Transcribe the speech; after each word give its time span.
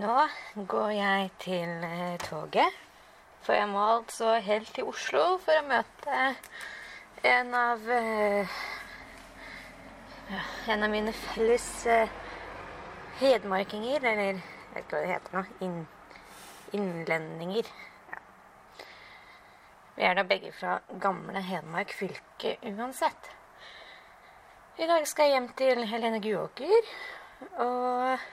Nå 0.00 0.16
går 0.70 0.90
jeg 0.94 1.30
til 1.42 1.82
eh, 1.84 2.18
toget. 2.22 2.76
For 3.44 3.52
jeg 3.52 3.68
må 3.68 3.80
altså 3.96 4.38
helt 4.40 4.70
til 4.72 4.86
Oslo 4.88 5.24
for 5.42 5.58
å 5.58 5.66
møte 5.66 6.20
en 7.26 7.50
av 7.58 7.84
eh, 7.92 8.54
En 10.70 10.86
av 10.86 10.92
mine 10.92 11.12
felles 11.12 11.66
eh, 11.90 12.12
hedmarkinger, 13.18 14.06
eller 14.12 14.30
jeg 14.30 14.40
vet 14.40 14.80
ikke 14.84 14.94
hva 14.94 15.02
det 15.02 15.12
heter 15.12 15.36
nå. 15.36 15.44
Inn, 15.66 15.78
innlendinger. 16.78 17.70
Ja. 18.14 18.24
Vi 19.98 20.08
er 20.08 20.16
da 20.16 20.28
begge 20.32 20.54
fra 20.56 20.78
gamle 21.02 21.44
Hedmark 21.50 21.92
fylke 21.98 22.56
uansett. 22.72 23.32
I 24.78 24.88
dag 24.88 25.08
skal 25.10 25.28
jeg 25.28 25.36
hjem 25.36 25.54
til 25.60 25.88
Helene 25.90 26.22
Guåker. 26.24 26.92
Og 27.66 28.30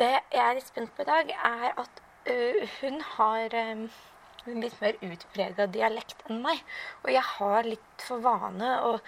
det 0.00 0.10
jeg 0.32 0.42
er 0.42 0.56
litt 0.56 0.66
spent 0.66 0.92
på 0.96 1.04
i 1.04 1.08
dag, 1.08 1.30
er 1.30 1.78
at 1.80 2.02
uh, 2.28 2.74
hun 2.80 3.00
har 3.14 3.54
um, 3.74 3.84
litt 4.48 4.80
mer 4.82 4.98
utprega 5.06 5.68
dialekt 5.70 6.24
enn 6.28 6.42
meg. 6.44 6.60
Og 7.04 7.12
jeg 7.14 7.24
har 7.36 7.68
litt 7.68 8.06
for 8.08 8.24
vane 8.24 8.74
å 8.88 8.98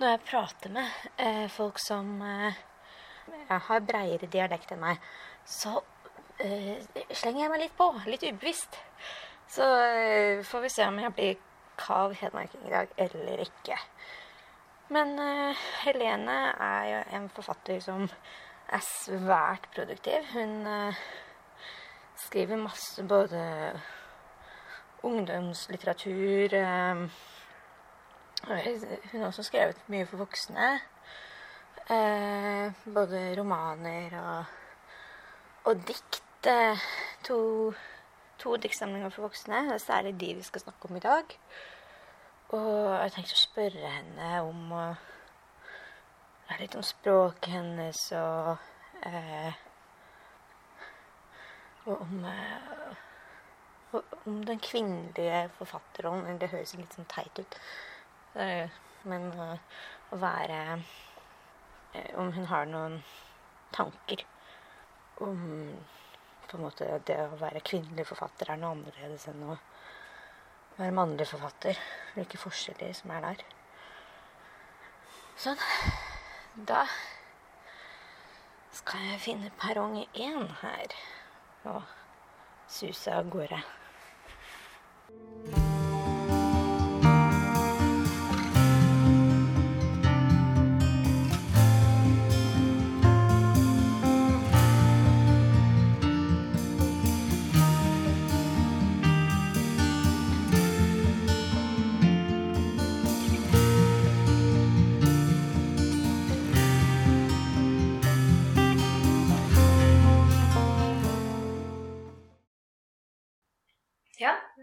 Når 0.00 0.14
jeg 0.14 0.20
prater 0.30 0.72
med 0.72 0.92
uh, 1.20 1.46
folk 1.52 1.76
som 1.76 2.22
ø, 2.24 2.52
har 3.52 3.82
breiere 3.84 4.30
dialekt 4.32 4.70
enn 4.72 4.80
meg, 4.80 4.96
så 5.44 5.74
slenger 6.40 7.42
jeg 7.42 7.50
meg 7.52 7.60
litt 7.60 7.74
på. 7.76 7.90
Litt 8.08 8.24
ubevisst. 8.24 8.78
Så 9.52 9.66
får 10.48 10.64
vi 10.64 10.70
se 10.72 10.86
om 10.88 10.96
jeg 11.02 11.12
blir 11.18 11.42
kav 11.76 12.14
hedmarking 12.16 12.64
i 12.64 12.72
dag 12.72 12.94
eller 12.96 13.42
ikke. 13.44 13.76
Men 14.96 15.12
Helene 15.82 16.38
er 16.56 16.86
jo 16.94 17.02
en 17.18 17.28
forfatter 17.36 17.84
som 17.84 18.08
er 18.72 18.84
svært 18.84 19.68
produktiv. 19.74 20.26
Hun 20.32 20.66
eh, 20.66 20.94
skriver 22.16 22.56
masse 22.56 23.04
både 23.08 23.42
ungdomslitteratur 25.02 26.54
eh, 26.54 27.10
Hun 29.12 29.20
har 29.20 29.26
også 29.26 29.42
skrevet 29.42 29.88
mye 29.88 30.06
for 30.06 30.22
voksne. 30.22 30.72
Eh, 31.90 32.72
både 32.94 33.34
romaner 33.38 34.16
og, 34.20 34.44
og 35.64 35.86
dikt. 35.88 36.22
to, 37.24 37.36
to 38.38 38.56
diktsamlinger 38.56 39.10
for 39.12 39.22
voksne. 39.22 39.72
Det 39.72 39.80
særlig 39.80 40.20
de 40.20 40.34
vi 40.34 40.42
skal 40.42 40.60
snakke 40.60 40.88
om 40.88 40.96
i 40.96 41.02
dag. 41.04 41.34
Og 42.48 42.94
jeg 43.02 43.12
tenkte 43.12 43.36
å 43.36 43.42
spørre 43.42 43.90
henne 43.92 44.30
om 44.40 44.72
Litt 46.58 46.74
om 46.74 46.82
språket 46.82 47.52
hennes 47.52 48.00
og 48.18 48.56
eh, 49.06 49.60
Og 51.86 52.02
om 52.02 52.24
eh, 52.26 54.00
Om 54.26 54.42
den 54.46 54.60
kvinnelige 54.62 55.46
forfatterrollen. 55.58 56.38
Det 56.38 56.50
høres 56.52 56.74
litt 56.78 56.92
sånn 56.94 57.08
teit 57.10 57.38
ut. 57.38 57.56
men 59.02 59.24
å 59.34 60.16
være 60.16 60.58
Om 62.14 62.32
hun 62.36 62.46
har 62.46 62.66
noen 62.70 63.00
tanker 63.74 64.26
om 65.20 65.40
på 66.50 66.56
en 66.56 66.62
måte 66.62 66.86
det 67.06 67.16
å 67.22 67.38
være 67.38 67.62
kvinnelig 67.62 68.06
forfatter 68.08 68.50
er 68.50 68.58
noe 68.58 68.74
annerledes 68.74 69.28
enn 69.30 69.44
å 69.46 69.56
være 70.78 70.96
mannlig 70.96 71.28
forfatter. 71.30 71.78
Hvilke 72.16 72.40
forskjeller 72.42 72.94
som 72.96 73.14
er 73.14 73.26
der. 73.28 73.44
Sånn. 75.38 75.66
Da 76.68 76.84
skal 78.72 79.00
jeg 79.00 79.20
finne 79.20 79.50
perrong 79.60 79.96
én 80.14 80.46
her 80.60 80.96
og 81.64 81.82
suse 82.68 83.12
av 83.12 83.30
gårde. 83.32 83.62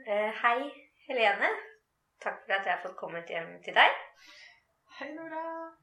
Hei 0.07 0.72
Helene. 1.07 1.50
Takk 2.23 2.45
for 2.45 2.53
at 2.56 2.66
jeg 2.66 2.73
har 2.73 2.84
fått 2.84 2.95
kommet 3.00 3.28
hjem 3.29 3.50
til 3.63 3.73
deg. 3.75 3.91
Hei, 4.97 5.09
Nora. 5.12 5.41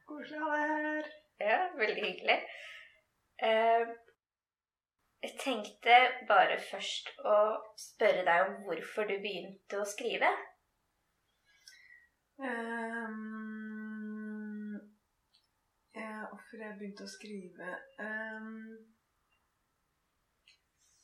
Koselig 0.09 0.41
å 0.41 0.49
ha 0.49 0.63
deg 0.71 0.85
her. 0.87 1.11
Ja, 1.43 1.59
veldig 1.77 2.05
hyggelig. 2.07 2.39
Eh, 3.49 3.85
jeg 5.27 5.33
tenkte 5.43 5.99
bare 6.31 6.57
først 6.71 7.13
å 7.21 7.37
spørre 7.83 8.25
deg 8.25 8.47
om 8.47 8.55
hvorfor 8.65 9.05
du 9.11 9.17
begynte 9.21 9.75
å 9.83 9.85
skrive. 9.93 10.31
Um, 12.41 13.13
ja, 15.93 16.25
hvorfor 16.33 16.57
jeg 16.65 16.79
begynte 16.81 17.05
å 17.05 17.13
skrive 17.13 17.69
um, 18.01 18.94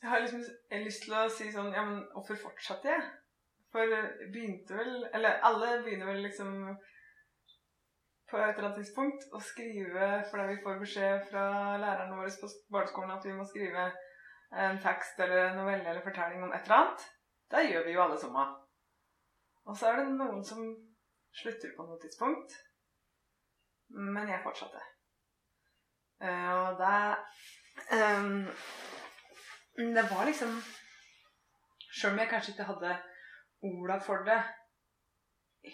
Jeg 0.00 0.10
har 0.10 0.22
liksom 0.24 0.44
lyst 0.84 1.02
til 1.04 1.16
å 1.16 1.26
si 1.32 1.50
sånn 1.52 1.74
Ja, 1.76 1.82
men 1.84 2.04
hvorfor 2.14 2.38
fortsatte 2.46 2.88
jeg? 2.88 3.02
For 3.72 3.96
begynte 4.32 4.78
vel 4.78 4.94
Eller 5.14 5.42
alle 5.46 5.82
begynner 5.84 6.08
vel 6.12 6.22
liksom 6.24 6.54
på 8.30 8.38
et 8.38 8.54
eller 8.54 8.68
annet 8.68 8.76
tidspunkt 8.78 9.24
å 9.34 9.40
skrive 9.42 10.08
fordi 10.30 10.52
vi 10.52 10.60
får 10.62 10.76
beskjed 10.78 11.24
fra 11.32 11.44
lærerne 11.82 12.14
våre 12.14 12.30
på 12.38 12.50
barneskolen 12.70 13.10
at 13.16 13.24
vi 13.26 13.32
må 13.34 13.42
skrive 13.42 13.88
en 14.66 14.78
tekst 14.84 15.18
eller 15.18 15.48
en 15.48 15.58
novelle 15.58 15.88
eller 15.90 16.04
fortelling 16.04 16.44
om 16.46 16.52
et 16.54 16.62
eller 16.62 16.76
annet. 16.76 17.06
Det 17.50 17.64
gjør 17.66 17.88
vi 17.88 17.96
jo 17.96 18.04
alle 18.04 18.18
sammen. 18.22 18.52
Og 19.66 19.76
så 19.76 19.90
er 19.90 19.98
det 19.98 20.14
noen 20.14 20.44
som 20.46 20.62
slutter 21.42 21.74
på 21.74 21.86
noe 21.88 21.98
tidspunkt. 22.02 22.54
Men 23.98 24.30
jeg 24.30 24.42
fortsatte. 24.46 24.82
Eh, 26.22 26.50
og 26.54 26.78
det 26.78 27.98
ehm, 27.98 28.46
Det 29.76 30.06
var 30.10 30.26
liksom 30.26 30.56
Sjøl 31.90 32.12
om 32.14 32.20
jeg 32.22 32.30
kanskje 32.30 32.52
ikke 32.54 32.68
hadde 32.68 32.90
orda 33.66 33.96
for 34.02 34.22
det 34.26 34.38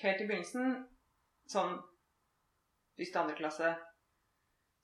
helt 0.00 0.22
i 0.22 0.26
begynnelsen, 0.26 0.78
sånn 1.50 1.76
første 2.96 3.20
andre 3.20 3.36
klasse, 3.38 3.72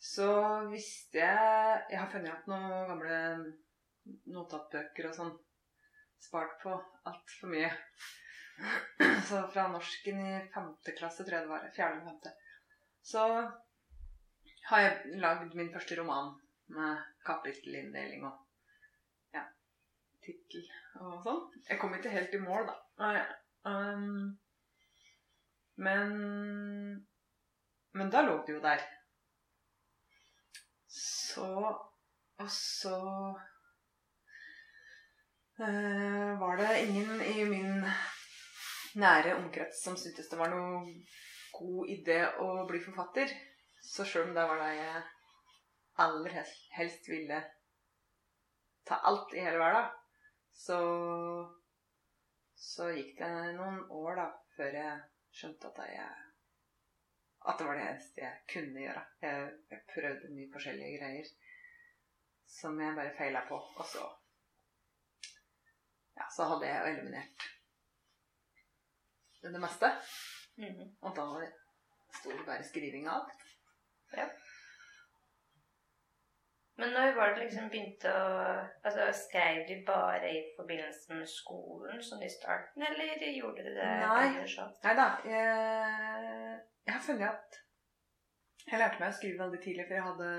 så 0.03 0.28
visste 0.71 1.22
jeg 1.22 1.81
Jeg 1.91 1.99
har 1.99 2.11
funnet 2.12 2.28
igjen 2.28 2.53
noen 2.53 2.91
gamle 2.91 3.19
notatbøker 4.34 5.09
og 5.09 5.17
sånn. 5.17 5.33
Spart 6.22 6.59
på 6.62 6.75
altfor 7.09 7.51
mye. 7.51 7.71
Så 9.28 9.41
fra 9.55 9.67
norsken 9.72 10.21
i 10.22 10.37
femte 10.55 10.95
klasse, 10.99 11.25
tror 11.25 11.39
jeg 11.39 11.47
det 11.47 11.51
var, 11.51 11.69
fjerde 11.75 11.97
eller 11.97 12.11
femte, 12.11 12.33
så 13.03 13.25
har 14.69 14.84
jeg 14.84 15.19
lagd 15.22 15.57
min 15.59 15.72
første 15.72 15.97
roman 15.98 16.34
med 16.77 17.01
kapittelinndeling 17.27 18.27
og 18.28 18.52
tittel 20.24 20.65
og 21.01 21.22
sånn. 21.24 21.41
Jeg 21.69 21.78
kom 21.80 21.95
ikke 21.97 22.13
helt 22.13 22.34
i 22.34 22.41
mål, 22.42 22.69
da. 22.71 23.13
Um, 23.66 24.39
men 25.83 26.13
Men 27.92 28.10
da 28.10 28.22
lå 28.24 28.39
det 28.47 28.54
jo 28.54 28.60
der. 28.65 28.83
Så 30.89 31.48
Og 32.42 32.51
så 32.51 32.97
uh, 35.60 36.30
var 36.41 36.57
det 36.59 36.83
ingen 36.86 37.21
i 37.22 37.45
min 37.45 37.84
nære 38.98 39.36
omkrets 39.36 39.83
som 39.84 39.97
syntes 39.97 40.28
det 40.28 40.39
var 40.41 40.51
noe 40.51 40.83
god 41.53 41.92
idé 41.92 42.19
å 42.42 42.66
bli 42.69 42.80
forfatter. 42.83 43.30
Så 43.83 44.04
sjøl 44.09 44.30
om 44.30 44.34
det 44.36 44.47
var 44.48 44.63
det 44.63 44.72
jeg 44.78 45.03
aller 46.03 46.39
helst, 46.39 46.65
helst 46.72 47.09
ville 47.13 47.42
ta 48.89 48.98
alt 49.09 49.34
i 49.36 49.42
hele 49.45 49.60
verden, 49.60 49.91
så 50.62 50.80
så 52.62 52.91
gikk 52.94 53.16
det 53.18 53.30
noen 53.56 53.80
år 53.91 54.20
da 54.20 54.26
før 54.56 54.76
jeg 54.78 54.98
skjønte 55.34 55.72
at 55.72 55.80
jeg 55.91 56.10
at 57.42 57.59
det 57.59 57.66
var 57.66 57.74
det 57.74 57.86
eneste 57.88 58.22
jeg 58.22 58.42
kunne 58.53 58.82
gjøre. 58.84 59.00
Jeg, 59.22 59.47
jeg 59.72 59.80
prøvde 59.91 60.28
mye 60.30 60.50
forskjellige 60.53 60.98
greier 61.00 61.30
som 62.47 62.78
jeg 62.80 62.94
bare 62.94 63.16
feila 63.18 63.42
på. 63.48 63.59
Og 63.59 63.88
så 63.91 64.04
ja, 66.16 66.28
så 66.36 66.47
hadde 66.53 66.68
jeg 66.68 66.92
eliminert 66.92 67.48
det 69.42 69.60
meste. 69.60 69.91
Mhm. 70.56 70.97
Og 71.00 71.16
da 71.16 71.26
sto 72.20 72.30
det 72.30 72.47
bare 72.47 72.68
skriving 72.68 73.09
av. 73.10 73.26
Ja. 74.14 74.28
Men 76.80 76.95
når 76.97 77.16
var 77.16 77.34
det 77.34 77.45
liksom 77.45 77.69
begynte 77.72 78.13
å 78.16 78.28
Altså, 78.83 79.09
Skrev 79.16 79.66
de 79.69 79.77
bare 79.86 80.30
i 80.33 80.39
forbindelse 80.57 81.19
med 81.19 81.28
skolen 81.28 82.01
sånn 82.04 82.24
i 82.24 82.30
starten, 82.33 82.84
eller 82.86 83.27
gjorde 83.28 83.66
de 83.66 83.74
det 83.77 83.91
Nei. 84.03 84.30
Nei 84.86 84.95
da. 84.98 85.09
Jeg, 85.28 86.57
jeg 86.86 86.97
har 86.97 87.04
funnet 87.04 87.28
at 87.28 87.60
jeg 88.63 88.78
lærte 88.80 89.03
meg 89.03 89.10
å 89.10 89.16
skrive 89.19 89.42
veldig 89.42 89.60
tidlig, 89.63 89.84
for 89.89 89.98
jeg 89.98 90.07
hadde 90.07 90.30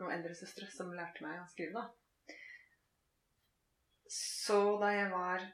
noen 0.00 0.14
eldre 0.16 0.34
søstre 0.36 0.66
som 0.72 0.92
lærte 0.96 1.24
meg 1.24 1.38
å 1.40 1.48
skrive, 1.50 1.80
da. 1.80 2.36
Så 4.10 4.58
da 4.80 4.90
jeg 4.90 5.10
var 5.12 5.44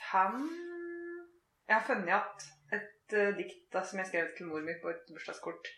fem 0.00 0.38
Jeg 1.68 1.74
har 1.74 1.84
funnet 1.84 2.14
at 2.16 2.46
et 2.74 3.14
eh, 3.18 3.34
dikt 3.36 3.66
da, 3.74 3.82
som 3.84 4.00
jeg 4.00 4.08
skrev 4.08 4.30
til 4.36 4.48
mor 4.48 4.64
mi 4.64 4.74
på 4.80 4.90
et 4.90 5.04
bursdagskort 5.12 5.68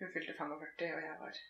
Hun 0.00 0.12
fylte 0.12 0.34
45, 0.38 0.94
og 0.96 1.02
jeg 1.04 1.16
var 1.20 1.40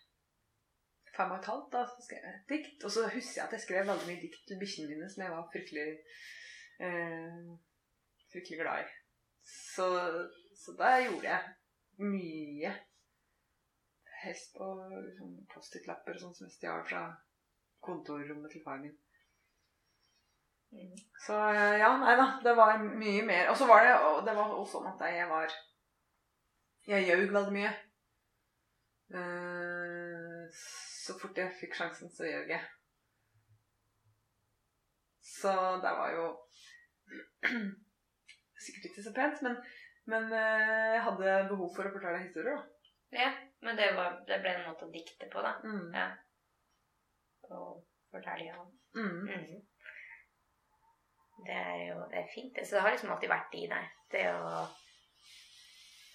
fem 1.15 1.31
og 1.31 1.37
et 1.39 1.49
halvt. 1.51 1.73
Da 1.73 1.83
så 1.87 2.05
skrev 2.05 2.25
jeg 2.27 2.37
et 2.37 2.53
dikt. 2.53 2.83
Og 2.83 2.91
så 2.91 3.07
husker 3.07 3.37
jeg 3.39 3.47
at 3.47 3.55
jeg 3.55 3.65
skrev 3.65 3.87
veldig 3.87 4.07
mye 4.09 4.21
dikt 4.21 4.47
til 4.47 4.59
bikkjene 4.59 4.91
mine 4.91 5.09
som 5.11 5.23
jeg 5.23 5.35
var 5.35 5.49
fryktelig 5.53 5.87
eh, 6.85 7.51
fryktelig 8.31 8.59
glad 8.61 8.83
i. 8.83 8.87
Så, 9.51 9.87
så 10.63 10.75
da 10.79 10.95
gjorde 10.99 11.27
jeg 11.27 12.07
mye. 12.11 12.73
Helst 14.21 14.51
på 14.57 14.67
sånn 15.17 15.37
Post-It-lapper 15.49 16.19
og 16.19 16.25
sånn 16.25 16.35
som 16.37 16.47
jeg 16.47 16.57
stjal 16.57 16.83
fra 16.85 17.05
kontorrommet 17.81 18.53
til 18.53 18.61
faren 18.65 18.85
min. 18.85 18.97
Mm. 20.71 20.91
Så 21.25 21.37
eh, 21.51 21.77
ja, 21.81 21.89
nei 22.03 22.17
da. 22.19 22.27
Det 22.43 22.53
var 22.59 22.83
mye 22.83 23.23
mer. 23.27 23.49
Og 23.51 23.57
så 23.57 23.67
var 23.69 23.87
det 23.87 23.95
det 24.27 24.35
var 24.37 24.53
også 24.55 24.79
sånn 24.79 24.91
at 24.93 25.07
jeg 25.09 25.29
var 25.31 25.59
Jeg 26.89 27.05
gjøg 27.07 27.27
veldig 27.33 27.55
mye. 27.55 27.71
Eh, 29.11 30.43
så 30.55 31.17
fort 31.19 31.37
jeg 31.37 31.55
fikk 31.59 31.75
sjansen, 31.75 32.11
så 32.13 32.27
gjør 32.27 32.53
jeg. 32.53 32.63
Så 35.31 35.53
det 35.83 35.93
var 35.97 36.11
jo 36.15 36.25
sikkert 38.63 38.89
ikke 38.89 39.05
så 39.05 39.13
pent, 39.15 39.41
men, 39.45 39.57
men 40.11 40.27
eh, 40.37 40.91
jeg 40.95 41.05
hadde 41.07 41.39
behov 41.49 41.73
for 41.75 41.87
å 41.87 41.93
fortelle 41.95 42.23
historier, 42.23 42.59
da. 42.59 42.67
Ja, 43.11 43.31
men 43.65 43.75
det, 43.75 43.89
var, 43.97 44.21
det 44.27 44.39
ble 44.43 44.53
en 44.55 44.69
måte 44.69 44.87
å 44.87 44.93
dikte 44.93 45.27
på, 45.31 45.43
da. 45.43 45.57
Mm. 45.65 45.89
Ja. 45.95 46.07
Og 47.51 47.81
fortelle 48.13 48.53
om. 48.61 48.69
Mm. 48.95 49.27
Mm. 49.27 49.59
Det 51.41 51.57
er 51.57 51.81
jo 51.89 51.97
det 52.11 52.21
er 52.21 52.31
fint. 52.31 52.61
Så 52.63 52.77
det 52.77 52.85
har 52.85 52.93
liksom 52.93 53.11
alltid 53.11 53.31
vært 53.31 53.57
i 53.59 53.65
deg, 53.71 53.91
det 54.13 54.23
å 54.31 54.63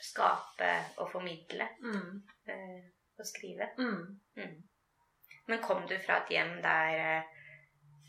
skape 0.07 0.71
og 1.03 1.11
formidle 1.13 1.69
Mm. 1.83 2.23
eh, 2.49 2.83
og 3.19 3.27
skrive. 3.27 3.69
Mm. 3.79 4.21
Mhm. 4.37 4.63
Men 5.49 5.61
kom 5.63 5.87
du 5.89 5.95
fra 6.03 6.17
et 6.23 6.29
hjem 6.35 6.57
der 6.63 7.23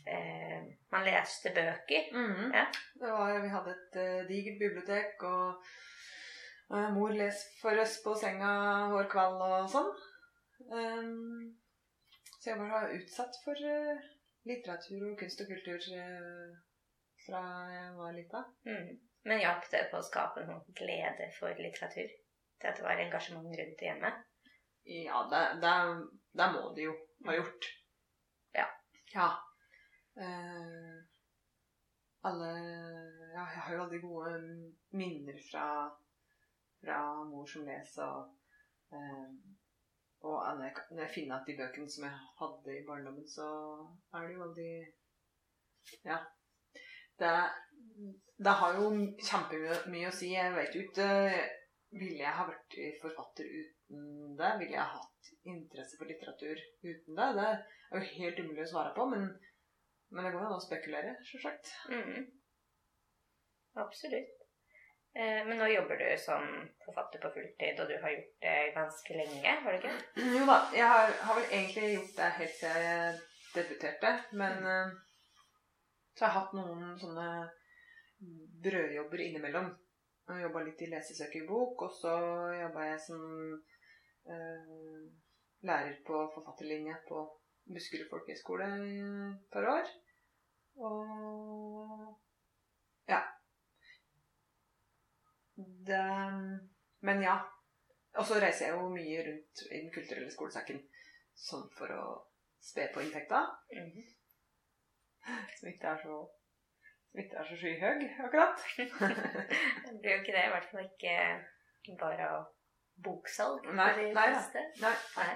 eh, 0.06 0.62
man 0.90 1.04
leste 1.06 1.52
bøker? 1.54 2.08
Mm. 2.12 2.52
Ja. 2.54 2.64
Det 3.00 3.12
var, 3.12 3.38
vi 3.42 3.48
hadde 3.52 3.74
et 3.76 3.98
uh, 4.02 4.28
digert 4.28 4.58
bibliotek, 4.58 5.22
og 5.22 5.62
mor 6.96 7.12
les 7.14 7.38
for 7.62 7.78
oss 7.80 7.98
på 8.04 8.14
senga 8.18 8.50
hver 8.92 9.06
kveld 9.12 9.40
og 9.44 9.68
sånn. 9.72 9.90
Um, 10.68 11.54
så 12.40 12.50
jeg 12.50 12.58
var 12.60 12.90
utsatt 12.96 13.38
for 13.44 13.54
litteratur 14.48 15.12
og 15.12 15.18
kunst 15.20 15.40
og 15.44 15.48
kultur 15.52 15.78
fra 17.26 17.42
jeg 17.72 17.94
var 18.00 18.12
lita. 18.16 18.42
Mhm. 18.66 18.98
Men 19.26 19.42
hjalp 19.42 19.66
det 19.72 19.88
på 19.90 19.98
å 19.98 20.06
skape 20.06 20.44
noen 20.46 20.76
glede 20.78 21.28
for 21.38 21.58
litteratur? 21.58 22.10
Til 22.58 22.70
at 22.70 22.78
det 22.78 22.86
var 22.86 23.02
engasjement 23.02 23.50
rundt 23.60 23.78
det 23.80 23.86
hjemme? 23.86 24.12
Ja, 24.88 25.20
det, 25.30 25.42
det, 25.62 25.74
det 26.40 26.48
må 26.54 26.72
det 26.76 26.86
jo 26.88 26.94
ha 27.26 27.36
gjort. 27.36 27.68
Ja. 28.56 28.66
Ja. 29.14 29.28
Eh, 30.18 30.96
alle 32.28 32.50
Ja, 33.34 33.44
jeg 33.54 33.62
har 33.66 33.74
jo 33.74 33.82
aldri 33.84 34.00
gode 34.02 34.32
minner 34.98 35.36
fra, 35.50 35.66
fra 36.82 36.98
mor 37.28 37.46
som 37.46 37.68
leser, 37.68 38.08
og 38.08 38.96
eh, 38.96 39.36
og 40.26 40.56
når 40.56 40.64
jeg, 40.64 40.74
når 40.90 41.02
jeg 41.04 41.14
finner 41.14 41.36
at 41.36 41.46
de 41.46 41.54
bøkene 41.58 41.90
som 41.90 42.04
jeg 42.08 42.22
hadde 42.40 42.74
i 42.74 42.86
barndommen, 42.86 43.26
så 43.30 43.46
er 44.14 44.26
det 44.26 44.34
jo 44.34 44.46
aldri 44.48 44.70
Ja. 46.04 46.18
Det, 47.18 47.30
det 48.38 48.54
har 48.60 48.76
jo 48.78 48.90
kjempemye 49.18 50.08
å 50.08 50.14
si. 50.14 50.32
Jeg 50.34 50.54
vet 50.54 50.76
jo 50.76 50.84
ikke 50.86 51.08
Ville 51.98 52.20
jeg 52.20 52.36
ha 52.36 52.44
vært 52.44 52.74
forfatter 53.00 53.46
uten 53.48 54.34
det? 54.36 54.50
Ville 54.60 54.74
jeg 54.74 54.84
ha 54.84 54.98
hatt 55.00 55.30
interesse 55.48 55.96
for 55.96 56.10
litteratur 56.10 56.58
uten 56.84 57.16
det? 57.16 57.28
Det 57.38 57.46
er 57.48 58.02
jo 58.02 58.10
helt 58.18 58.42
umulig 58.42 58.66
å 58.66 58.72
svare 58.74 58.92
på, 58.92 59.06
men, 59.08 59.24
men 60.12 60.26
det 60.26 60.32
går 60.34 60.44
jo 60.44 60.50
an 60.50 60.58
å 60.58 60.66
spekulere, 60.66 61.14
sjølsagt. 61.24 61.70
Mm. 61.88 62.26
Absolutt. 63.80 64.36
Eh, 65.16 65.40
men 65.48 65.56
nå 65.56 65.70
jobber 65.72 65.96
du 65.96 66.08
som 66.20 66.44
forfatter 66.84 67.22
på 67.22 67.32
fulltid, 67.38 67.80
og 67.80 67.88
du 67.88 67.96
har 68.02 68.12
gjort 68.12 68.34
det 68.44 68.56
ganske 68.76 69.16
lenge, 69.22 69.54
har 69.64 69.72
du 69.72 69.78
ikke? 69.78 69.94
Jo 70.36 70.44
da, 70.50 70.58
jeg 70.76 70.92
har, 70.92 71.14
har 71.24 71.40
vel 71.40 71.48
egentlig 71.48 71.94
gjort 71.94 72.16
det 72.20 72.28
helt 72.42 72.58
siden 72.58 72.84
jeg 72.84 73.20
debuterte, 73.54 74.12
men 74.42 74.60
mm. 74.68 74.92
så 76.12 76.26
har 76.26 76.28
jeg 76.28 76.36
hatt 76.36 76.58
noen 76.60 76.92
sånne 77.00 77.30
brødjobber 78.62 79.22
innimellom. 79.24 79.70
Jeg 80.28 80.44
jobba 80.44 80.62
litt 80.66 80.82
i 80.84 80.90
lesesøkerbok, 80.92 81.82
og 81.86 81.92
så 81.96 82.14
jobba 82.58 82.84
jeg 82.90 83.00
som 83.06 83.22
eh, 84.28 85.04
lærer 85.68 85.94
på 86.06 86.20
forfatterlinje 86.34 86.98
på 87.08 87.22
Buskerud 87.68 88.10
folkehøgskole 88.10 88.68
i 88.84 88.98
et 88.98 89.46
par 89.52 89.68
år. 89.72 89.88
Og 90.88 92.18
ja. 93.08 93.22
Det, 95.56 96.04
men 97.00 97.22
ja. 97.22 97.38
Og 98.18 98.26
så 98.26 98.40
reiser 98.42 98.66
jeg 98.68 98.76
jo 98.76 98.88
mye 98.92 99.24
rundt 99.26 99.62
i 99.68 99.80
Den 99.80 99.92
kulturelle 99.94 100.30
skolesekken 100.32 100.80
sånn 101.38 101.68
for 101.78 101.92
å 101.94 102.04
spe 102.60 102.88
på 102.94 103.04
inntekta. 103.04 103.44
Mhm. 103.72 104.08
Som 105.58 105.70
ikke 105.70 105.92
er 105.92 106.02
så 106.02 106.18
ikke 107.14 107.36
er 107.40 107.48
så 107.48 107.56
skyhøy, 107.56 108.04
akkurat. 108.26 108.64
Det 109.84 109.94
blir 110.00 110.12
jo 110.12 110.20
ikke 110.20 110.36
det, 110.36 110.44
i 110.44 110.52
hvert 110.54 110.68
fall 110.70 110.84
ikke 110.84 111.96
bare 112.00 112.28
av 112.28 112.46
boksalg. 113.04 113.64
Nei, 113.78 113.90
nei 113.96 114.12
fleste. 114.12 114.64
Nei. 114.82 114.94
Nei. 115.16 115.32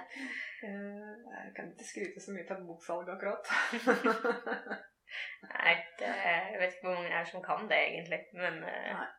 Uh, 0.63 1.17
Jeg 1.33 1.53
kan 1.55 1.71
ikke 1.71 1.87
skryte 1.87 2.23
så 2.23 2.35
mye 2.35 2.45
av 2.55 2.63
boksalg, 2.67 3.09
akkurat. 3.15 3.51
Nei, 5.47 5.73
det, 5.99 6.13
jeg 6.51 6.61
vet 6.61 6.75
ikke 6.75 6.87
hvor 6.87 6.95
mange 6.97 7.09
det 7.09 7.19
er 7.19 7.29
som 7.31 7.43
kan 7.45 7.67
det, 7.71 7.81
egentlig. 7.89 8.21
Men 8.37 8.61
uh... 8.63 8.93
Nei. 9.01 9.09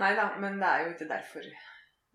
Nei 0.00 0.10
da, 0.16 0.26
men 0.40 0.58
det 0.62 0.68
er 0.68 0.84
jo 0.86 0.92
ikke 0.94 1.08
derfor. 1.10 1.46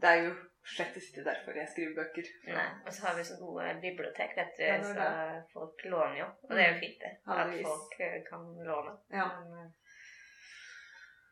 Det 0.02 0.10
er 0.10 0.22
jo 0.26 0.36
slett 0.74 0.96
ikke 0.98 1.24
derfor 1.26 1.58
jeg 1.60 1.68
skriver 1.72 1.96
bøker. 2.00 2.30
nei. 2.48 2.68
Og 2.88 2.94
så 2.94 3.06
har 3.08 3.16
vi 3.18 3.24
så 3.28 3.36
gode 3.40 3.66
bibliotek, 3.84 4.32
vet 4.38 4.54
du, 4.58 4.64
Ja, 4.66 4.78
det 4.82 4.86
så 4.96 5.08
folk 5.54 5.84
låner 5.92 6.18
jo. 6.20 6.28
Og 6.50 6.54
det 6.56 6.64
er 6.66 6.72
jo 6.74 6.80
fint, 6.80 7.00
det. 7.04 7.12
At 7.28 7.52
folk 7.68 8.00
eh, 8.00 8.16
kan 8.30 8.46
låne. 8.70 8.94
Ja. 9.14 9.28
Men 9.42 9.60
eh, 9.60 9.70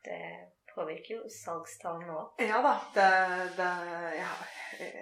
det 0.05 0.19
påvirker 0.75 1.15
jo 1.15 1.29
salgstallene 1.29 2.13
òg. 2.19 2.43
Ja 2.45 2.59
da. 2.65 2.73
Det, 2.95 3.09
det 3.57 3.71
jeg, 4.19 4.27
har- 4.29 4.53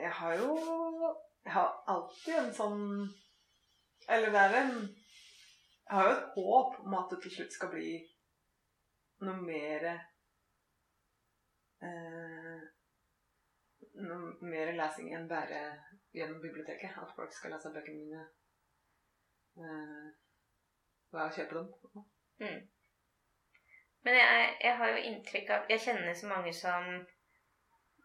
jeg 0.06 0.12
har 0.22 0.34
jo 0.38 0.50
Jeg 1.46 1.54
har 1.54 1.70
alltid 1.90 2.36
en 2.38 2.52
sånn 2.54 2.82
Eller 4.10 4.30
det 4.34 4.42
er 4.42 4.56
en 4.60 4.74
Jeg 4.82 5.96
har 5.96 6.04
jo 6.10 6.16
et 6.18 6.36
håp 6.36 6.76
om 6.86 6.94
at 7.00 7.10
det 7.16 7.22
til 7.24 7.32
slutt 7.38 7.54
skal 7.56 7.72
bli 7.74 7.96
noe 9.26 9.38
mer 9.42 9.88
eh, 11.82 12.62
Noe 14.02 14.50
mer 14.52 14.74
lesing 14.78 15.12
enn 15.16 15.28
bare 15.30 15.62
gjennom 16.16 16.42
biblioteket. 16.44 16.98
At 16.98 17.16
folk 17.16 17.34
skal 17.36 17.54
lese 17.56 17.72
bøkene 17.74 18.02
mine 18.02 18.26
uh, 19.62 20.12
ved 21.12 21.24
å 21.24 21.32
kjøpe 21.38 21.58
dem. 21.60 22.06
Mm. 22.42 22.62
Men 24.06 24.18
jeg, 24.18 24.46
jeg 24.66 24.78
har 24.80 24.92
jo 24.92 25.02
inntrykk 25.12 25.52
av 25.54 25.68
Jeg 25.70 25.84
kjenner 25.84 26.16
så 26.18 26.30
mange 26.32 26.54
som 26.58 26.88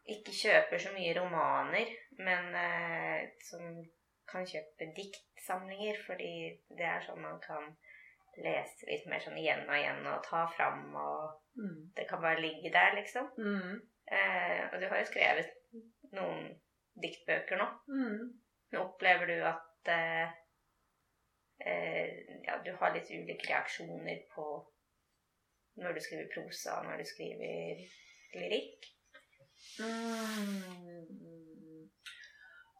ikke 0.06 0.34
kjøper 0.38 0.78
så 0.78 0.92
mye 0.94 1.14
romaner, 1.16 1.88
men 2.20 2.52
uh, 2.54 3.24
som 3.48 3.80
kan 4.30 4.46
kjøpe 4.46 4.90
diktsamlinger, 4.94 5.98
fordi 6.06 6.32
det 6.78 6.86
er 6.86 7.02
sånn 7.06 7.22
man 7.22 7.40
kan 7.42 7.72
lese 8.42 8.86
litt 8.90 9.06
mer 9.08 9.22
sånn 9.24 9.38
igjen 9.40 9.64
og 9.64 9.74
igjen 9.78 10.06
og 10.10 10.22
ta 10.26 10.44
fram, 10.52 10.90
og 10.94 11.42
Mm. 11.56 11.92
det 11.96 12.04
kan 12.08 12.20
bare 12.20 12.40
ligge 12.40 12.70
der, 12.72 12.94
liksom. 12.94 13.26
Mm. 13.38 13.80
Eh, 14.12 14.60
og 14.72 14.80
du 14.80 14.86
har 14.88 14.98
jo 14.98 15.04
skrevet 15.04 15.46
noen 16.16 16.50
diktbøker 17.02 17.60
nå. 17.60 17.66
Mm. 17.90 18.20
Opplever 18.80 19.30
du 19.30 19.36
at 19.46 19.90
eh, 19.92 20.36
eh, 21.64 22.22
ja, 22.46 22.58
du 22.64 22.72
har 22.80 22.94
litt 22.94 23.10
ulike 23.10 23.48
reaksjoner 23.48 24.24
på 24.34 24.46
når 25.82 25.96
du 25.96 26.00
skriver 26.00 26.30
prosa, 26.32 26.78
når 26.84 27.02
du 27.02 27.08
skriver 27.08 27.82
lyrikk? 28.36 28.88
Mm. 29.80 31.36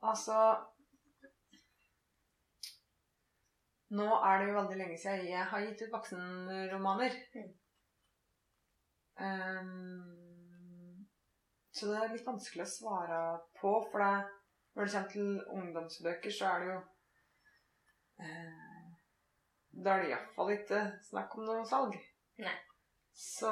Altså 0.06 0.38
Nå 3.96 4.06
er 4.16 4.40
det 4.40 4.48
jo 4.48 4.56
veldig 4.56 4.76
lenge 4.80 4.96
siden 4.98 5.28
jeg 5.30 5.44
har 5.50 5.62
gitt 5.62 5.82
ut 5.86 5.92
voksenromaner. 5.92 7.12
Mm. 7.36 7.52
Ehm, 9.22 10.25
så 11.76 11.90
det 11.90 11.96
er 12.00 12.12
litt 12.14 12.26
vanskelig 12.26 12.64
å 12.64 12.72
svare 12.72 13.20
på, 13.60 13.70
for 13.90 14.00
det, 14.00 14.28
når 14.76 14.86
det 14.86 14.92
kommer 14.94 15.10
til 15.12 15.56
ungdomsbøker, 15.58 16.32
så 16.32 16.48
er 16.48 16.62
det 16.62 16.68
jo 16.70 16.76
eh, 18.24 18.86
Da 19.84 19.94
er 19.94 20.02
det 20.02 20.12
iallfall 20.14 20.52
ikke 20.54 20.82
snakk 21.04 21.34
om 21.36 21.44
noe 21.44 21.64
salg. 21.68 21.98
Nei. 22.40 22.54
Så 23.12 23.50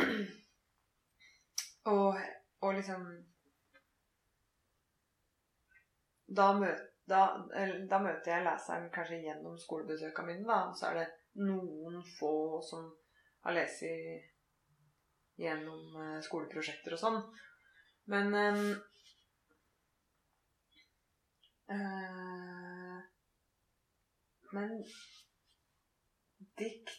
og, 1.94 2.18
og 2.60 2.74
liksom 2.74 3.06
da, 6.26 6.48
møt, 6.58 6.82
da, 7.10 7.22
da 7.90 8.00
møter 8.02 8.32
jeg 8.34 8.46
leseren 8.46 8.90
kanskje 8.94 9.20
gjennom 9.24 9.58
skolebesøkene 9.58 10.32
mine, 10.32 10.46
da. 10.46 10.74
Så 10.74 10.90
er 10.90 11.00
det 11.00 11.06
noen 11.42 12.02
få 12.18 12.34
som 12.66 12.90
har 13.46 13.56
lest 13.56 13.86
gjennom 15.40 15.94
eh, 16.02 16.18
skoleprosjekter 16.26 16.98
og 16.98 17.02
sånn. 17.02 17.22
Men 18.10 18.34
um, 18.34 18.64
uh, 21.70 22.98
Men 24.52 24.70
dikt 26.58 26.90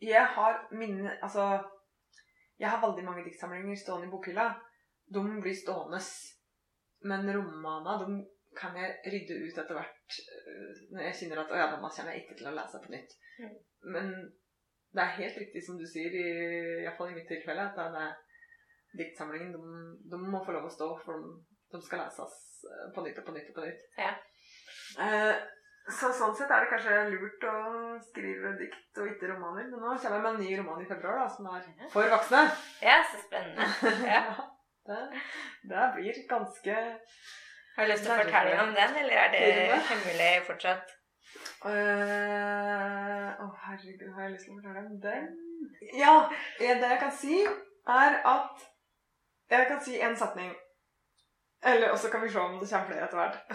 Jeg 0.00 0.26
har 0.36 0.68
mine 0.72 1.16
Altså 1.22 1.46
Jeg 2.58 2.70
har 2.70 2.84
veldig 2.86 3.04
mange 3.04 3.24
diktsamlinger 3.24 3.76
stående 3.76 4.06
i 4.06 4.10
bokhylla. 4.10 4.50
De 5.14 5.22
blir 5.42 5.56
stående. 5.56 5.98
Men 7.10 7.32
romana 7.36 7.96
de 8.02 8.20
kan 8.60 8.76
jeg 8.76 8.96
rydde 9.12 9.38
ut 9.46 9.58
etter 9.62 9.78
hvert 9.78 10.16
øh, 10.50 10.72
når 10.92 11.02
jeg 11.06 11.16
kjenner 11.18 11.40
at 11.42 11.52
å 11.54 11.60
ja, 11.60 11.68
denne 11.70 11.90
kommer 11.94 12.12
jeg 12.12 12.22
ikke 12.22 12.36
til 12.38 12.50
å 12.50 12.54
lese 12.56 12.80
på 12.82 12.92
nytt. 12.92 13.14
Mm. 13.38 13.54
Men 13.94 14.10
det 14.94 15.04
er 15.04 15.18
helt 15.20 15.38
riktig 15.40 15.62
som 15.64 15.78
du 15.78 15.86
sier, 15.88 16.12
i, 16.12 16.26
i 16.80 16.84
hvert 16.84 16.98
fall 16.98 17.12
i 17.12 17.16
mitt 17.16 17.30
tilfelle, 17.30 17.68
at 17.70 17.78
det 17.78 18.02
er 18.02 18.18
diktsamlingen 18.98 19.52
de, 19.54 19.60
de 20.10 20.18
må 20.20 20.42
få 20.44 20.54
lov 20.56 20.66
å 20.68 20.74
stå, 20.74 20.90
for 21.04 21.20
de, 21.22 21.32
de 21.74 21.80
skal 21.84 22.02
leses 22.04 22.36
øh, 22.66 22.86
på 22.94 23.04
nytt 23.06 23.18
og 23.22 23.26
på 23.28 23.34
nytt 23.36 23.50
og 23.52 23.58
på 23.60 23.66
nytt. 23.66 23.86
Ja. 24.00 24.12
Eh, 25.06 25.34
så 25.90 26.10
sånn 26.14 26.34
sett 26.36 26.50
er 26.52 26.62
det 26.64 26.70
kanskje 26.70 26.96
lurt 27.10 27.44
å 27.50 27.54
skrive 28.10 28.52
dikt 28.60 28.98
og 29.00 29.08
ikke 29.10 29.30
romaner. 29.32 29.66
Men 29.70 29.80
nå 29.80 29.94
kommer 29.96 30.18
jeg 30.18 30.24
med 30.26 30.30
en 30.34 30.40
ny 30.44 30.50
roman 30.60 30.82
i 30.84 30.88
februar 30.90 31.22
da, 31.22 31.26
som 31.32 31.48
er 31.50 31.66
for 31.92 32.10
voksne. 32.12 32.42
ja, 32.84 33.00
så 33.10 33.22
spennende. 33.24 33.68
Ja. 34.14 34.22
det, 34.90 35.00
det 35.70 35.88
blir 35.96 36.20
ganske 36.30 36.76
Har 37.76 37.86
du 37.86 37.90
lyst 37.92 38.04
til 38.06 38.12
å 38.14 38.18
fortelle 38.22 38.56
om 38.64 38.72
den, 38.76 38.96
eller 39.02 39.20
er 39.24 39.34
det 39.34 39.44
hemmelig 39.90 40.30
fortsatt? 40.48 40.96
Øh, 41.70 43.28
Å, 43.40 43.46
herregud, 43.64 44.08
har 44.14 44.26
jeg 44.26 44.32
lyst 44.34 44.48
til 44.48 44.54
å 44.54 44.58
fortelle 44.60 44.82
om 44.86 44.98
den? 45.04 45.28
Ja, 45.96 46.14
eh, 46.60 46.76
det 46.80 46.90
jeg 46.94 47.00
kan 47.02 47.12
si, 47.14 47.36
er 48.00 48.16
at 48.34 48.64
Jeg 49.50 49.66
kan 49.68 49.80
si 49.82 49.98
én 49.98 50.16
setning. 50.16 50.52
Eller 51.66 51.90
også 51.90 52.10
kan 52.10 52.22
vi 52.22 52.30
se 52.32 52.40
om 52.40 52.60
det 52.60 52.70
kommer 52.70 52.86
flere 52.86 53.04
etter 53.04 53.20
hvert. 53.20 53.36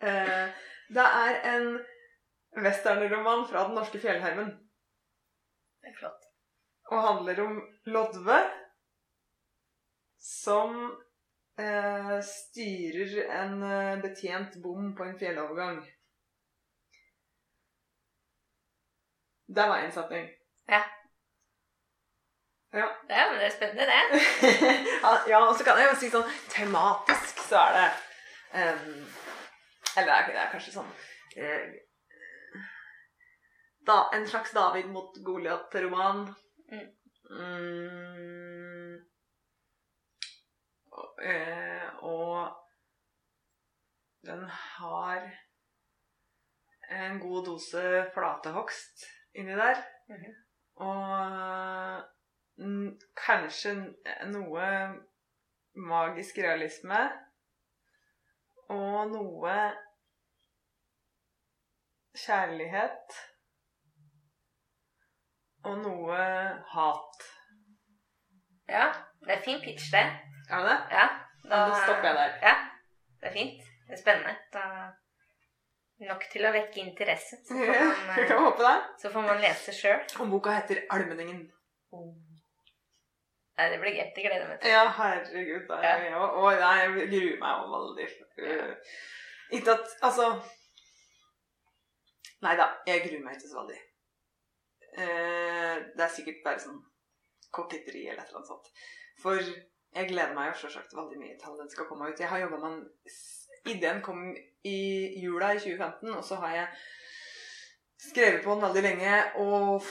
Eh, 0.00 0.48
det 0.92 1.02
er 1.02 1.36
en 1.56 1.78
westernroman 2.64 3.46
fra 3.48 3.62
den 3.64 3.74
norske 3.74 3.98
fjellheimen. 3.98 4.50
Det 5.80 5.88
er 5.88 5.96
flott. 5.98 6.26
Og 6.92 7.02
handler 7.02 7.40
om 7.46 7.62
Lodve 7.86 8.36
som 10.20 10.76
eh, 11.58 12.20
styrer 12.20 13.16
en 13.40 13.62
eh, 13.62 14.02
betjent 14.02 14.60
bom 14.62 14.92
på 14.96 15.08
en 15.08 15.18
fjellovergang. 15.18 15.80
Det 19.46 19.68
var 19.72 19.80
én 19.86 19.96
setning. 19.96 20.28
Ja, 20.68 20.82
men 23.30 23.38
det 23.40 23.46
er 23.46 23.54
spennende, 23.54 23.86
det. 23.86 24.20
ja, 25.30 25.40
og 25.40 25.56
så 25.56 25.64
kan 25.64 25.78
jeg 25.80 25.88
jo 25.90 25.96
si 26.00 26.10
sånn 26.12 26.28
tematisk 26.52 27.40
så 27.46 27.62
er 27.62 27.76
det 27.76 27.88
um, 28.60 29.06
Eller 29.96 30.10
det 30.10 30.16
er, 30.16 30.30
det 30.32 30.40
er 30.42 30.52
kanskje 30.52 30.74
sånn 30.74 30.90
uh, 30.90 31.66
da, 33.86 33.98
En 34.16 34.26
slags 34.28 34.52
David 34.56 34.90
mot 34.90 35.14
Goliat-roman. 35.24 36.24
Mm. 36.72 36.86
Mm. 37.30 38.96
Og, 40.90 41.22
uh, 41.22 42.04
og 42.10 42.32
den 44.26 44.42
har 44.50 45.28
en 46.90 47.20
god 47.22 47.46
dose 47.46 47.84
flatehogst 48.14 49.06
inni 49.38 49.54
der. 49.54 49.78
Mhm. 50.10 50.34
Og 50.76 51.02
mm, 51.30 52.15
kanskje 53.26 53.74
noe 54.32 54.68
magisk 55.76 56.38
realisme. 56.38 57.00
Og 58.72 59.12
noe 59.12 59.56
kjærlighet. 62.16 63.18
Og 65.66 65.78
noe 65.82 66.18
hat. 66.72 67.26
Ja, 68.70 68.88
det 69.26 69.36
er 69.36 69.42
fin 69.44 69.60
pitch, 69.62 69.90
det. 69.92 70.06
Er 70.50 70.62
det? 70.66 70.76
Ja, 70.90 71.06
da, 71.44 71.56
da 71.70 71.80
stopper 71.82 72.08
jeg 72.08 72.16
der. 72.18 72.38
Ja, 72.42 72.54
det 73.20 73.28
er 73.28 73.34
fint. 73.34 73.66
Det 73.86 73.94
er 73.94 74.00
spennende. 74.00 74.34
Da, 74.54 74.62
nok 76.06 76.26
til 76.32 76.46
å 76.46 76.52
vekke 76.54 76.82
interesse. 76.82 77.38
Så 77.46 77.58
får 77.58 77.82
man, 78.08 78.16
kan 78.16 78.32
eh, 78.38 78.46
håpe 78.46 78.66
det. 78.66 78.76
så 79.02 79.12
får 79.14 79.28
man 79.28 79.42
lese 79.42 79.74
sjøl. 79.74 80.02
Og 80.22 80.32
boka 80.34 80.56
heter 80.58 80.82
'Almenningen'. 80.90 81.46
Nei, 83.56 83.66
det 83.72 83.78
blir 83.80 83.94
gøy. 83.96 84.08
Det 84.14 84.24
gleder 84.24 84.42
jeg 84.42 84.48
meg 84.50 84.58
til. 84.60 84.72
Ja, 84.74 84.82
herregud. 84.98 85.68
Det 85.68 85.90
er 85.90 86.02
jeg 86.04 86.16
òg. 86.20 86.34
Og 86.40 86.58
nei, 86.60 86.74
jeg 86.82 87.10
gruer 87.12 87.38
meg 87.42 87.60
jo 87.60 87.70
veldig. 87.76 88.08
Ja. 88.44 88.66
ikke 89.56 89.76
at 89.78 89.94
Altså 90.08 90.26
Nei 92.44 92.52
da, 92.60 92.66
jeg 92.86 93.00
gruer 93.06 93.22
meg 93.24 93.38
ikke 93.38 93.48
så 93.48 93.62
veldig. 93.62 93.78
Eh, 94.96 95.76
det 95.96 96.04
er 96.04 96.12
sikkert 96.12 96.44
bare 96.44 96.60
sånn 96.60 96.82
koketteri 97.56 98.04
eller 98.10 98.20
et 98.22 98.28
eller 98.28 98.42
annet 98.42 98.52
sånt. 98.52 98.68
For 99.22 99.40
jeg 99.40 100.10
gleder 100.10 100.36
meg 100.36 100.50
jo 100.50 100.60
selvsagt 100.60 100.92
veldig 100.96 101.18
mye 101.22 101.38
til 101.40 101.56
den 101.60 101.72
skal 101.72 101.88
komme 101.88 102.10
ut. 102.10 102.20
Jeg 102.20 102.28
har 102.28 102.44
jobba 102.44 102.60
med 102.60 102.76
den 102.76 102.84
Ideen 103.66 104.02
kom 104.04 104.20
i 104.62 104.78
jula 105.18 105.48
i 105.56 105.58
2015, 105.58 106.12
og 106.14 106.24
så 106.24 106.36
har 106.38 106.52
jeg 106.54 106.66
skrevet 108.06 108.42
på 108.44 108.54
den 108.54 108.64
veldig 108.64 108.82
lenge, 108.84 109.18
og 109.42 109.86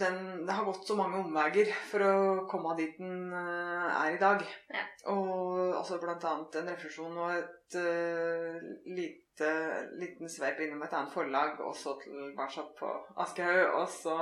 den, 0.00 0.18
det 0.46 0.56
har 0.56 0.66
gått 0.66 0.88
så 0.88 0.96
mange 0.98 1.20
omveier 1.22 1.70
for 1.90 2.04
å 2.04 2.16
komme 2.50 2.74
dit 2.78 2.98
den 2.98 3.32
eh, 3.34 3.86
er 3.92 4.16
i 4.16 4.20
dag. 4.20 4.44
Ja. 4.72 4.84
Og 5.12 5.76
altså 5.78 6.00
annet 6.02 6.58
en 6.60 6.70
refleksjon 6.72 7.16
og 7.16 7.32
et 7.36 7.78
uh, 7.78 8.58
lite, 8.88 9.52
liten 10.00 10.30
sveip 10.32 10.60
innom 10.64 10.82
et 10.84 10.94
annet 10.96 11.14
forlag, 11.14 11.60
og 11.64 11.76
så 11.76 11.96
tilbake 12.02 12.66
på 12.78 12.92
Aschehoug, 13.24 13.80
og 13.82 13.88
så 13.92 14.20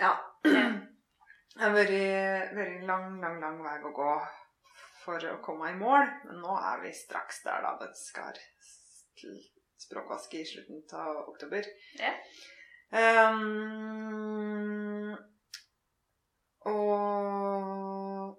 Ja. 0.00 0.16
Det 1.54 1.62
har 1.62 1.70
vært 1.70 1.92
en 1.94 2.86
lang, 2.88 3.20
lang, 3.22 3.36
lang 3.38 3.60
vei 3.62 3.76
å 3.86 3.92
gå 3.94 4.14
for 5.04 5.26
å 5.30 5.36
komme 5.44 5.68
i 5.70 5.76
mål, 5.78 6.08
men 6.26 6.40
nå 6.42 6.56
er 6.58 6.80
vi 6.82 6.90
straks 6.98 7.44
der, 7.44 7.62
da. 7.62 7.76
Det 7.78 7.92
skal 7.94 8.34
til 9.20 9.36
språkvaske 9.84 10.40
i 10.40 10.48
slutten 10.48 10.82
av 10.98 11.28
oktober. 11.28 11.68
Ja. 12.00 12.12
Ehm, 12.94 13.54
og 16.60 18.38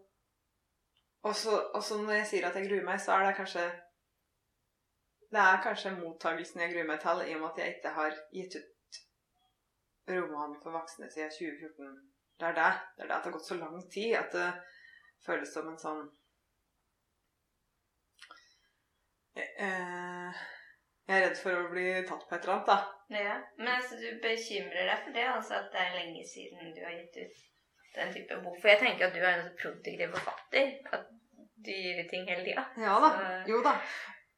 også, 1.23 1.81
så, 1.81 1.97
når 2.01 2.11
jeg 2.11 2.27
sier 2.27 2.47
at 2.47 2.55
jeg 2.55 2.69
gruer 2.69 2.85
meg, 2.87 3.01
så 3.01 3.11
er 3.11 3.25
det 3.25 3.35
kanskje 3.35 3.65
Det 5.31 5.41
er 5.41 5.63
kanskje 5.63 5.91
mottagelsen 5.97 6.61
jeg 6.61 6.71
gruer 6.73 6.87
meg 6.87 6.99
til, 7.03 7.25
i 7.27 7.35
og 7.35 7.41
med 7.41 7.49
at 7.49 7.59
jeg 7.59 7.75
ikke 7.75 7.93
har 7.99 8.17
gitt 8.37 8.55
ut 8.55 8.99
romanen 10.15 10.61
for 10.63 10.71
voksne 10.71 11.11
siden 11.11 11.31
2014. 11.31 12.11
Det 12.39 12.47
er 12.47 12.55
det. 12.61 12.73
Det 12.95 13.03
er 13.03 13.07
det 13.07 13.15
at 13.15 13.23
det 13.23 13.31
har 13.31 13.37
gått 13.37 13.47
så 13.47 13.57
lang 13.59 13.91
tid 13.91 14.15
at 14.15 14.31
det 14.37 14.49
føles 15.25 15.53
som 15.53 15.67
en 15.67 15.79
sånn 15.81 16.03
eh, 19.35 20.43
Jeg 21.07 21.17
er 21.17 21.25
redd 21.27 21.41
for 21.41 21.57
å 21.57 21.71
bli 21.73 21.89
tatt 22.07 22.29
på 22.29 22.37
et 22.37 22.45
eller 22.45 22.55
annet, 22.55 22.71
da. 22.71 22.94
Ja, 23.13 23.35
Men 23.57 23.67
altså, 23.67 23.99
du 24.01 24.07
bekymrer 24.23 24.87
deg 24.89 25.03
for 25.03 25.13
det, 25.13 25.25
altså 25.29 25.59
at 25.59 25.67
det 25.73 25.81
er 25.83 25.97
lenge 25.99 26.23
siden 26.25 26.71
du 26.73 26.81
har 26.81 26.95
gitt 26.97 27.19
ut 27.21 27.43
den 27.95 28.13
type 28.15 28.39
bok? 28.43 28.57
For 28.61 28.71
jeg 28.71 28.79
tenker 28.81 29.07
at 29.07 29.13
du 29.15 29.21
er 29.21 29.35
en 29.37 29.45
så 29.45 29.53
produktiv 29.61 30.01
forfatter. 30.15 30.71
At 30.91 31.05
du 31.65 31.71
gir 31.71 32.01
ut 32.01 32.09
ting 32.11 32.25
hele 32.29 32.43
tida. 32.47 32.63
Ja 32.81 32.95
da. 33.03 33.11
Så- 33.19 33.51
Jo 33.51 33.61
da. 33.65 33.75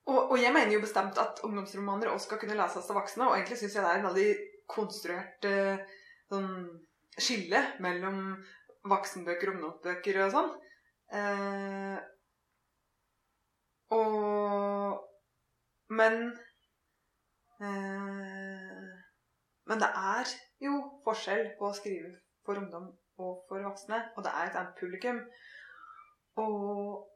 Og, 0.08 0.20
og 0.32 0.38
jeg 0.40 0.54
mener 0.56 0.72
jo 0.72 0.82
bestemt 0.84 1.18
at 1.20 1.40
ungdomsromaner 1.44 2.08
også 2.12 2.30
skal 2.30 2.40
kunne 2.44 2.56
leses 2.60 2.86
av 2.92 2.96
voksne, 2.96 3.26
og 3.28 3.34
egentlig 3.36 3.58
syns 3.60 3.74
jeg 3.76 3.84
det 3.84 3.90
er 3.92 3.98
en 4.00 4.06
veldig 4.08 4.28
konstruert 4.72 5.48
uh, 5.48 5.98
sånn 6.32 6.54
skille 7.20 7.60
mellom 7.84 8.22
voksenbøker 8.88 9.52
og 9.52 9.58
ungdomsbøker 9.58 10.22
og 10.26 10.32
sånn. 10.36 10.54
Uh, 11.12 11.98
Og 13.96 15.04
Men 15.90 16.16
eh, 17.64 18.57
Men 19.68 19.82
det 19.84 19.90
er 20.00 20.32
jo 20.64 20.78
forskjell 21.06 21.52
på 21.60 21.70
å 21.70 21.76
skrive 21.76 22.14
for 22.46 22.60
ungdom 22.60 22.88
og 23.18 23.44
for 23.50 23.64
voksne, 23.66 24.00
og 24.16 24.24
det 24.26 24.32
er 24.32 24.50
et 24.50 24.58
annet 24.60 24.78
publikum. 24.80 25.20
Og, 26.38 27.08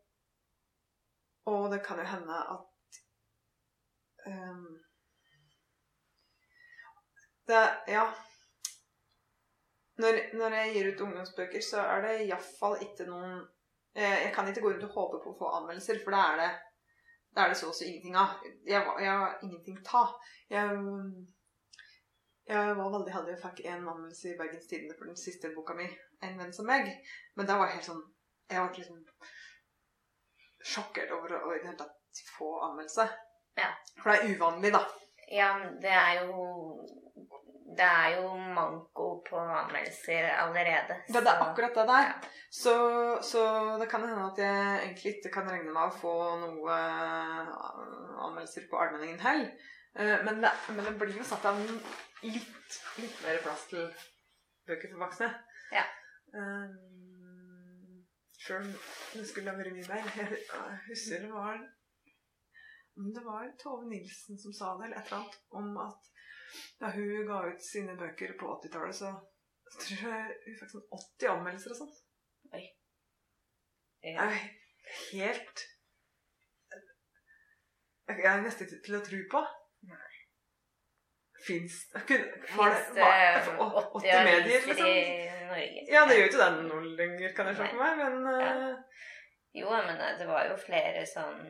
og 1.51 1.63
det 1.71 1.81
kan 1.85 2.01
jo 2.01 2.07
hende 2.09 2.41
at 2.55 2.99
um, 4.27 4.67
det, 7.47 7.63
Ja. 7.87 8.09
Når, 10.01 10.17
når 10.33 10.53
jeg 10.55 10.73
gir 10.73 10.87
ut 10.91 11.01
ungdomsbøker, 11.05 11.61
så 11.61 11.81
er 11.85 11.99
det 12.01 12.13
iallfall 12.25 12.79
ikke 12.81 13.05
noen 13.05 13.41
jeg, 13.95 14.21
jeg 14.23 14.31
kan 14.35 14.47
ikke 14.47 14.61
gå 14.61 14.71
rundt 14.71 14.85
og 14.87 14.95
håpe 14.95 15.19
på 15.23 15.33
å 15.33 15.37
få 15.37 15.49
anmeldelser, 15.57 15.99
for 16.03 16.15
da 16.15 16.21
er 16.31 16.39
det, 16.39 16.49
det, 17.35 17.43
er 17.43 17.51
det 17.51 17.57
så 17.59 17.69
og 17.69 17.75
så 17.75 17.85
ingenting 17.85 18.15
av. 18.17 18.37
Jeg, 18.67 18.79
jeg 19.03 19.11
har 19.11 19.35
ingenting 19.43 19.81
ta. 19.85 20.05
Jeg, 20.49 20.79
jeg 22.47 22.75
var 22.77 22.89
veldig 22.93 23.13
heldig 23.13 23.33
og 23.37 23.41
fikk 23.43 23.65
en 23.65 23.87
anmeldelse 23.87 24.29
i 24.31 24.37
Bergens 24.39 24.67
Tidende 24.67 24.95
for 24.97 25.05
den 25.05 25.17
siste 25.17 25.51
boka 25.55 25.73
mi, 25.77 25.87
'En 26.21 26.37
venn 26.39 26.53
som 26.53 26.65
meg'. 26.67 26.89
Men 27.35 27.45
da 27.45 27.57
var 27.57 27.67
jeg 27.67 27.75
helt 27.75 27.85
sånn 27.91 28.03
Jeg 28.49 28.67
ble 28.67 28.77
liksom 28.77 29.05
sjokkert 30.63 31.11
over 31.15 31.31
å 31.37 31.53
i 31.55 31.59
det 31.59 31.65
hele 31.69 31.77
tatt 31.77 32.23
få 32.37 32.49
anmeldelse. 32.67 33.05
Ja. 33.57 33.69
For 34.01 34.11
det 34.11 34.17
er 34.19 34.35
uvanlig, 34.35 34.71
da. 34.75 34.81
Ja, 35.31 35.53
det 35.81 35.89
er 35.91 36.25
jo 36.25 36.87
Det 37.77 37.85
er 37.87 38.17
jo 38.17 38.35
manko 38.35 39.23
på 39.29 39.37
anmeldelser 39.39 40.25
allerede. 40.43 40.97
Det, 41.07 41.21
det 41.23 41.27
er 41.31 41.39
akkurat 41.45 41.73
det 41.73 41.87
der. 41.87 42.03
ja. 42.09 42.13
Så, 42.51 42.73
så 43.23 43.77
det 43.79 43.87
kan 43.89 44.01
hende 44.03 44.25
at 44.27 44.37
jeg 44.37 44.81
egentlig 44.89 45.13
ikke 45.15 45.31
kan 45.37 45.47
regne 45.49 45.71
med 45.71 45.87
å 45.87 45.95
få 46.01 46.11
noe 46.41 46.67
eh, 46.75 47.53
anmeldelser 48.25 48.67
på 48.69 48.75
Allmenningen 48.77 49.19
heller. 49.23 49.53
Eh, 49.95 50.17
Men 50.25 50.41
men 50.75 50.85
det 50.85 50.97
blir 50.99 51.15
jo 51.17 51.23
satt 51.23 51.45
av 51.45 51.55
litt, 52.23 52.77
litt 53.01 53.19
mer 53.25 53.41
plass 53.45 53.67
til 53.71 53.87
bøker 54.69 54.93
for 54.93 55.05
voksne. 55.05 55.29
Ja. 55.73 55.85
Um, 56.35 58.01
Sjøl 58.41 58.65
om 58.65 58.71
det 59.13 59.27
skulle 59.29 59.53
ha 59.53 59.57
vært 59.59 59.75
mye 59.75 59.89
mer. 59.89 60.07
Jeg 60.21 60.79
husker 60.87 61.25
det 61.25 61.33
var 61.33 61.61
om 62.99 63.11
det 63.15 63.23
var 63.23 63.51
Tove 63.61 63.87
Nilsen 63.87 64.39
som 64.39 64.53
sa 64.53 64.73
det, 64.77 64.89
eller 64.89 64.99
et 64.99 65.11
eller 65.11 65.21
annet, 65.21 65.37
om 65.57 65.77
at 65.79 66.09
da 66.81 66.89
hun 66.91 67.27
ga 67.29 67.37
ut 67.47 67.63
sine 67.63 67.95
bøker 67.97 68.33
på 68.39 68.49
80-tallet, 68.57 68.97
så 68.97 69.13
så 69.71 69.79
tror 69.79 70.13
jeg 70.13 70.37
hun 70.45 70.57
fikk 70.59 70.71
sånn 70.73 70.87
80 70.97 71.29
anmeldelser 71.31 71.73
og 71.73 71.79
sånn. 71.79 71.91
Nei. 72.51 72.63
Ja. 74.03 74.25
helt 75.13 75.61
Jeg 78.11 78.25
er 78.27 78.41
nesten 78.43 78.67
ikke 78.67 78.81
til 78.83 78.97
å 78.97 79.03
tro 79.05 79.19
på. 79.31 79.41
Nei. 79.87 80.20
Fins 81.47 81.77
det 81.93 82.19
Var 82.55 82.75
80 82.97 83.51
80 83.95 84.23
medier, 84.25 84.67
liksom? 84.67 84.87
i 84.87 85.29
Norge? 85.47 85.85
Ja, 85.91 86.03
det 86.05 86.17
gjør 86.17 86.21
jo 86.25 86.29
ikke 86.29 86.43
det 86.43 86.65
nå 86.67 86.79
lenger, 86.99 87.33
kan 87.35 87.49
jeg 87.49 87.55
se 87.57 87.69
for 87.71 87.81
meg, 87.81 87.97
men 87.97 88.41
Ja. 88.41 88.51
eh, 88.71 88.75
Jo, 89.61 89.69
men 89.87 89.97
det 90.19 90.27
var 90.29 90.45
jo 90.47 90.55
flere 90.61 91.01
sånn 91.05 91.41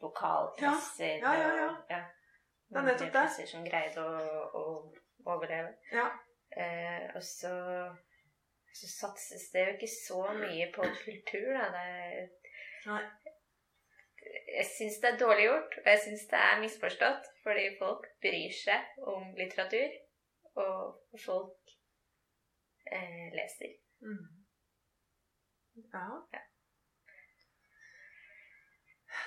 lokalpresser 0.00 1.18
Ja, 1.20 1.34
ja, 1.34 1.48
ja, 1.56 1.56
ja. 1.58 1.72
ja, 1.90 2.02
Det 2.70 2.78
er 2.78 2.86
nettopp 2.86 3.12
det. 3.12 3.48
som 3.50 3.64
greide 3.66 4.00
å, 4.04 4.42
å 4.54 4.62
overleve. 5.26 5.74
ja. 5.92 6.08
Eh, 6.56 7.10
og 7.14 7.22
så, 7.22 7.50
så 8.72 8.86
satses 8.88 9.50
det 9.52 9.66
jo 9.66 9.72
ikke 9.74 9.90
så 9.92 10.22
mye 10.38 10.70
på 10.72 10.86
kultur, 11.04 11.50
da. 11.52 11.66
Det 11.74 11.82
er, 11.84 12.30
Nei. 12.86 13.02
Jeg 14.56 14.66
syns 14.72 14.98
det 15.02 15.10
er 15.12 15.20
dårlig 15.20 15.44
gjort, 15.48 15.78
og 15.80 15.88
jeg 15.92 16.00
syns 16.04 16.26
det 16.32 16.40
er 16.48 16.60
misforstått. 16.62 17.30
Fordi 17.44 17.64
folk 17.78 18.08
bryr 18.24 18.54
seg 18.64 19.08
om 19.14 19.30
litteratur, 19.38 19.94
og 20.64 21.20
folk 21.24 21.74
eh, 22.92 23.28
leser. 23.36 23.74
Mm. 24.04 24.26
Ja. 25.92 26.06
Ja. 26.34 26.44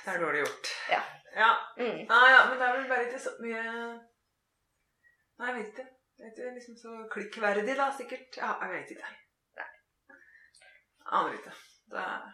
Det 0.05 0.13
er 0.13 0.19
dårlig 0.19 0.39
gjort. 0.43 0.67
Ja. 0.89 1.01
ja. 1.36 1.51
Mm. 1.77 2.05
Ah, 2.10 2.27
ja, 2.34 2.39
men 2.49 2.60
det 2.60 2.67
er 2.67 2.77
vel 2.77 2.88
bare 2.89 3.05
ikke 3.07 3.19
så 3.19 3.36
mye 3.41 3.63
Nei, 5.41 5.47
jeg 5.49 5.55
vet 5.57 5.69
ikke. 5.71 5.86
Det 6.17 6.25
er 6.25 6.31
ikke 6.31 6.53
liksom 6.53 6.75
så 6.77 6.91
klikkverdig, 7.13 7.75
da, 7.77 7.88
sikkert. 7.97 8.38
Ja, 8.38 8.51
jeg 8.62 8.73
vet 8.75 8.91
ikke. 8.93 9.12
Nei. 9.57 9.69
Aner 11.17 11.38
ikke. 11.38 11.53
Det 11.91 12.01
er 12.01 12.27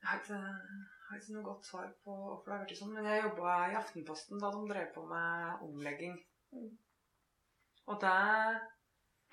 Jeg 0.00 0.08
har 0.08 0.18
ikke, 0.18 0.40
jeg 1.08 1.14
har 1.14 1.20
ikke 1.22 1.34
noe 1.38 1.44
godt 1.46 1.64
svar 1.64 1.86
på 2.04 2.14
hvorfor 2.20 2.50
det 2.50 2.56
har 2.58 2.64
blitt 2.68 2.78
sånn, 2.82 2.90
men 2.92 3.06
jeg 3.08 3.22
jobba 3.22 3.52
i 3.70 3.76
Aftenposten 3.78 4.42
da 4.42 4.50
de 4.52 4.58
drev 4.68 4.90
på 4.92 5.04
med 5.08 5.62
omlegging. 5.64 6.18
Mm. 6.52 6.66
Og 7.88 7.96
der 8.02 8.58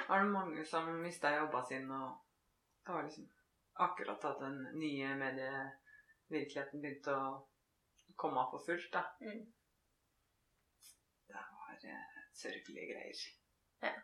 var 0.05 0.23
det 0.23 0.29
mange 0.31 0.63
som 0.69 0.87
mista 1.03 1.33
jobba 1.35 1.65
sin, 1.67 1.91
og 1.91 2.15
det 2.87 2.95
var 2.95 3.03
liksom 3.03 3.27
akkurat 3.87 4.23
at 4.31 4.39
den 4.45 4.57
nye 4.79 5.11
medievirkeligheten 5.19 6.79
begynte 6.79 7.11
å 7.11 7.27
komme 8.15 8.39
av 8.39 8.55
for 8.55 8.63
fullt, 8.69 8.87
da. 8.95 9.03
Mm. 9.19 9.43
Det 11.27 11.45
var 11.59 11.87
eh, 11.91 12.17
sørgelige 12.39 12.87
greier. 12.93 13.27
Ja. 13.83 13.95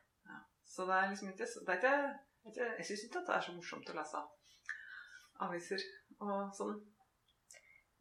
Så 0.67 0.91
det 0.91 0.99
er 0.99 1.11
liksom 1.13 1.31
ikke 1.31 1.47
så- 1.47 1.63
det 1.67 1.79
ikke, 1.79 1.97
det 2.43 2.51
er 2.51 2.51
ikke 2.51 2.77
Jeg 2.77 2.85
syns 2.91 3.07
ikke 3.07 3.23
at 3.23 3.27
det 3.27 3.35
er 3.35 3.47
så 3.47 3.55
morsomt 3.55 3.95
å 3.95 4.01
lese 4.01 4.27
aviser 5.47 5.91
og 6.19 6.51
sånn 6.57 6.81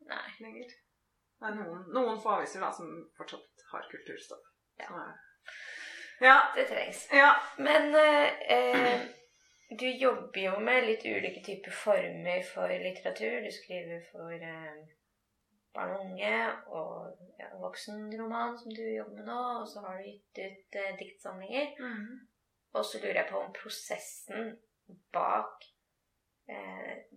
Nei. 0.09 0.29
lenger. 0.41 0.77
Det 1.41 1.49
er 1.49 1.57
noen, 1.57 1.85
noen 1.95 2.21
få 2.21 2.37
aviser 2.37 2.63
da 2.65 2.71
som 2.77 2.91
fortsatt 3.17 3.65
har 3.73 3.89
kulturstoff. 3.91 4.45
Ja. 4.81 5.07
Ja. 6.21 6.37
Det 6.57 6.67
trengs. 6.69 7.07
Ja. 7.13 7.33
Men 7.59 7.95
eh, 7.95 8.53
eh, 8.57 9.07
du 9.81 9.87
jobber 9.89 10.41
jo 10.41 10.57
med 10.61 10.89
litt 10.89 11.05
ulike 11.07 11.45
typer 11.47 11.73
former 11.73 12.43
for 12.53 12.69
litteratur. 12.69 13.41
Du 13.45 13.51
skriver 13.55 14.03
for 14.11 14.35
eh, 14.35 14.83
barn 15.75 15.95
og 15.97 16.05
unge 16.05 16.35
og 16.67 17.23
ja, 17.41 17.53
voksenroman, 17.63 18.59
som 18.59 18.75
du 18.75 18.83
jobber 18.83 19.23
med 19.23 19.31
nå. 19.31 19.41
Og 19.63 19.69
så 19.71 19.85
har 19.87 20.01
du 20.01 20.11
gitt 20.11 20.43
ut 20.45 20.81
eh, 20.83 20.97
diktsamlinger. 21.01 21.73
Og 22.75 22.85
så 22.85 23.01
lurer 23.01 23.23
jeg 23.23 23.31
på 23.31 23.41
om 23.41 23.55
prosessen 23.57 24.57
bak 25.15 25.70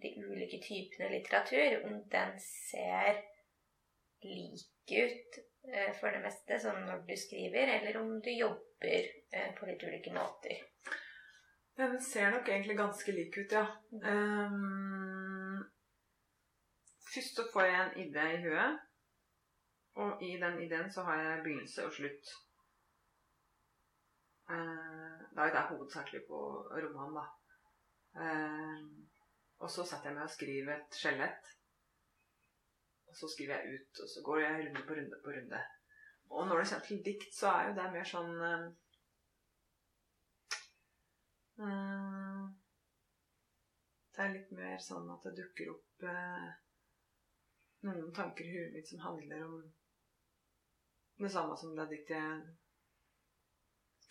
de 0.01 0.09
ulike 0.19 0.59
typene 0.61 1.09
litteratur, 1.09 1.79
om 1.87 2.01
den 2.11 2.35
ser 2.39 3.21
lik 4.23 4.91
ut 4.91 5.39
eh, 5.73 5.91
for 5.99 6.11
det 6.13 6.21
meste, 6.23 6.59
sånn 6.59 6.85
når 6.87 7.03
du 7.07 7.15
skriver, 7.19 7.71
eller 7.77 7.99
om 8.01 8.15
du 8.23 8.31
jobber 8.31 9.09
eh, 9.33 9.51
på 9.57 9.69
litt 9.69 9.83
ulike 9.83 10.13
måter. 10.15 10.63
Den 11.77 11.97
ser 12.05 12.31
nok 12.31 12.49
egentlig 12.49 12.77
ganske 12.77 13.15
lik 13.15 13.37
ut, 13.37 13.55
ja. 13.55 13.65
Um, 13.91 15.63
først 17.09 17.39
så 17.39 17.45
får 17.53 17.69
jeg 17.69 17.79
en 17.83 17.95
idé 18.05 18.25
i 18.35 18.41
huet. 18.45 18.81
Og 20.03 20.21
i 20.25 20.35
den 20.41 20.59
ideen 20.61 20.89
så 20.93 21.05
har 21.05 21.21
jeg 21.21 21.41
begynnelse 21.45 21.85
og 21.85 21.93
slutt. 21.93 22.33
Uh, 24.49 25.17
det 25.33 25.47
er 25.47 25.55
det 25.55 25.65
hovedsakelig 25.71 26.21
på 26.29 26.43
romanen, 26.77 27.17
da. 27.17 27.25
Ehm, 28.21 29.09
og 29.63 29.71
så 29.71 29.85
setter 29.87 30.11
jeg 30.11 30.17
meg 30.17 30.27
og 30.27 30.33
skriver 30.33 30.75
et 30.75 30.99
skjelett. 30.99 31.51
Og 33.07 33.17
så 33.17 33.29
skriver 33.31 33.61
jeg 33.61 33.79
ut, 33.79 34.03
og 34.03 34.09
så 34.11 34.23
går 34.25 34.39
jeg 34.43 34.63
runde 34.67 34.85
på 34.87 34.97
runde 34.99 35.19
på 35.23 35.35
runde. 35.37 35.59
Og 36.33 36.47
når 36.47 36.59
det 36.59 36.69
kommer 36.69 36.87
til 36.87 37.03
dikt, 37.05 37.35
så 37.35 37.51
er 37.51 37.69
jo 37.69 37.77
det 37.77 37.91
mer 37.93 38.09
sånn 38.09 38.33
Mm. 41.53 42.47
Det 44.13 44.21
er 44.23 44.31
litt 44.33 44.51
mer 44.57 44.79
sånn 44.81 45.09
at 45.13 45.25
det 45.27 45.35
dukker 45.37 45.69
opp 45.73 46.05
eh, 46.09 46.47
noen 47.85 48.09
tanker 48.15 48.47
i 48.47 48.55
huet 48.55 48.73
mitt 48.73 48.89
som 48.89 49.03
handler 49.03 49.45
om 49.45 49.59
det 51.21 51.29
samme 51.33 51.57
som 51.57 51.75
det 51.77 51.85
diktet 51.91 52.17
jeg 52.17 52.41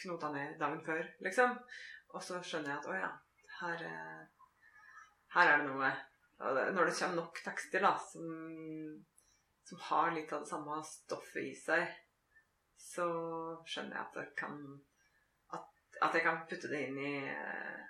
knota 0.05 0.31
ned 0.35 0.55
dagen 0.59 0.81
før, 0.87 1.03
liksom. 1.27 1.59
Og 2.15 2.23
så 2.25 2.39
skjønner 2.43 2.73
jeg 2.73 2.79
at 2.81 2.89
å 2.91 2.97
ja, 2.99 3.11
her, 3.61 3.85
eh, 3.91 4.23
her 5.35 5.49
er 5.49 5.63
det 5.63 5.71
noe 5.71 5.91
Når 6.75 6.89
det 6.89 6.95
kommer 6.99 7.19
nok 7.21 7.41
tekster 7.45 7.85
da, 7.85 7.93
som, 8.03 8.31
som 9.69 9.83
har 9.89 10.15
litt 10.15 10.33
av 10.33 10.43
det 10.43 10.51
samme 10.51 10.81
stoffet 10.87 11.45
i 11.47 11.53
seg, 11.55 11.85
så 12.83 13.07
skjønner 13.69 13.97
jeg 13.97 14.09
at 14.09 14.19
jeg 14.19 14.33
kan 14.41 14.57
at 16.03 16.17
jeg 16.17 16.25
kan 16.25 16.43
putte 16.49 16.71
det 16.71 16.87
inn 16.89 16.99
i 16.99 17.17
eh, 17.31 17.83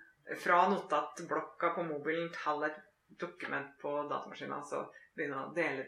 Fra 0.43 0.63
notatblokka 0.71 1.73
på 1.77 1.85
mobilen 1.87 2.29
til 2.35 2.67
et 2.69 2.79
dokument 3.21 3.73
på 3.81 3.95
datamaskinen. 4.11 4.65
så 4.65 4.85
begynne 5.17 5.41
å 5.43 5.53
dele, 5.57 5.87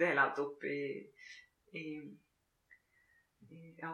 dele 0.00 0.22
alt 0.22 0.38
opp 0.42 0.64
i, 0.64 0.78
i, 1.78 1.84
i 3.50 3.74
ja, 3.78 3.92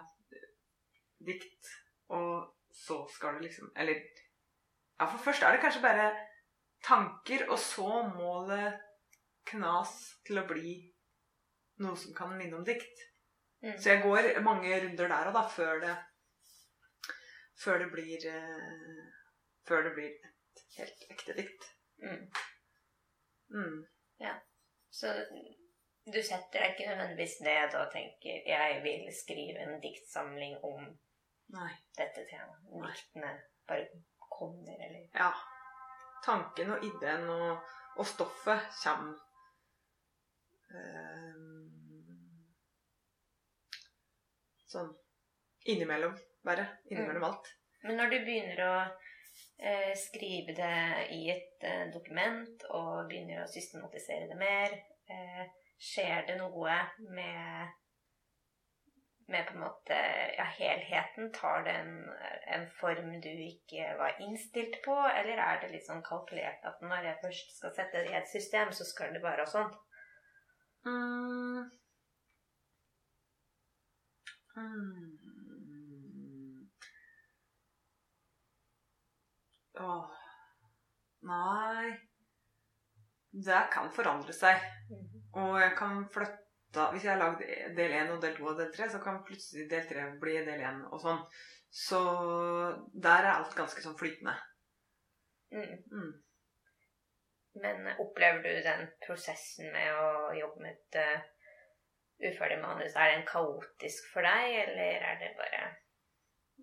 dikt. 1.26 1.72
Og 2.16 2.54
så 2.70 3.00
skal 3.11 3.38
det 3.38 3.48
liksom 3.48 3.72
Eller 3.74 3.98
ja, 3.98 5.09
for 5.09 5.18
først 5.18 5.42
er 5.42 5.57
det 5.57 5.64
kanskje 5.64 5.83
bare 5.83 6.07
tanker, 6.85 7.47
og 7.51 7.59
så 7.59 8.03
må 8.14 8.35
det 8.49 8.75
knas 9.49 9.94
til 10.27 10.40
å 10.40 10.47
bli 10.49 10.77
noe 11.85 11.97
som 11.99 12.14
kan 12.16 12.37
minne 12.37 12.59
om 12.61 12.64
dikt. 12.66 13.03
Mm. 13.64 13.77
Så 13.79 13.94
jeg 13.94 14.03
går 14.05 14.31
mange 14.44 14.77
runder 14.85 15.11
der 15.11 15.31
og 15.31 15.38
da, 15.38 15.47
før 15.49 15.81
det 15.85 15.94
Før 17.55 17.79
det 17.79 17.87
blir 17.92 18.25
eh, 18.29 19.05
Før 19.64 19.87
det 19.87 19.92
blir 19.94 20.11
et 20.11 20.64
helt 20.77 21.05
ekte 21.14 21.37
dikt. 21.38 21.68
Mm. 22.03 22.27
Mm. 23.55 23.79
Så 24.94 25.11
du 26.12 26.20
setter 26.23 26.61
deg 26.61 26.75
ikke 26.75 26.90
nødvendigvis 26.90 27.40
ned 27.47 27.75
og 27.79 27.88
tenker 27.92 28.42
'jeg 28.47 28.83
vil 28.83 29.09
skrive 29.16 29.64
en 29.64 29.81
diktsamling 29.81 30.57
om 30.64 30.85
Nei. 31.57 31.73
dette 31.99 32.27
temaet'. 32.31 32.68
Diktene 32.85 33.33
bare 33.68 33.87
kommer, 34.38 34.77
eller 34.87 35.09
Ja. 35.14 35.33
Tanken 36.25 36.73
og 36.75 36.85
ideen 36.87 37.29
og, 37.29 37.73
og 38.01 38.09
stoffet 38.09 38.69
kommer 38.81 39.15
eh, 40.73 41.41
Sånn 44.75 44.89
innimellom, 45.71 46.17
bare. 46.43 46.65
Innimellom 46.91 47.29
alt. 47.29 47.51
Men 47.85 48.01
når 48.01 48.11
du 48.11 48.17
begynner 48.25 48.63
å 48.65 48.73
eh, 48.83 49.93
skrive 49.99 50.57
det 50.57 50.79
i 51.15 51.21
et 51.31 51.63
eh, 51.69 51.85
dokument 51.95 52.65
og 52.73 53.07
begynner 53.11 53.45
å 53.45 53.51
systematisere 53.53 54.27
det 54.33 54.39
mer, 54.41 54.75
eh, 55.07 55.45
skjer 55.79 56.27
det 56.27 56.39
noe 56.41 56.79
med 57.15 57.75
med 59.33 59.47
på 59.47 59.55
en 59.55 59.65
måte 59.65 59.97
ja, 60.39 60.45
helheten? 60.59 61.31
Tar 61.33 61.65
det 61.67 61.75
en, 61.81 61.95
en 62.57 62.67
form 62.81 63.13
du 63.25 63.31
ikke 63.31 63.95
var 63.99 64.21
innstilt 64.21 64.81
på, 64.85 64.97
eller 65.09 65.41
er 65.47 65.63
det 65.63 65.73
litt 65.73 65.87
sånn 65.87 66.05
kalkulert 66.07 66.65
at 66.69 66.83
når 66.85 67.09
jeg 67.11 67.23
først 67.23 67.57
skal 67.59 67.75
sette 67.79 68.05
det 68.05 68.13
i 68.13 68.19
et 68.21 68.31
system, 68.31 68.73
så 68.73 68.87
skal 68.89 69.15
det 69.17 69.25
være 69.25 69.47
sånn? 69.51 69.73
Mm. 70.85 71.71
Mm. 74.57 75.25
Åh. 79.81 80.11
Nei 81.25 81.97
Det 83.33 83.63
kan 83.73 83.89
forandre 83.91 84.33
seg. 84.37 84.61
Og 85.35 85.57
jeg 85.59 85.73
kan 85.79 86.05
flytte 86.15 86.43
Hvis 86.75 87.05
jeg 87.07 87.13
har 87.13 87.21
lagd 87.21 87.43
del 87.77 87.97
1 88.01 88.13
og 88.15 88.23
del 88.23 88.37
2 88.39 88.49
og 88.51 88.59
del 88.59 88.73
3, 88.75 88.89
så 88.95 89.01
kan 89.03 89.23
plutselig 89.27 89.69
del 89.71 89.87
3 89.91 90.07
bli 90.23 90.39
del 90.47 90.65
1 90.71 90.83
og 90.91 91.03
sånn. 91.03 91.23
Så 91.75 92.01
der 93.07 93.27
er 93.27 93.33
alt 93.35 93.55
ganske 93.59 93.83
sånn 93.83 93.99
flytende. 93.99 94.35
Mm. 95.55 95.77
Mm. 95.93 96.13
Men 97.63 97.89
opplever 98.03 98.43
du 98.43 98.63
den 98.67 98.89
prosessen 99.07 99.71
med 99.75 99.95
å 99.95 100.35
jobbe 100.35 100.65
med 100.65 100.75
et 100.75 100.99
uh, 100.99 101.31
uferdig 102.31 102.59
manus, 102.63 102.97
er 102.97 103.15
den 103.15 103.27
kaotisk 103.29 104.11
for 104.13 104.27
deg, 104.27 104.55
eller 104.65 105.09
er 105.11 105.21
det 105.23 105.35
bare 105.39 105.65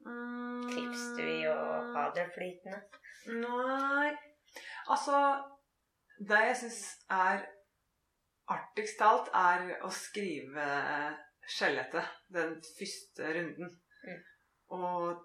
Trives 0.02 1.04
du 1.18 1.24
i 1.24 1.48
å 1.52 1.56
ha 1.94 2.08
det 2.16 2.24
flytende? 2.34 2.80
Nei 3.28 4.10
Altså 4.90 5.18
Det 6.18 6.40
jeg 6.48 6.56
syns 6.64 6.80
er 7.14 7.44
artigst 8.54 9.02
av 9.02 9.12
alt, 9.16 9.30
er 9.36 9.86
å 9.86 9.92
skrive 9.96 10.66
skjellettet. 11.48 12.08
Den 12.34 12.58
første 12.78 13.34
runden. 13.38 13.76
Mm. 14.06 14.24
Og, 14.78 15.24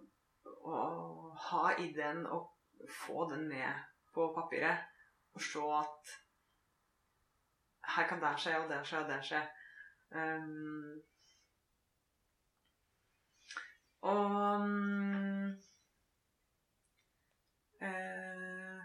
og 0.66 1.40
ha 1.48 1.64
ideen 1.82 2.24
og 2.26 2.52
få 2.90 3.28
den 3.30 3.48
ned 3.52 3.84
på 4.14 4.30
papiret. 4.36 4.86
Og 5.36 5.42
se 5.42 5.62
at 5.78 6.16
her 7.96 8.08
kan 8.08 8.22
det 8.22 8.32
skje, 8.40 8.56
og 8.58 8.70
det 8.70 8.80
skje, 8.86 9.02
og 9.02 9.10
det 9.10 9.20
skje. 9.24 9.42
Um, 10.10 11.02
og 14.06 14.60
um, 14.62 15.46
eh, 17.80 18.82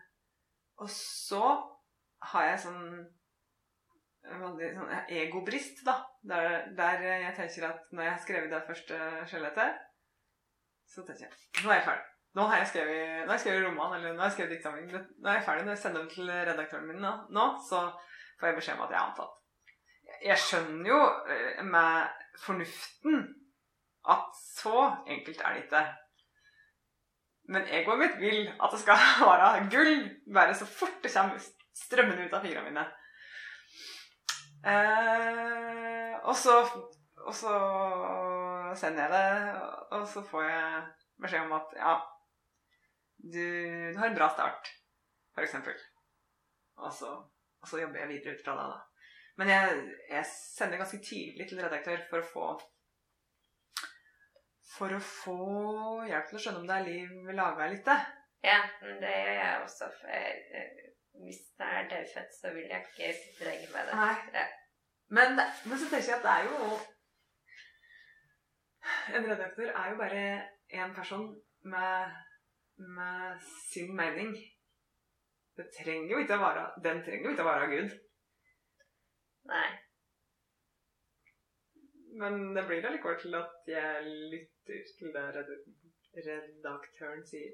Og 0.77 0.89
så 0.89 1.43
har 2.31 2.47
jeg 2.47 2.61
sånn 2.63 2.85
veldig 4.23 4.69
sånn 4.77 4.93
egobrist, 5.21 5.83
da. 5.87 5.97
Der, 6.27 6.67
der 6.77 7.03
jeg 7.07 7.33
tenker 7.37 7.67
at 7.71 7.91
når 7.91 8.05
jeg 8.05 8.13
har 8.13 8.23
skrevet 8.25 8.53
det 8.53 8.63
første 8.67 8.99
skjelettet, 9.31 9.81
så 10.91 11.03
tenker 11.07 11.27
jeg 11.27 11.63
nå 11.63 11.71
er 11.71 11.79
jeg 11.79 11.87
ferdig. 11.89 12.07
Nå 12.31 12.45
har 12.47 12.61
jeg 12.61 12.69
skrevet, 12.71 13.01
nå 13.25 13.27
har 13.27 13.35
jeg 13.35 13.43
skrevet 13.43 13.65
roman, 13.65 13.93
eller 13.97 14.13
nå 14.15 14.23
har 14.23 14.29
jeg 14.29 14.37
skrevet 14.37 14.53
diktsamling. 14.55 14.87
Nå 14.93 15.29
er 15.29 15.39
jeg 15.39 15.45
ferdig. 15.47 15.65
Når 15.67 15.75
jeg 15.75 15.83
sender 15.83 16.03
den 16.03 16.11
til 16.13 16.31
redaktøren 16.31 16.87
min 16.87 17.03
nå, 17.03 17.45
så 17.67 17.81
får 18.39 18.51
jeg 18.51 18.59
beskjed 18.59 18.77
om 18.77 18.85
at 18.85 18.93
jeg 18.93 18.99
er 18.99 19.09
antatt. 19.09 19.37
Jeg 20.21 20.43
skjønner 20.45 20.91
jo 20.91 20.99
eh, 21.33 21.63
med 21.67 22.23
fornuften 22.45 23.19
at 24.11 24.31
så 24.37 24.85
enkelt 25.11 25.43
er 25.43 25.57
det 25.57 25.65
ikke. 25.65 25.83
Men 27.51 27.67
egoet 27.67 27.99
mitt 27.99 28.17
vil 28.21 28.41
at 28.47 28.73
det 28.73 28.79
skal 28.81 29.03
være 29.27 29.67
gull 29.73 29.93
bare 30.33 30.55
så 30.55 30.67
fort 30.69 31.01
det 31.03 31.11
kommer 31.13 31.49
strømmende 31.81 32.27
ut 32.27 32.35
av 32.37 32.45
fingrene 32.45 32.69
mine. 32.69 32.85
Eh, 34.61 36.17
og, 36.21 36.35
så, 36.37 36.59
og 37.25 37.33
så 37.33 37.53
sender 38.77 39.07
jeg 39.07 39.11
det, 39.15 39.61
og 39.97 40.07
så 40.07 40.23
får 40.29 40.45
jeg 40.45 40.83
beskjed 41.23 41.47
om 41.47 41.55
at 41.57 41.73
ja, 41.79 41.95
du, 43.17 43.41
du 43.93 43.97
har 43.97 44.07
en 44.09 44.17
bra 44.17 44.29
start, 44.33 44.69
eksempel. 45.41 45.77
Og 46.81 46.93
og 47.61 47.69
så 47.69 47.81
jobber 47.81 48.01
jeg 48.01 48.09
videre 48.09 48.35
ut 48.35 48.45
fra 48.45 48.55
det, 48.57 48.69
da. 48.73 48.79
Men 49.39 49.49
jeg, 49.49 49.81
jeg 50.11 50.25
sender 50.29 50.81
ganske 50.81 51.01
tidlig 51.05 51.47
til 51.49 51.61
redaktør 51.61 52.01
for 52.09 52.21
å 52.21 52.29
få 52.33 52.47
For 54.71 54.95
å 54.95 55.01
få 55.03 55.37
hjelp 56.07 56.29
til 56.29 56.37
å 56.37 56.41
skjønne 56.41 56.61
om 56.61 56.67
det 56.69 56.75
er 56.77 56.87
liv 56.87 57.31
laga 57.35 57.67
litt, 57.69 57.81
ikke. 57.81 58.17
Ja, 58.45 58.59
det 59.01 59.11
gjør 59.11 59.35
jeg 59.35 59.63
også. 59.65 59.89
For 59.99 60.13
jeg, 60.15 60.90
hvis 61.23 61.41
det 61.57 61.67
er 61.77 61.89
dødfødt, 61.89 62.31
så 62.41 62.53
vil 62.53 62.67
jeg 62.71 62.85
ikke 62.87 63.13
sitte 63.19 63.43
lenger 63.49 63.69
med 63.75 63.87
det. 63.87 63.95
Nei. 64.01 64.15
Ja. 64.37 64.45
Men, 65.17 65.27
men 65.67 65.77
så 65.79 65.85
tenker 65.91 66.09
jeg 66.11 66.17
at 66.17 66.25
det 66.27 66.33
er 66.37 66.43
jo 66.49 66.57
En 69.15 69.25
redaktør 69.31 69.69
er 69.81 69.89
jo 69.91 69.97
bare 69.97 70.23
én 70.79 70.93
person 70.95 71.25
med, 71.73 72.11
med 72.77 73.39
sin 73.71 73.95
mening. 73.95 74.31
Det 75.57 75.67
trenger 75.77 76.11
jo 76.11 76.21
ikke 76.23 76.37
å 76.39 76.45
være, 76.45 76.63
den 76.83 77.03
trenger 77.05 77.27
jo 77.27 77.33
ikke 77.35 77.45
å 77.45 77.49
være 77.49 77.67
Gud. 77.73 77.97
Nei. 79.51 79.67
Men 82.21 82.55
det 82.55 82.63
blir 82.67 82.87
allikevel 82.87 83.19
til 83.21 83.35
at 83.39 83.69
jeg 83.73 84.15
lytter 84.33 84.81
til 84.97 85.13
det 85.17 85.27
redaktøren 86.27 87.21
sier. 87.27 87.53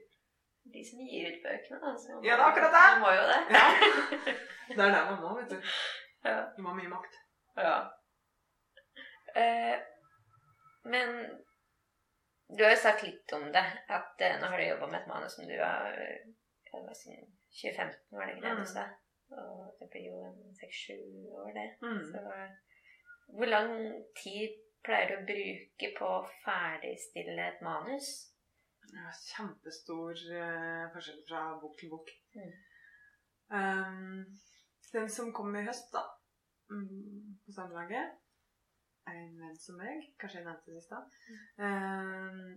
De 0.74 0.84
som 0.86 1.00
gir 1.08 1.30
ut 1.32 1.44
bøkene, 1.44 1.80
da. 1.84 1.92
Så 1.98 2.18
Ja, 2.26 2.36
det 2.36 2.44
er 2.44 2.46
akkurat 2.50 2.74
det. 2.76 2.86
Man 2.92 3.02
må 3.06 3.12
jo 3.16 3.24
det. 3.32 3.40
Ja. 3.56 3.68
Det 4.68 4.84
er 4.84 4.92
der 4.92 5.06
man 5.12 5.22
må, 5.24 5.30
vet 5.40 5.50
du. 5.54 5.62
Ja. 6.28 6.40
Du 6.56 6.62
må 6.62 6.74
ha 6.74 6.76
mye 6.76 6.90
makt. 6.92 7.14
Ja. 7.56 7.76
Eh, 9.36 9.78
men 10.84 11.14
du 12.58 12.64
har 12.64 12.74
jo 12.74 12.82
sagt 12.82 13.04
litt 13.08 13.34
om 13.38 13.46
det. 13.56 13.64
At 13.88 14.22
eh, 14.28 14.36
nå 14.42 14.50
har 14.52 14.60
du 14.60 14.66
jobba 14.68 14.90
med 14.92 15.02
et 15.02 15.08
manus 15.12 15.36
som 15.38 15.48
du 15.48 15.56
har 15.60 15.96
eh, 16.04 16.28
ja, 16.68 16.82
hva 16.84 16.96
sier 17.00 17.24
2015, 17.62 17.96
var 18.12 18.26
det 18.28 18.36
ikke 18.36 18.44
det 18.48 18.56
Mm. 18.58 18.64
du 18.64 18.72
sa? 18.74 18.86
Og 19.40 19.80
det 19.80 19.88
blir 19.92 20.06
jo 20.12 20.20
en 20.24 20.56
seks-sju 20.56 21.00
år, 21.36 21.50
det. 21.56 21.68
Mm. 21.82 22.04
Så 22.12 22.22
hvor 23.40 23.50
lang 23.52 23.74
tid 24.20 24.54
pleier 24.88 25.10
du 25.10 25.16
å 25.18 25.26
bruke 25.28 25.90
på 25.98 26.12
å 26.20 26.28
ferdigstille 26.46 27.48
et 27.54 27.64
manus? 27.66 28.08
Kjempestor 29.28 30.22
uh, 30.32 30.86
forskjell 30.94 31.24
fra 31.28 31.42
bok 31.62 31.76
til 31.80 31.92
bok. 31.92 32.12
Mm. 32.38 32.54
Um, 33.58 34.24
den 34.94 35.10
som 35.12 35.34
kom 35.36 35.56
i 35.56 35.66
høst, 35.68 35.92
da, 35.94 36.04
um, 36.72 37.36
på 37.46 37.56
samlaget, 37.56 38.16
er 39.08 39.20
en 39.20 39.38
venn 39.42 39.60
som 39.60 39.80
meg. 39.80 40.08
Kanskje 40.20 40.42
jeg 40.42 40.48
nevnte 40.48 40.72
det 40.72 40.82
i 40.82 40.86
stad. 40.88 41.20
Um, 41.64 42.56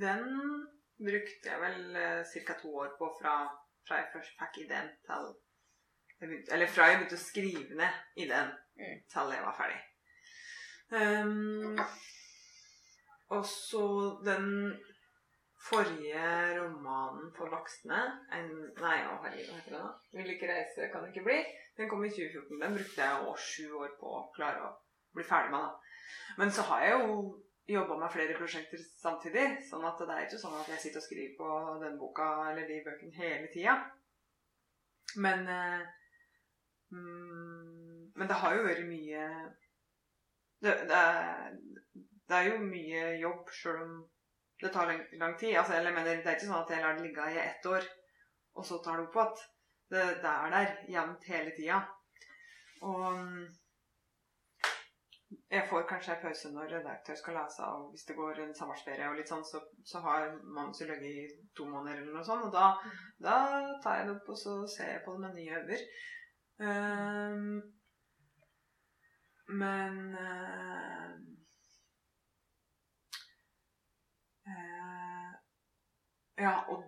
den 0.00 0.28
brukte 1.00 1.50
jeg 1.52 1.62
vel 1.64 1.96
uh, 1.96 2.36
ca. 2.46 2.60
to 2.60 2.76
år 2.84 2.94
på 3.00 3.10
fra, 3.20 3.38
fra 3.88 4.02
jeg 4.02 4.12
først 4.12 4.38
fikk 4.40 4.62
ideen 4.66 4.92
til 5.08 5.34
begynte, 6.20 6.52
Eller 6.52 6.70
fra 6.72 6.88
jeg 6.88 7.00
begynte 7.00 7.18
å 7.18 7.26
skrive 7.26 7.76
ned 7.76 8.22
ideen 8.24 8.54
Mm. 8.76 8.98
til 9.12 9.32
jeg 9.32 9.42
var 9.42 9.56
ferdig. 9.56 9.80
Um, 10.92 11.78
og 13.34 13.46
så 13.46 13.86
den 14.24 14.76
forrige 15.68 16.26
romanen 16.60 17.32
for 17.36 17.50
voksne 17.50 18.02
en, 18.36 18.50
Nei, 18.78 18.98
å 19.08 19.16
herregud, 19.24 19.48
hva 19.48 19.56
heter 19.58 19.72
den 19.72 19.86
da? 19.86 19.94
'Vil 20.12 20.34
ikke 20.34 20.50
reise, 20.50 20.90
kan 20.92 21.08
ikke 21.08 21.24
bli'. 21.26 21.40
Den 21.76 21.90
kom 21.90 22.04
i 22.04 22.12
2014. 22.12 22.60
Den 22.60 22.76
brukte 22.76 23.02
jeg 23.02 23.26
år, 23.30 23.40
sju 23.48 23.72
år 23.80 23.96
på 24.00 24.12
å 24.18 24.22
klare 24.36 24.62
å 24.68 24.70
bli 25.16 25.24
ferdig 25.26 25.50
med. 25.54 25.66
da. 25.66 26.36
Men 26.38 26.50
så 26.50 26.62
har 26.68 26.84
jeg 26.84 26.92
jo 27.00 27.18
jobba 27.68 27.98
med 27.98 28.12
flere 28.12 28.38
prosjekter 28.38 28.78
samtidig. 29.02 29.46
sånn 29.70 29.84
at 29.84 29.98
det 29.98 30.14
er 30.14 30.26
ikke 30.26 30.42
sånn 30.44 30.60
at 30.60 30.68
jeg 30.68 30.82
sitter 30.84 31.02
og 31.02 31.06
skriver 31.08 31.36
på 31.40 31.50
den 31.82 31.98
boka 31.98 32.28
eller 32.50 32.68
de 32.68 32.82
bøkene 32.86 33.18
hele 33.18 33.48
tida. 33.52 33.76
Men, 35.16 35.48
eh, 35.48 35.86
mm, 36.92 38.12
Men 38.16 38.28
det 38.28 38.36
har 38.40 38.54
jo 38.56 38.62
vært 38.64 38.86
mye 38.88 39.24
det, 40.62 40.72
det, 40.88 41.00
det 42.28 42.36
er 42.36 42.48
jo 42.50 42.62
mye 42.62 43.02
jobb 43.22 43.50
sjøl 43.54 43.82
om 43.82 43.96
det 44.62 44.72
tar 44.72 44.88
lang, 44.90 45.02
lang 45.20 45.36
tid. 45.38 45.56
Altså, 45.58 45.76
jeg 45.76 45.92
mener, 45.92 46.16
det 46.22 46.26
er 46.26 46.38
ikke 46.38 46.48
sånn 46.48 46.62
at 46.62 46.72
jeg 46.72 46.82
lar 46.82 46.96
det 46.96 47.04
ligge 47.06 47.28
i 47.32 47.42
ett 47.42 47.68
år, 47.70 47.86
og 48.56 48.66
så 48.66 48.80
tar 48.84 48.98
det 48.98 49.06
opp 49.06 49.20
igjen. 49.20 49.44
Det, 49.86 50.02
det 50.22 50.32
er 50.32 50.50
der 50.50 50.72
jevnt 50.90 51.28
hele 51.30 51.52
tida. 51.54 51.76
Og 52.82 53.04
mm, 53.20 53.44
jeg 55.50 55.66
får 55.70 55.86
kanskje 55.88 56.16
en 56.16 56.22
pause 56.24 56.50
når 56.54 56.72
redaktør 56.72 57.18
skal 57.20 57.38
lese, 57.38 57.68
og 57.68 57.92
hvis 57.92 58.04
det 58.08 58.16
går 58.18 58.40
en 58.42 58.54
sommerferie 58.58 59.06
og 59.10 59.20
litt 59.20 59.30
sånn, 59.30 59.44
så, 59.46 59.62
så 59.86 60.02
har 60.02 60.34
manuset 60.42 60.90
ligget 60.90 61.06
i 61.12 61.46
to 61.56 61.68
måneder 61.70 62.02
eller 62.02 62.18
noe 62.18 62.26
sånt. 62.26 62.48
Og 62.48 62.52
da, 62.54 62.72
da 63.22 63.38
tar 63.84 64.00
jeg 64.00 64.08
det 64.08 64.16
opp, 64.16 64.34
og 64.34 64.40
så 64.42 64.58
ser 64.74 64.92
jeg 64.96 65.04
på 65.06 65.14
det 65.14 65.24
med 65.24 65.38
nye 65.38 65.62
øyne. 65.62 65.80
Um, 66.66 67.48
men 69.60 69.98
uh, 70.16 71.10
Ja, 76.38 76.54
og 76.68 76.84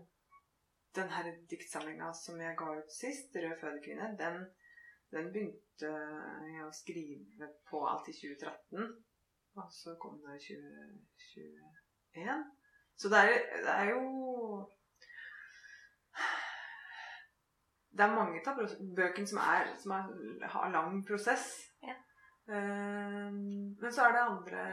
den 0.96 1.10
her 1.10 1.28
diktsamlinga 1.50 2.12
som 2.12 2.40
jeg 2.40 2.56
ga 2.56 2.70
ut 2.78 2.92
sist, 2.92 3.36
'Rød 3.36 3.60
fødekvinne', 3.60 4.16
den, 4.18 4.46
den 5.12 5.32
begynte 5.32 5.92
jeg 6.52 6.64
å 6.66 6.72
skrive 6.72 7.48
på 7.70 7.82
alt 7.88 8.08
i 8.08 8.16
2013. 8.16 8.88
Og 9.58 9.72
så 9.72 9.94
kom 10.00 10.18
det 10.22 10.36
i 10.36 10.56
2021. 11.34 12.44
Så 12.96 13.08
det 13.08 13.18
er, 13.18 13.38
det 13.64 13.74
er 13.74 13.90
jo 13.90 14.02
Det 17.98 18.04
er 18.04 18.14
mange 18.14 18.42
av 18.46 18.58
bøkene 18.96 19.26
som, 19.26 19.38
er, 19.42 19.70
som 19.82 19.92
er, 19.96 20.10
har 20.52 20.70
lang 20.70 21.00
prosess. 21.06 21.48
Ja. 21.82 21.96
Uh, 22.48 23.32
men 23.80 23.92
så 23.92 24.04
er 24.04 24.12
det 24.14 24.20
andre 24.22 24.66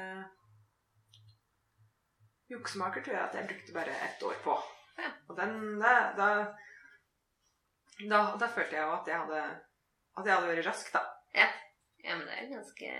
Juksemaker 2.51 3.03
tror 3.03 3.15
jeg 3.17 3.25
at 3.29 3.35
jeg 3.39 3.47
brukte 3.49 3.73
bare 3.73 3.95
ett 4.07 4.23
år 4.23 4.37
på. 4.43 4.55
Ja. 4.97 5.11
Og 5.29 5.37
den 5.37 5.55
da, 5.81 5.93
da, 6.17 6.27
da, 8.11 8.19
da 8.41 8.47
følte 8.47 8.77
jeg 8.77 8.83
jo 8.85 8.93
at 8.95 9.07
jeg 9.11 9.19
hadde 9.23 9.41
At 10.15 10.25
jeg 10.25 10.35
hadde 10.35 10.47
vært 10.47 10.67
rask, 10.69 10.93
da. 10.93 11.01
Ja, 11.35 12.15
men 12.15 12.27
det 12.27 12.35
er 12.37 12.51
ganske 12.53 12.91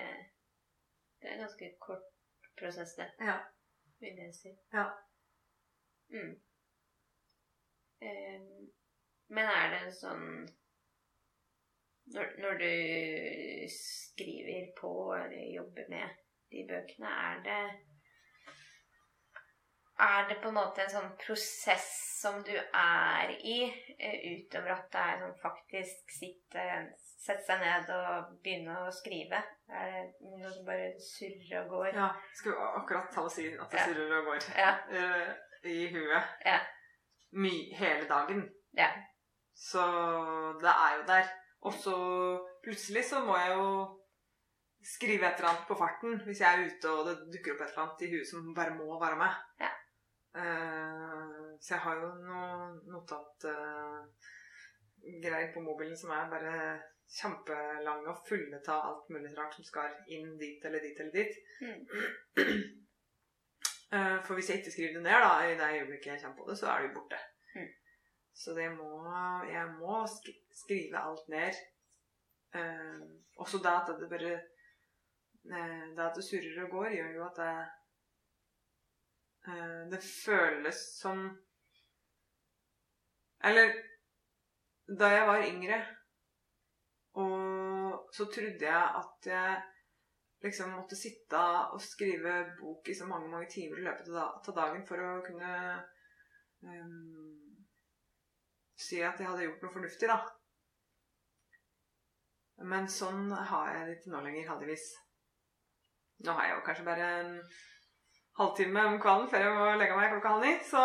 Det 1.21 1.29
er 1.29 1.33
en 1.37 1.45
ganske 1.45 1.69
kort 1.79 2.09
prosess, 2.59 2.95
det, 2.97 3.07
Ja. 3.19 3.37
vil 3.99 4.17
jeg 4.17 4.33
si. 4.35 4.51
Ja. 4.73 4.89
Mm. 6.09 6.35
Men 9.27 9.49
er 9.49 9.69
det 9.71 9.79
en 9.85 9.95
sånn 9.95 10.27
når, 12.13 12.35
når 12.43 12.59
du 12.61 12.71
skriver 13.73 14.67
på 14.77 14.91
eller 15.15 15.47
jobber 15.55 15.87
med 15.89 16.19
de 16.53 16.61
bøkene, 16.69 17.09
er 17.09 17.39
det 17.47 17.61
Er 19.99 20.25
det 20.27 20.41
på 20.41 20.49
en 20.51 20.57
måte 20.57 20.81
en 20.83 20.89
sånn 20.91 21.11
prosess 21.21 21.85
som 22.21 22.41
du 22.43 22.51
er 22.57 23.29
i, 23.47 23.61
eh, 23.99 24.17
utover 24.35 24.73
at 24.73 24.89
det 24.91 24.99
er 24.99 25.19
sånn 25.21 25.37
faktisk 25.39 26.11
sitte, 26.11 26.65
sette 26.97 27.45
seg 27.47 27.61
ned 27.61 27.89
og 27.95 28.33
begynne 28.43 28.75
å 28.87 28.91
skrive? 28.91 29.39
Er 29.71 29.91
det 29.91 30.03
noe 30.41 30.51
som 30.51 30.65
bare 30.67 30.89
surrer 30.99 31.61
og 31.63 31.69
går? 31.69 31.93
ja. 31.95 32.09
Skulle 32.35 32.67
akkurat 32.81 33.11
ta 33.13 33.21
og 33.21 33.31
si 33.31 33.47
at 33.53 33.71
det 33.71 33.79
Ja. 33.79 33.85
surrer 33.85 34.17
og 34.19 34.25
går 34.25 34.39
Ja. 34.57 34.71
uh, 34.91 35.33
i 35.63 35.87
huet 35.93 36.23
Ja. 36.45 36.59
My, 37.31 37.53
hele 37.75 38.07
dagen. 38.07 38.49
Ja. 38.77 38.89
Så 39.55 39.79
det 40.61 40.69
er 40.75 40.97
jo 40.97 41.03
der. 41.07 41.29
Og 41.61 41.73
så 41.73 41.95
plutselig 42.63 43.05
så 43.05 43.19
må 43.25 43.37
jeg 43.37 43.55
jo 43.55 44.01
skrive 44.83 45.25
et 45.27 45.39
eller 45.39 45.49
annet 45.49 45.67
på 45.67 45.77
farten 45.77 46.19
hvis 46.25 46.39
jeg 46.41 46.53
er 46.53 46.67
ute 46.67 46.89
og 46.91 47.05
det 47.07 47.15
dukker 47.33 47.55
opp 47.55 47.61
et 47.61 47.71
eller 47.71 47.83
annet 47.87 48.01
i 48.01 48.11
huet 48.11 48.27
som 48.27 48.53
bare 48.53 48.75
må 48.75 48.99
være 49.01 49.15
med. 49.17 49.33
Ja. 49.59 49.69
Eh, 50.35 51.55
så 51.63 51.69
jeg 51.75 51.83
har 51.85 51.95
jo 52.01 52.07
noe 52.25 52.49
notatgreier 52.91 55.49
på 55.53 55.59
mobilen 55.63 55.95
som 55.97 56.09
er 56.11 56.27
bare 56.33 56.53
kjempelange 57.15 58.09
og 58.11 58.25
fulle 58.27 58.57
av 58.73 58.81
alt 58.89 59.07
mulig 59.13 59.31
rart 59.37 59.53
som 59.55 59.63
skal 59.67 59.89
inn 60.11 60.29
dit 60.41 60.61
eller 60.65 60.81
dit 60.83 60.97
eller 60.99 61.15
dit. 61.15 61.33
Mm. 61.61 61.81
Eh, 63.93 64.17
For 64.25 64.33
hvis 64.35 64.49
jeg 64.49 64.57
ikke 64.59 64.71
skriver 64.73 64.93
det 64.97 65.03
ned 65.05 65.19
da, 65.23 65.31
i 65.45 65.55
det 65.59 65.69
øyeblikket 65.79 66.11
jeg 66.15 66.21
kommer 66.23 66.37
på 66.41 66.47
det, 66.49 66.55
så 66.59 66.65
er 66.71 66.77
det 66.81 66.87
jo 66.89 66.95
borte. 66.99 67.19
Mm. 67.55 67.71
Så 68.35 68.49
det 68.57 68.69
må, 68.75 68.89
jeg 69.47 69.65
må 69.79 69.93
sk- 70.11 70.43
skrive 70.63 70.97
alt 70.99 71.25
ned. 71.31 71.53
Eh, 72.55 72.99
også 73.39 73.57
det 73.63 73.71
at 73.77 73.87
det 74.01 74.09
bare 74.11 74.33
eh, 74.35 75.85
Det 75.95 76.03
at 76.09 76.15
det 76.17 76.25
surrer 76.27 76.63
og 76.65 76.71
går, 76.75 76.89
gjør 76.97 77.11
jo 77.19 77.23
at 77.29 77.37
det 77.39 77.53
eh, 77.53 77.67
Det 79.45 79.99
føles 80.01 80.79
som 80.97 81.27
Eller 83.45 83.75
da 84.85 85.09
jeg 85.11 85.27
var 85.27 85.43
yngre, 85.45 85.77
og 87.21 88.09
så 88.13 88.25
trodde 88.29 88.65
jeg 88.65 88.89
at 89.01 89.27
jeg 89.29 89.61
liksom 90.45 90.73
måtte 90.75 90.97
sitte 90.97 91.41
og 91.73 91.81
skrive 91.81 92.33
bok 92.59 92.89
i 92.89 92.95
så 92.97 93.07
mange 93.09 93.29
mange 93.29 93.49
timer 93.49 93.81
i 93.81 93.85
løpet 93.85 94.09
av 94.17 94.55
dagen 94.57 94.85
for 94.87 95.01
å 95.01 95.11
kunne 95.25 95.53
um, 96.65 97.55
si 98.77 99.01
at 99.01 99.19
jeg 99.19 99.29
hadde 99.29 99.47
gjort 99.47 99.63
noe 99.65 99.75
fornuftig, 99.77 100.09
da. 100.11 100.19
Men 102.71 102.87
sånn 102.91 103.31
har 103.33 103.71
jeg 103.73 103.87
det 103.87 103.95
ikke 103.97 104.11
nå 104.13 104.21
lenger, 104.25 104.49
heldigvis. 104.51 104.85
Nå 106.25 106.35
har 106.35 106.47
jeg 106.47 106.55
jo 106.55 106.65
kanskje 106.67 106.87
bare 106.87 107.07
en 107.21 107.33
halvtime 108.39 108.85
om 108.89 108.97
kvelden 109.01 109.29
før 109.31 109.45
jeg 109.45 109.55
må 109.55 109.67
legge 109.79 109.97
meg 109.97 110.11
klokka 110.13 110.33
halv 110.33 110.45
ni, 110.45 110.55
så 110.67 110.83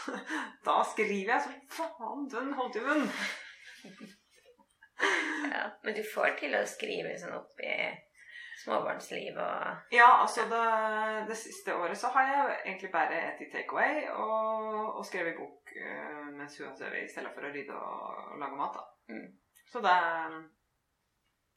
da 0.66 0.78
skriver 0.92 1.34
jeg 1.34 1.44
så 1.44 1.52
faen 1.76 2.28
den 2.32 2.54
halvtimen. 2.58 3.06
Ja, 5.52 5.66
men 5.82 5.96
du 5.96 6.02
får 6.06 6.36
til 6.38 6.54
å 6.54 6.62
skrive 6.68 7.14
sånn 7.18 7.34
opp 7.34 7.60
i 7.62 7.74
småbarnsliv 8.62 9.38
og 9.42 9.94
Ja, 9.94 10.08
altså 10.22 10.44
det, 10.50 10.64
det 11.30 11.36
siste 11.38 11.74
året 11.74 11.98
så 11.98 12.12
har 12.14 12.28
jeg 12.28 12.58
egentlig 12.60 12.92
bare 12.92 13.20
et 13.32 13.42
i 13.42 13.48
takeaway 13.50 14.04
og, 14.12 14.98
og 15.00 15.06
skrevet 15.08 15.38
bok 15.38 15.72
eh, 15.74 16.28
mens 16.36 16.58
hun 16.58 16.68
har 16.68 16.76
sovet, 16.78 17.02
i 17.02 17.10
stedet 17.10 17.32
for 17.34 17.48
å 17.48 17.52
rydde 17.54 17.78
og, 17.78 18.20
og 18.34 18.42
lage 18.42 18.60
mat. 18.60 18.78
da. 18.78 19.14
Mm. 19.14 19.26
Så 19.72 19.82
det, 19.82 19.96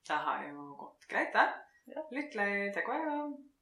det 0.10 0.22
har 0.30 0.48
jo 0.50 0.70
gått 0.80 1.10
greit, 1.12 1.36
det. 1.36 1.46
Ja. 1.94 2.08
Litt 2.18 2.38
lei 2.40 2.50
takeaway. 2.74 3.06
og 3.14 3.55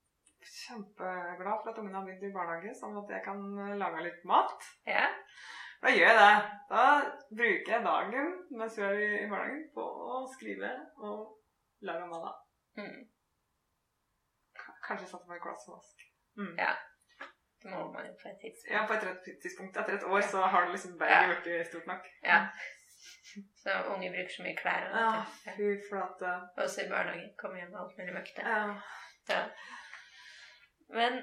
Kjempeglad 0.43 1.59
for 1.63 1.71
at 1.71 1.77
ungene 1.81 1.97
har 1.99 2.05
begynt 2.07 2.23
i 2.27 2.33
barnehage, 2.35 2.73
sånn 2.79 2.97
at 3.01 3.11
jeg 3.15 3.23
kan 3.25 3.41
eh, 3.65 3.75
lage 3.79 4.03
litt 4.05 4.23
mat. 4.29 4.67
Ja. 4.89 5.07
Da 5.83 5.91
gjør 5.91 6.07
jeg 6.07 6.19
det. 6.19 6.59
Da 6.69 6.83
bruker 7.35 7.73
jeg 7.75 7.83
dagen 7.87 8.29
mens 8.59 8.77
vi 8.79 8.85
er 8.87 8.99
i, 9.03 9.09
i 9.25 9.29
barnehagen 9.31 9.65
på 9.75 9.83
å 9.83 10.21
skrive 10.31 10.69
og 11.03 11.33
lage 11.83 12.05
mat. 12.11 12.39
Mm. 12.79 13.01
Kanskje 14.87 15.09
satt 15.11 15.27
meg 15.27 15.39
et 15.39 15.43
glass 15.45 15.67
og 15.69 15.77
vask. 15.77 16.05
Mm. 16.39 16.53
Ja. 16.59 16.71
Det 17.63 17.71
må 17.71 17.83
man 17.93 18.07
jo 18.07 18.13
på 18.19 18.27
et 18.27 18.39
tidspunkt. 18.43 18.71
Ja, 18.75 18.85
på 18.87 18.95
et 18.99 19.27
tidspunkt 19.43 19.77
etter 19.79 19.95
et 19.95 20.03
år 20.07 20.23
så 20.27 20.41
har 20.51 20.65
det 20.65 20.73
liksom 20.75 20.97
bare 20.99 21.19
Ja. 21.21 21.35
ikke 21.37 21.59
stort 21.69 21.85
nok. 21.87 22.07
Ja. 22.23 22.39
Så 23.63 23.75
unge 23.93 24.09
bruker 24.11 24.33
så 24.35 24.43
mye 24.43 24.57
klær. 24.59 24.89
og 24.89 24.97
Ja, 24.99 25.53
fy 25.55 25.69
flate. 25.89 26.33
Også 26.63 26.83
i 26.83 26.89
barnehagen. 26.91 27.29
Kommer 27.39 27.57
hjem 27.61 27.71
med 27.71 27.79
alt 27.79 27.97
mulig 27.97 28.13
møkk. 28.17 28.33
Ja. 28.37 28.57
Ja. 29.31 29.41
Men 30.89 31.19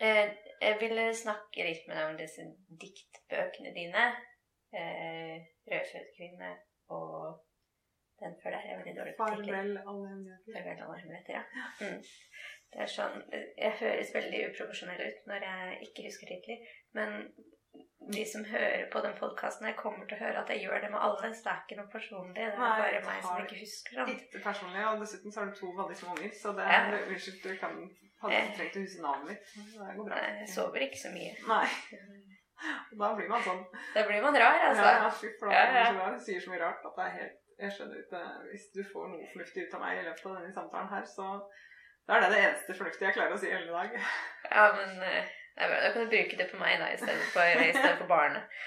eh, 0.00 0.34
jeg 0.60 0.76
ville 0.80 1.14
snakke 1.14 1.64
litt 1.66 1.88
med 1.88 1.96
deg 1.98 2.10
om 2.10 2.18
disse 2.20 2.44
diktbøkene 2.82 3.74
dine. 3.74 4.04
Eh, 4.72 5.40
'Rødfødtkvinne' 5.68 6.54
og 6.88 7.40
den 8.20 8.36
før 8.42 8.50
der. 8.50 8.60
Jeg 8.66 8.72
er 8.72 8.80
veldig 8.82 8.96
dårlig 9.00 9.14
på 9.18 9.26
titler. 9.28 9.54
Farvel, 9.54 9.78
alle 9.88 10.08
hemmeligheter. 10.08 10.52
Farvel 10.56 10.82
alle 10.86 10.98
hemmeligheter, 11.00 11.32
ja. 11.38 11.44
Mm. 11.80 12.02
Det 12.72 12.80
er 12.80 12.88
sånn 12.88 13.18
Jeg 13.32 13.72
høres 13.80 14.14
veldig 14.14 14.38
uprofesjonell 14.50 15.02
ut 15.08 15.26
når 15.28 15.44
jeg 15.48 15.80
ikke 15.88 16.06
husker 16.06 16.30
titler, 16.30 16.62
men 16.96 17.18
de 18.14 18.22
som 18.26 18.44
hører 18.44 18.86
på 18.92 19.00
den 19.04 19.12
podkasten 19.18 19.68
kommer 19.78 20.06
til 20.08 20.16
å 20.16 20.22
høre 20.24 20.40
at 20.42 20.50
jeg 20.52 20.64
gjør 20.64 20.80
det 20.84 20.90
med 20.94 21.00
alle, 21.06 21.28
så 21.34 21.44
det 21.44 21.52
er 21.52 21.60
ikke 21.64 21.78
noe 21.80 21.92
personlig. 21.92 22.34
Det 22.38 22.46
er 22.46 22.56
Nei, 22.58 22.70
bare 22.80 23.02
meg 23.06 23.20
som 23.26 23.44
ikke 23.44 23.60
husker 23.60 23.98
sånt. 24.00 24.14
Ikke 24.16 24.42
personlig, 24.46 24.86
og 24.88 25.04
dessuten 25.04 25.34
så 25.34 25.40
har 25.42 25.50
du 25.52 25.54
to 25.60 25.70
veldig 25.80 25.98
små 26.00 26.16
unger, 26.16 26.32
så 26.42 26.54
det 26.58 26.66
Ja. 26.72 26.80
er 26.80 27.06
Unnskyld, 27.12 27.38
du 27.44 27.52
kan 27.62 27.76
hadde 28.22 28.40
ikke 28.40 28.56
trengt 28.58 28.76
å 28.78 28.84
huske 28.84 29.02
navnet 29.04 29.30
mitt. 29.32 29.54
Det 29.72 29.96
går 29.98 30.06
bra. 30.08 30.18
Nei, 30.18 30.32
Jeg 30.42 30.50
sover 30.54 30.86
ikke 30.86 31.00
så 31.02 31.12
mye. 31.14 31.34
Nei. 31.48 31.66
Da 32.94 33.08
blir 33.18 33.26
man 33.26 33.42
sånn. 33.42 33.62
Da 33.90 34.04
blir 34.06 34.22
man 34.22 34.36
rar, 34.38 34.60
altså. 34.68 34.84
Ja, 34.86 34.98
ja, 35.02 35.06
fy 35.18 35.30
flate. 35.40 35.54
Ja, 35.56 35.62
ja. 35.74 35.86
Ja. 35.98 36.18
sier 36.22 36.42
så 36.44 36.52
mye 36.52 36.60
rart 36.60 36.84
at 36.86 36.94
det 36.98 37.06
er 37.08 37.14
helt 37.16 37.38
Jeg 37.58 37.74
skjønner 37.74 38.04
ikke 38.04 38.20
Hvis 38.52 38.66
du 38.76 38.78
får 38.92 39.08
noe 39.10 39.26
fornuftig 39.32 39.64
ut 39.66 39.74
av 39.74 39.82
meg 39.82 39.98
i 39.98 40.04
løpet 40.06 40.28
av 40.30 40.36
denne 40.38 40.54
samtalen 40.54 40.92
her, 40.92 41.08
så 41.10 41.26
da 42.06 42.16
er 42.16 42.24
det 42.24 42.30
det 42.32 42.40
eneste 42.44 42.76
fornuftige 42.78 43.08
jeg 43.08 43.16
klarer 43.16 43.34
å 43.34 43.40
si 43.42 43.50
hele 43.50 43.74
dag. 43.74 43.98
Ja, 44.52 44.64
men 44.78 45.02
eh, 45.06 45.34
det 45.56 45.66
er 45.66 45.72
bra. 45.72 45.82
Da 45.82 45.90
kan 45.94 46.06
du 46.06 46.14
bruke 46.14 46.38
det 46.38 46.48
på 46.52 46.62
meg 46.62 46.78
da, 46.82 46.88
i 46.92 46.98
stedet 47.02 47.28
for, 47.34 47.66
i 47.66 47.74
stedet 47.74 47.98
for 48.00 48.10
barnet. 48.10 48.62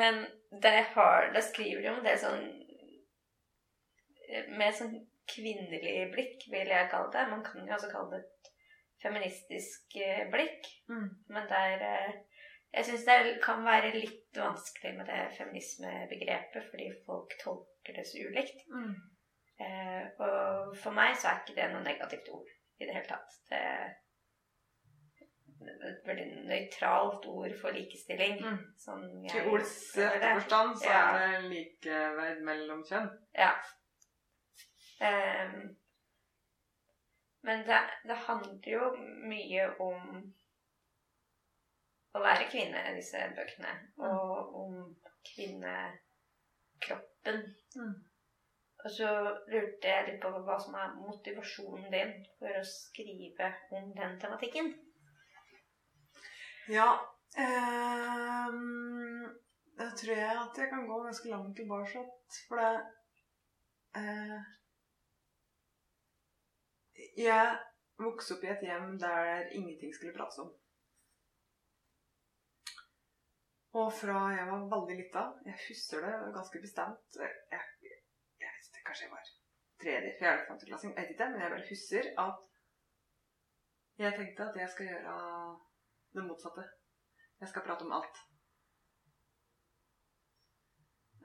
Men 0.00 0.22
det 0.62 0.74
har, 0.94 1.30
da 1.34 1.42
skriver 1.44 1.82
du 1.82 1.88
om 1.92 2.02
det 2.06 2.16
sånn 2.22 2.44
eh, 4.30 4.50
med 4.58 4.74
sånn 4.74 4.94
kvinnelig 5.30 6.10
blikk, 6.12 6.46
vil 6.52 6.70
jeg 6.72 6.90
kalle 6.92 7.12
det. 7.14 7.24
Man 7.30 7.44
kan 7.44 7.66
jo 7.66 7.74
også 7.74 7.90
kalle 7.92 8.16
det 8.16 8.22
et 8.24 8.50
feministisk 9.02 9.98
eh, 10.02 10.24
blikk. 10.32 10.70
Mm. 10.88 11.08
Men 11.34 11.48
der 11.50 11.84
eh, 11.90 12.14
Jeg 12.76 12.84
syns 12.84 13.04
det 13.06 13.38
kan 13.44 13.62
være 13.64 13.92
litt 13.94 14.36
vanskelig 14.36 14.90
med 14.98 15.06
det 15.08 15.20
feminismebegrepet, 15.38 16.66
fordi 16.70 16.88
folk 17.06 17.30
tolker 17.40 17.94
det 17.96 18.04
så 18.04 18.24
ulikt. 18.26 18.66
Mm. 18.68 18.90
Eh, 19.64 20.02
og 20.20 20.74
for 20.76 20.92
meg 20.92 21.14
så 21.16 21.30
er 21.30 21.38
ikke 21.40 21.56
det 21.56 21.70
noe 21.72 21.84
negativt 21.86 22.28
ord 22.34 22.50
i 22.76 22.84
det 22.84 22.92
hele 22.98 23.08
tatt. 23.08 23.38
Det 23.48 23.62
er 23.62 23.94
et 25.88 26.02
veldig 26.06 26.26
nøytralt 26.50 27.24
ord 27.32 27.54
for 27.60 27.74
likestilling. 27.74 28.42
Mm. 28.44 28.58
Som 28.78 29.06
I 29.24 29.30
jeg 29.32 29.46
ords 29.48 29.72
føler 29.94 30.18
rette 30.18 30.34
forstand 30.40 30.76
så 30.82 30.90
Ja. 30.90 31.00
er 31.16 31.40
det 31.40 31.50
likeverd 31.54 32.42
mellom 32.44 32.84
kjønn. 32.84 33.08
Ja. 33.34 33.52
Ehm, 35.00 35.76
men 37.46 37.66
det, 37.66 37.80
det 38.08 38.16
handler 38.26 38.72
jo 38.72 38.90
mye 39.30 39.64
om 39.82 40.00
å 42.16 42.18
være 42.24 42.48
kvinne, 42.50 42.94
disse 42.96 43.20
bøkene. 43.36 43.72
Og 44.08 44.54
om 44.62 44.72
kvinnekroppen. 45.28 47.38
Mm. 47.76 47.94
Og 48.84 48.90
så 48.92 49.08
lurte 49.50 49.88
jeg 49.90 50.06
litt 50.06 50.20
på 50.22 50.28
hva 50.46 50.56
som 50.62 50.74
er 50.78 50.98
motivasjonen 51.00 51.90
din 51.92 52.12
for 52.38 52.50
å 52.60 52.70
skrive 52.70 53.46
om 53.74 53.84
den 53.96 54.12
tematikken. 54.22 54.66
Ja 56.70 56.88
eh, 57.38 58.50
Da 59.78 59.86
tror 60.00 60.16
jeg 60.18 60.38
at 60.42 60.58
jeg 60.58 60.68
kan 60.70 60.88
gå 60.88 60.96
ganske 61.04 61.30
langt 61.30 61.56
tilbake. 61.58 62.00
For 62.48 62.56
det 62.62 62.72
eh, 63.98 64.38
Jeg 67.16 67.58
vokste 68.00 68.36
opp 68.36 68.44
i 68.44 68.52
et 68.52 68.64
hjem 68.64 68.96
der 69.00 69.50
ingenting 69.56 69.94
skulle 69.94 70.16
prates 70.16 70.38
om. 70.44 70.52
Og 73.76 73.90
fra 73.92 74.20
jeg 74.32 74.46
var 74.48 74.68
veldig 74.72 74.94
lita 74.96 75.22
Jeg 75.44 75.58
husker 75.66 76.04
det 76.04 76.12
ganske 76.36 76.60
bestemt. 76.62 77.18
Jeg, 77.20 77.32
jeg, 77.52 77.64
vet 78.40 78.68
ikke, 78.70 78.84
Kanskje 78.86 79.04
jeg 79.04 79.12
var 79.12 79.32
tredje, 79.82 80.12
fjerde, 80.20 80.44
femteklassing, 80.48 80.92
jeg 80.94 81.02
vet 81.02 81.10
ikke, 81.14 81.28
men 81.30 81.42
jeg 81.42 81.50
bare 81.52 81.68
husker 81.70 82.04
at 82.24 82.36
jeg 83.98 84.12
tenkte 84.16 84.48
at 84.48 84.56
jeg 84.60 84.68
skal 84.72 84.86
gjøre 84.90 85.16
det 86.14 86.24
motsatte. 86.24 86.64
Jeg 87.40 87.48
skal 87.48 87.64
prate 87.66 87.84
om 87.86 87.92
alt. 87.98 88.16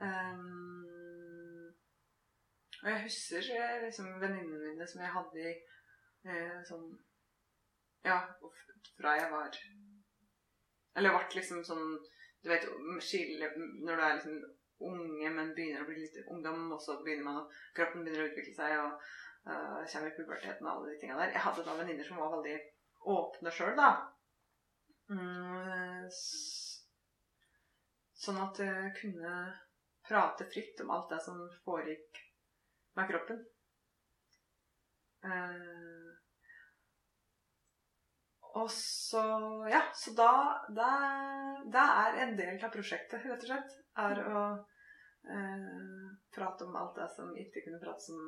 Ehm, 0.06 0.91
og 2.82 2.88
jeg 2.90 3.02
husker 3.04 3.48
liksom 3.84 4.08
venninnene 4.20 4.58
mine 4.72 4.86
som 4.90 5.02
jeg 5.04 5.14
hadde 5.14 5.42
i 5.42 5.52
eh, 6.26 6.58
sånn 6.66 6.88
Ja, 8.02 8.18
fra 8.98 9.14
jeg 9.20 9.28
var 9.30 9.58
Eller 10.98 11.14
ble 11.14 11.36
liksom 11.36 11.62
sånn 11.66 11.92
Du 12.42 12.50
vet, 12.50 12.66
skille 13.06 13.52
når 13.56 13.94
du 13.94 14.02
er 14.02 14.16
liksom 14.16 14.40
unge, 14.82 15.28
men 15.30 15.52
begynner 15.54 15.84
å 15.84 15.86
bli 15.86 16.00
litt 16.00 16.16
ungdom, 16.26 16.64
og 16.74 16.80
så 16.82 16.96
begynner 17.04 17.28
man 17.28 17.36
å 17.44 17.48
Kroppen 17.76 18.02
begynner 18.02 18.24
å 18.24 18.30
utvikle 18.32 18.54
seg, 18.56 18.72
og 18.82 19.04
uh, 19.46 19.78
kommer 19.92 20.08
i 20.08 20.16
puberteten 20.16 20.66
og 20.66 20.72
alle 20.72 20.88
de 20.90 20.96
tinga 20.98 21.20
der. 21.20 21.30
Jeg 21.36 21.44
hadde 21.44 21.62
da 21.68 21.76
venninner 21.78 22.08
som 22.08 22.18
var 22.18 22.32
veldig 22.34 22.56
åpne 23.12 23.52
sjøl, 23.54 23.76
da. 23.78 23.92
Mm, 25.12 26.10
sånn 28.24 28.42
at 28.42 28.58
jeg 28.64 28.90
kunne 28.98 29.36
prate 30.08 30.50
fritt 30.50 30.82
om 30.82 30.90
alt 30.96 31.14
det 31.14 31.22
som 31.22 31.46
foregikk 31.62 32.24
med 32.98 33.10
kroppen. 33.10 33.42
Uh, 35.22 36.10
og 38.58 38.70
så 38.70 39.22
Ja, 39.70 39.82
så 39.94 40.12
da 40.18 40.32
da, 40.76 41.84
er 42.06 42.18
en 42.26 42.34
del 42.36 42.58
av 42.58 42.72
prosjektet, 42.74 43.24
rett 43.24 43.44
og 43.44 43.48
slett. 43.48 43.76
Er 44.02 44.22
å 44.24 44.42
uh, 44.58 46.08
prate 46.34 46.66
om 46.66 46.76
alt 46.80 46.98
det 46.98 47.08
som 47.16 47.30
ikke 47.38 47.64
kunne 47.66 47.80
prates 47.82 48.10
om 48.12 48.24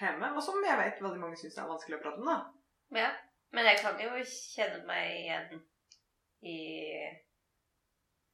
hjemme. 0.00 0.32
Og 0.34 0.42
som 0.44 0.62
jeg 0.64 0.78
vet 0.80 1.02
veldig 1.02 1.20
mange 1.22 1.40
syns 1.40 1.58
er 1.58 1.68
vanskelig 1.68 1.98
å 1.98 2.04
prate 2.04 2.22
om, 2.22 2.30
da. 2.30 2.38
Ja, 3.00 3.10
men 3.54 3.68
jeg 3.68 3.82
kan 3.82 4.00
jo 4.02 4.24
kjenne 4.26 4.84
meg 4.88 5.18
igjen 5.18 5.66
i 6.46 6.58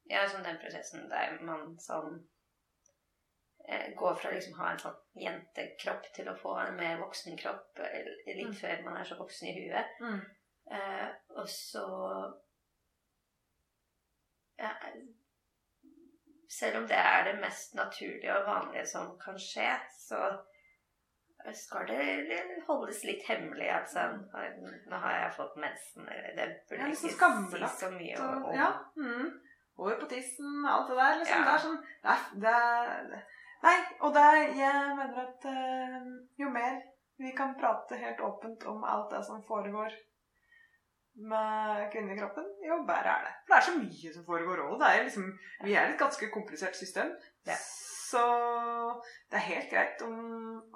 Ja, 0.07 0.23
som 0.31 0.43
den 0.43 0.59
prosessen 0.61 1.09
der 1.11 1.35
man 1.43 1.73
sånn 1.83 2.21
eh, 3.67 3.93
Går 3.95 4.15
fra 4.15 4.31
liksom 4.31 4.53
å 4.53 4.63
ha 4.63 4.71
en 4.71 4.79
sånn 4.79 4.97
jentekropp 5.23 6.09
til 6.15 6.29
å 6.31 6.35
få 6.39 6.55
en 6.65 6.75
mer 6.79 6.97
voksen 7.01 7.37
kropp 7.37 7.79
litt 7.79 8.47
Mm. 8.47 8.53
før 8.55 8.83
man 8.85 8.97
er 8.97 9.03
så 9.03 9.17
voksen 9.19 9.47
i 9.49 9.55
huet. 9.59 9.85
Eh, 10.71 11.09
og 11.35 11.47
så 11.49 11.85
ja, 14.57 14.71
Selv 16.49 16.77
om 16.77 16.85
det 16.87 16.97
er 16.97 17.23
det 17.27 17.39
mest 17.41 17.73
naturlige 17.75 18.33
og 18.39 18.45
vanlige 18.47 18.85
som 18.87 19.09
kan 19.19 19.35
skje, 19.39 19.67
så 19.99 20.21
skal 21.53 21.87
det 21.87 22.39
holdes 22.67 23.03
litt 23.03 23.23
hemmelig. 23.27 23.67
Altså, 23.71 24.05
nå 24.89 24.95
har 25.03 25.17
jeg 25.19 25.33
fått 25.35 25.57
mensen. 25.59 26.07
eller 26.09 26.35
Det 26.35 26.47
burde 26.69 26.87
ikke 26.87 26.95
si 27.01 27.09
så 27.83 27.91
mye 27.91 28.17
om. 28.29 28.47
ja. 28.55 28.71
Mm. 28.97 29.41
Over 29.77 29.99
på 29.99 30.07
tissen, 30.09 30.65
alt 30.65 30.87
det 30.89 30.97
der. 30.97 31.17
Liksom. 31.19 31.37
Ja. 31.37 31.45
Det 31.45 31.53
er 31.53 31.65
sånn 31.65 31.81
det 32.03 32.09
er, 32.15 32.23
det 32.41 32.53
er, 32.53 33.25
Nei, 33.63 33.77
og 34.05 34.13
det 34.13 34.23
er, 34.23 34.43
jeg 34.59 34.97
mener 34.99 35.23
at 35.23 35.47
eh, 35.49 36.11
jo 36.41 36.49
mer 36.53 36.77
vi 37.17 37.31
kan 37.37 37.55
prate 37.57 37.97
helt 37.97 38.19
åpent 38.21 38.65
om 38.69 38.83
alt 38.85 39.09
det 39.11 39.23
som 39.25 39.41
foregår 39.47 39.95
med 41.17 41.87
kvinnekroppen, 41.91 42.45
jo 42.67 42.83
bedre 42.85 43.15
er 43.17 43.23
det. 43.25 43.33
For 43.47 43.55
det 43.55 43.57
er 43.57 43.65
så 43.67 43.77
mye 43.79 44.13
som 44.13 44.25
foregår 44.27 44.61
òg. 44.67 44.83
Liksom, 45.07 45.31
vi 45.65 45.73
er 45.73 45.89
et 45.89 45.99
ganske 45.99 46.29
komplisert 46.33 46.77
system. 46.77 47.15
Ja. 47.49 47.57
Så 48.07 48.21
det 49.31 49.39
er 49.39 49.49
helt 49.49 49.71
greit 49.71 50.01
om, 50.05 50.19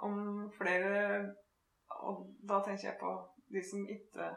om 0.04 0.16
flere 0.58 1.30
Og 2.02 2.26
da 2.50 2.58
tenker 2.66 2.88
jeg 2.88 2.98
på 3.00 3.12
de 3.54 3.62
som 3.70 3.84
ikke 3.86 4.32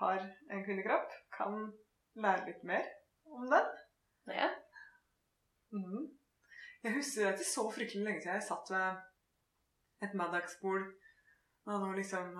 har 0.00 0.24
en 0.50 0.64
kvinnekropp, 0.64 1.12
kan 1.36 1.54
lære 2.18 2.46
litt 2.48 2.64
mer 2.66 2.88
om 3.30 3.46
den. 3.52 3.68
Ja. 4.26 4.48
Mhm. 5.70 6.17
Jeg 6.86 6.94
husker 6.94 7.28
at 7.28 7.40
ikke 7.40 7.50
så 7.50 7.66
fryktelig 7.74 8.06
lenge 8.06 8.22
siden 8.22 8.38
jeg 8.38 8.46
satt 8.46 8.70
ved 8.70 10.06
et 10.06 10.14
middagsbord 10.18 10.86
med 11.66 11.82
noen 11.82 11.98
liksom 11.98 12.34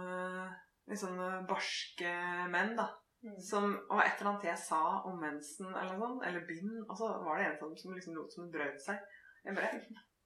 sånne 0.97 1.29
barske 1.49 2.11
menn, 2.53 2.77
da. 2.79 2.89
Mm. 3.27 3.39
Som, 3.43 3.73
og 3.91 3.99
et 4.05 4.21
eller 4.21 4.31
annet 4.31 4.47
jeg 4.47 4.61
sa 4.63 4.83
om 5.09 5.17
mensen 5.19 5.73
eller 5.73 5.97
noe 5.97 6.05
sånt, 6.05 6.27
eller 6.29 6.45
bind, 6.47 6.85
og 6.85 6.95
så 7.01 7.09
var 7.25 7.41
det 7.41 7.49
en 7.49 7.57
sånn 7.59 7.75
som 7.81 7.97
liksom 7.97 8.15
lot 8.15 8.35
som 8.35 8.45
hun 8.45 8.53
brøt 8.55 8.79
seg. 8.85 9.01
Jeg 9.43 9.57
bare 9.57 9.73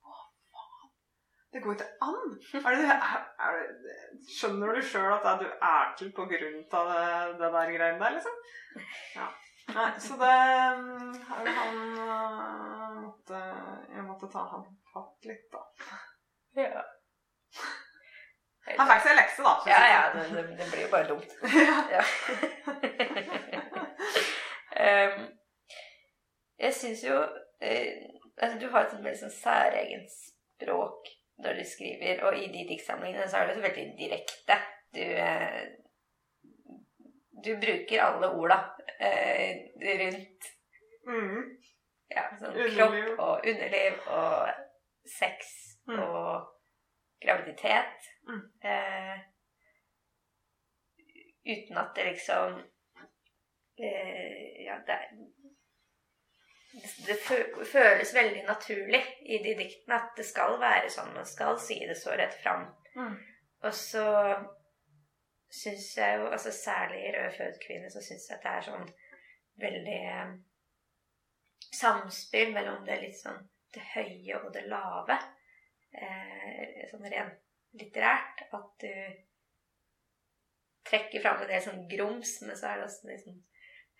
Hva 0.02 0.18
faen? 0.52 0.90
Det 1.54 1.62
går 1.64 1.78
ikke 1.78 1.88
an! 2.04 2.34
Er 2.60 2.76
det, 2.76 2.98
er, 2.98 3.24
er 3.46 3.62
det, 3.86 3.96
skjønner 4.36 4.76
du 4.76 4.84
sjøl 4.84 5.16
at 5.16 5.40
du 5.40 5.48
er 5.48 5.96
til 5.96 6.12
på 6.16 6.28
grunn 6.28 6.60
av 6.82 6.92
det, 6.92 7.08
det 7.40 7.50
der 7.56 7.74
greiene 7.78 8.04
der, 8.04 8.18
liksom? 8.18 8.36
Ja. 9.16 9.30
Nei, 9.68 10.00
så 10.00 10.16
det 10.20 10.78
mm, 10.78 11.12
Han 11.28 11.46
øh, 11.48 13.02
måtte 13.02 13.38
Jeg 13.94 14.04
måtte 14.08 14.28
ta 14.32 14.42
han 14.50 14.64
fatt 14.92 15.28
litt, 15.30 15.46
da. 15.52 15.62
ja. 16.56 16.82
Han 18.78 18.90
fikk 18.90 19.04
seg 19.06 19.16
lekse, 19.18 19.44
da. 19.46 19.54
Ja, 19.66 19.80
ja, 19.90 20.02
det, 20.14 20.26
det, 20.34 20.42
det 20.58 20.66
blir 20.70 20.84
jo 20.84 20.90
bare 20.92 21.08
dumt. 21.08 21.32
ja. 21.94 22.02
um, 24.84 25.24
jeg 26.64 26.74
syns 26.78 27.02
jo 27.04 27.16
uh, 27.18 27.94
altså, 28.36 28.58
Du 28.60 28.68
har 28.70 28.84
et 28.84 28.94
sånt 28.94 29.04
veldig 29.04 29.22
sånn 29.24 29.34
særegent 29.34 30.14
språk 30.14 31.10
når 31.42 31.58
du 31.58 31.64
skriver, 31.66 32.22
og 32.26 32.38
i 32.38 32.46
de 32.52 32.66
diktsamlingene 32.68 33.26
så 33.28 33.40
er 33.40 33.48
det 33.48 33.56
så 33.56 33.64
veldig 33.64 33.86
direkte. 33.98 34.58
Du 34.94 35.00
eh, 35.02 35.62
Du 37.44 37.56
bruker 37.60 38.02
alle 38.04 38.28
orda 38.38 38.58
eh, 39.00 39.56
rundt 39.82 40.48
Mm. 41.06 41.58
ja, 42.14 42.22
sånn 42.38 42.54
kropp 42.76 43.18
og 43.18 43.46
underliv 43.50 43.96
og 44.06 44.48
sex 45.18 45.48
Mm. 45.88 45.98
og 45.98 46.44
graviditet. 47.24 48.04
Mm. 48.28 48.42
Eh, 48.62 49.18
uten 51.56 51.78
at 51.78 51.90
det 51.96 52.04
liksom 52.12 52.60
eh, 53.78 54.64
Ja, 54.64 54.76
det 54.86 54.98
det 57.06 57.18
føles 57.72 58.14
veldig 58.14 58.44
naturlig 58.48 59.02
i 59.26 59.38
de 59.44 59.54
diktene 59.58 59.94
at 59.98 60.14
det 60.16 60.24
skal 60.24 60.54
være 60.60 60.88
sånn. 60.88 61.10
Man 61.14 61.26
skal 61.28 61.58
si 61.60 61.76
det 61.86 61.98
så 62.00 62.14
rett 62.16 62.32
fram. 62.42 62.62
Mm. 62.96 63.18
Og 63.62 63.74
så 63.76 64.04
syns 65.52 65.90
jeg 65.98 66.18
jo, 66.18 66.28
altså 66.32 66.52
særlig 66.54 67.02
i 67.04 67.12
Rød 67.16 67.36
født 67.36 67.60
kvinne, 67.66 67.90
så 67.90 68.00
syns 68.00 68.28
jeg 68.30 68.38
at 68.38 68.44
det 68.46 68.52
er 68.52 68.66
sånn 68.68 68.88
veldig 69.62 69.98
eh, 70.14 70.32
samspill 71.76 72.54
mellom 72.54 72.86
det 72.88 73.00
litt 73.02 73.18
sånn 73.18 73.42
det 73.72 73.84
høye 73.94 74.40
og 74.40 74.50
det 74.54 74.66
lave. 74.68 75.18
eh, 75.92 76.84
sånn 76.88 77.04
rent 77.12 77.40
litterært 77.76 78.46
at 78.56 78.70
du 78.80 78.92
trekker 80.88 81.20
fram 81.24 81.42
en 81.42 81.50
del 81.50 81.62
sånn 81.64 81.82
grums, 81.88 82.38
men 82.46 82.56
så 82.56 82.70
er 82.70 82.80
det 82.80 82.86
også 82.86 83.16
sånn 83.24 83.40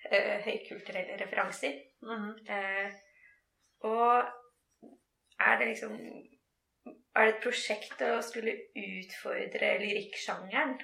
eh, 0.09 0.38
høykulturelle 0.46 1.18
referanser. 1.20 1.76
Mhm. 2.00 2.30
Eh, 2.48 2.96
og 3.88 4.32
er 5.40 5.59
det 5.59 5.72
liksom 5.74 5.98
Er 7.14 7.26
det 7.26 7.34
et 7.34 7.42
prosjekt 7.44 8.00
å 8.07 8.22
skulle 8.24 8.55
utfordre 8.72 9.74
lyrikksjangeren 9.82 10.78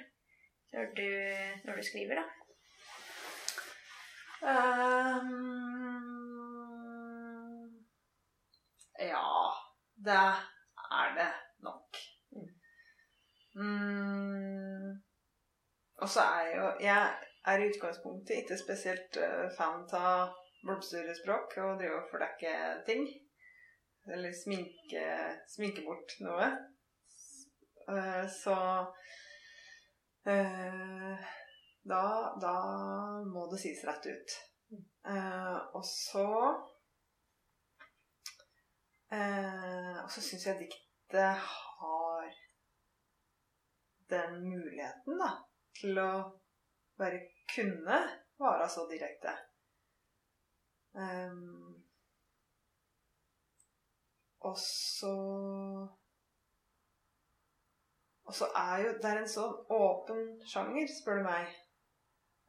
når 0.73 0.85
du, 0.99 1.09
når 1.65 1.75
du 1.75 1.83
skriver, 1.83 2.15
da? 2.15 2.25
Um, 4.41 5.29
ja, 8.99 9.29
det 10.05 10.19
er 10.91 11.15
det 11.17 11.31
nok. 11.59 11.97
Mm. 13.55 14.91
Og 15.95 16.09
så 16.09 16.21
er 16.21 16.45
jeg 16.45 16.57
jo 16.57 16.67
Jeg 16.79 17.15
er 17.45 17.57
i 17.57 17.69
utgangspunktet 17.69 18.35
ikke 18.35 18.57
spesielt 18.57 19.17
eh, 19.17 19.49
fan 19.57 19.83
av 19.93 20.35
blomsterspråk 20.63 21.57
og 21.63 21.79
driver 21.79 22.01
og 22.01 22.11
fordekke 22.11 22.53
ting. 22.87 23.07
Eller 24.13 24.31
sminke, 24.43 25.05
sminke 25.51 25.83
bort 25.85 26.15
noe. 26.23 26.47
Eh, 27.89 28.25
så 28.31 28.55
da, 31.89 32.03
da 32.41 32.55
må 33.25 33.45
det 33.51 33.61
sies 33.61 33.83
rett 33.87 34.05
ut. 34.09 34.35
Eh, 35.09 35.57
og 35.73 35.85
så 35.85 36.27
eh, 39.15 39.95
Og 40.03 40.11
så 40.11 40.21
syns 40.21 40.45
jeg 40.45 40.59
diktet 40.59 41.39
har 41.49 42.27
den 44.09 44.39
muligheten, 44.43 45.21
da, 45.21 45.29
til 45.77 45.97
å 46.01 46.11
bare 46.97 47.21
kunne 47.53 47.99
være 48.41 48.69
så 48.73 48.85
direkte. 48.89 49.35
Um, 50.97 51.75
og 54.49 54.55
så 54.57 55.13
Og 58.29 58.35
så 58.35 58.45
er 58.55 58.77
jo 58.83 58.89
Det 59.01 59.09
er 59.09 59.19
en 59.19 59.29
sånn 59.29 59.53
åpen 59.73 60.19
sjanger, 60.45 60.89
spør 60.93 61.17
du 61.17 61.23
meg. 61.25 61.53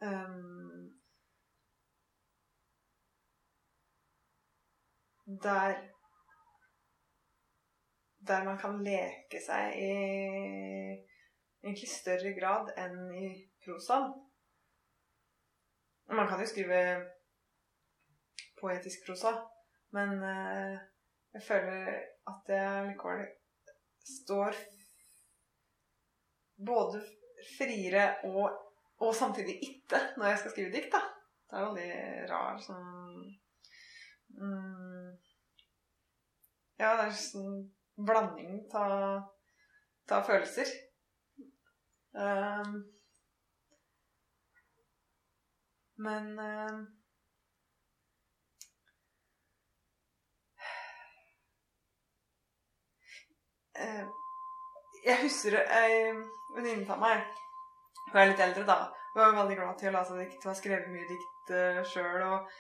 Um, 0.05 0.91
der 5.45 5.79
Der 8.29 8.45
man 8.45 8.59
kan 8.61 8.77
leke 8.85 9.41
seg 9.41 9.79
i 9.81 9.95
egentlig 11.65 11.89
større 11.89 12.35
grad 12.37 12.69
enn 12.83 12.99
i 13.17 13.31
prosaen. 13.65 14.13
Man 16.13 16.29
kan 16.29 16.45
jo 16.45 16.51
skrive 16.51 16.83
poetisk 18.61 19.07
prosa, 19.07 19.33
men 19.97 20.13
uh, 20.21 20.77
jeg 21.33 21.43
føler 21.49 21.91
at 22.35 22.53
jeg 22.57 22.87
likevel 22.91 23.25
står 24.19 24.61
både 26.67 27.01
friere 27.57 28.05
og, 28.29 28.51
og 29.01 29.15
samtidig 29.17 29.57
ikke 29.65 30.01
når 30.17 30.33
jeg 30.33 30.39
skal 30.43 30.55
skrive 30.55 30.75
dikt, 30.75 30.93
da. 30.95 31.03
Det 31.51 31.59
er 31.59 31.67
veldig 31.67 32.31
rar 32.31 32.59
sånn 32.63 33.25
mm, 34.39 35.09
Ja, 36.79 36.93
det 36.95 37.09
er 37.09 37.17
sånn 37.19 37.57
blanding 38.07 38.61
av 38.79 40.23
følelser. 40.29 40.71
Um, 42.13 42.79
men 46.01 46.39
um, 46.39 46.81
eh, 53.75 54.07
Jeg 55.05 55.23
husker 55.23 55.59
ei 55.61 55.95
venninne 56.57 56.91
av 56.95 57.01
meg 57.03 57.25
Hun 58.11 58.21
er 58.21 58.31
litt 58.31 58.43
eldre, 58.43 58.65
da. 58.67 58.79
Hun 59.15 59.21
var 59.23 59.37
veldig 59.43 59.57
glad 59.59 59.77
til 59.79 59.91
å 59.91 59.97
lese 59.97 60.17
dikt. 60.19 60.43
Hun 60.43 60.51
har 60.51 60.57
skrevet 60.59 60.91
mye 60.91 61.07
dikt 61.07 61.53
uh, 61.55 61.81
sjøl. 61.87 62.25
Og, 62.27 62.55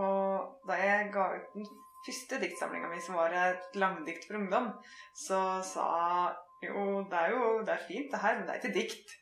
og 0.00 0.66
da 0.66 0.78
jeg 0.80 1.10
ga 1.14 1.26
ut 1.36 1.52
den 1.54 1.68
første 2.06 2.40
diktsamlinga 2.42 2.90
mi, 2.90 2.98
som 3.02 3.18
var 3.18 3.34
et 3.34 3.78
langdikt 3.78 4.26
for 4.26 4.38
ungdom, 4.40 4.70
så 5.26 5.40
sa 5.66 5.86
jo, 6.64 7.04
det 7.10 7.20
er 7.20 7.34
jo 7.34 7.52
det 7.66 7.74
er 7.74 7.86
fint, 7.86 8.10
det 8.12 8.22
her, 8.22 8.38
men 8.38 8.48
det 8.48 8.54
er 8.54 8.62
ikke 8.62 8.78
dikt. 8.80 9.14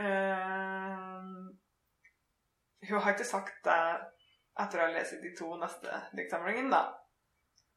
Uh, 0.00 1.50
hun 2.88 3.02
har 3.04 3.12
ikke 3.12 3.28
sagt 3.28 3.60
det 3.66 3.80
etter 4.60 4.80
å 4.80 4.86
ha 4.86 4.94
lest 4.94 5.20
de 5.22 5.34
to 5.36 5.52
neste 5.60 6.02
diktsamlingene, 6.16 6.72
da. 6.72 6.82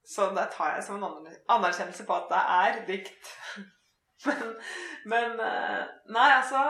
Så 0.07 0.30
det 0.36 0.49
tar 0.55 0.76
jeg 0.76 0.84
som 0.84 0.99
en 0.99 1.30
anerkjennelse 1.51 2.05
på 2.07 2.15
at 2.17 2.32
det 2.32 2.43
er 2.57 2.84
dikt. 2.89 3.34
men, 4.28 4.55
men 5.14 5.39
uh, 5.39 5.84
Nei, 6.16 6.30
altså 6.39 6.64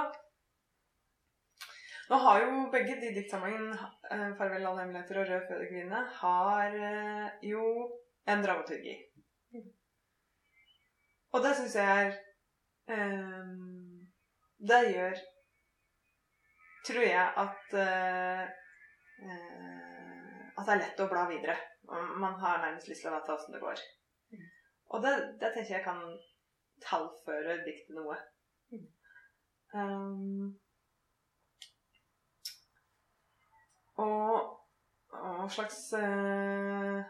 Nå 2.10 2.20
har 2.20 2.44
jo 2.44 2.68
begge 2.74 2.98
de 3.02 3.14
diktsamlingene, 3.16 3.78
uh, 4.12 4.30
'Farvel 4.38 4.66
alle 4.68 4.84
hemmeligheter' 4.84 5.22
og 5.22 5.30
'Rød 5.30 5.48
fødekvinne', 5.50 6.02
har 6.20 6.76
jo 7.41 7.68
en 8.28 8.44
dramaturgi. 8.44 8.98
Og 11.34 11.41
det 11.44 11.54
syns 11.58 11.76
jeg 11.76 12.08
er 12.08 12.12
um, 12.94 14.02
Det 14.70 14.82
gjør 14.94 15.22
Tror 16.88 17.06
jeg 17.08 17.28
at 17.44 17.78
uh, 17.80 18.44
uh, 19.26 20.41
At 20.58 20.66
det 20.68 20.74
er 20.74 20.82
lett 20.84 21.02
å 21.02 21.10
bla 21.10 21.24
videre. 21.30 21.56
Man 22.20 22.36
har 22.39 22.62
nærmest 22.62 22.88
lyst 22.88 23.04
til 23.04 23.10
å 23.12 23.16
vite 23.16 23.34
åssen 23.34 23.56
det 23.56 23.62
går. 23.64 23.80
Mm. 24.34 24.44
Og 24.94 25.02
det, 25.04 25.14
det, 25.41 25.50
tenker 25.56 25.74
jeg 25.74 25.86
kan 25.86 26.04
tallføre 26.86 27.59
diktet 27.65 27.95
noe. 27.97 28.17
Mm. 28.73 28.86
Um, 29.73 30.53
og, 34.01 34.59
hva 35.13 35.49
slags 35.53 35.81
uh, 35.97 37.01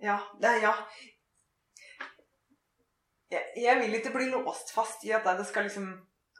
Ja. 0.00 0.18
Det 0.40 0.48
er 0.48 0.60
ja. 0.62 0.74
Jeg, 3.30 3.42
jeg, 3.62 3.78
vil 3.78 3.94
ikke 3.98 4.14
bli 4.14 4.30
låst 4.30 4.72
fast 4.74 5.04
i 5.06 5.12
at 5.14 5.26
det 5.38 5.44
skal 5.46 5.68
liksom 5.68 5.90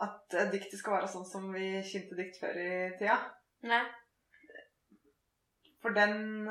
At 0.02 0.32
diktet 0.50 0.78
skal 0.80 0.96
være 0.96 1.10
sånn 1.12 1.26
som 1.28 1.50
vi 1.52 1.74
kjente 1.84 2.16
dikt 2.18 2.38
før 2.40 2.56
i 2.56 2.70
tida. 2.98 3.18
Nei. 3.68 3.82
For 5.82 5.92
den 5.96 6.48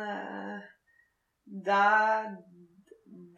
Det, 1.49 1.79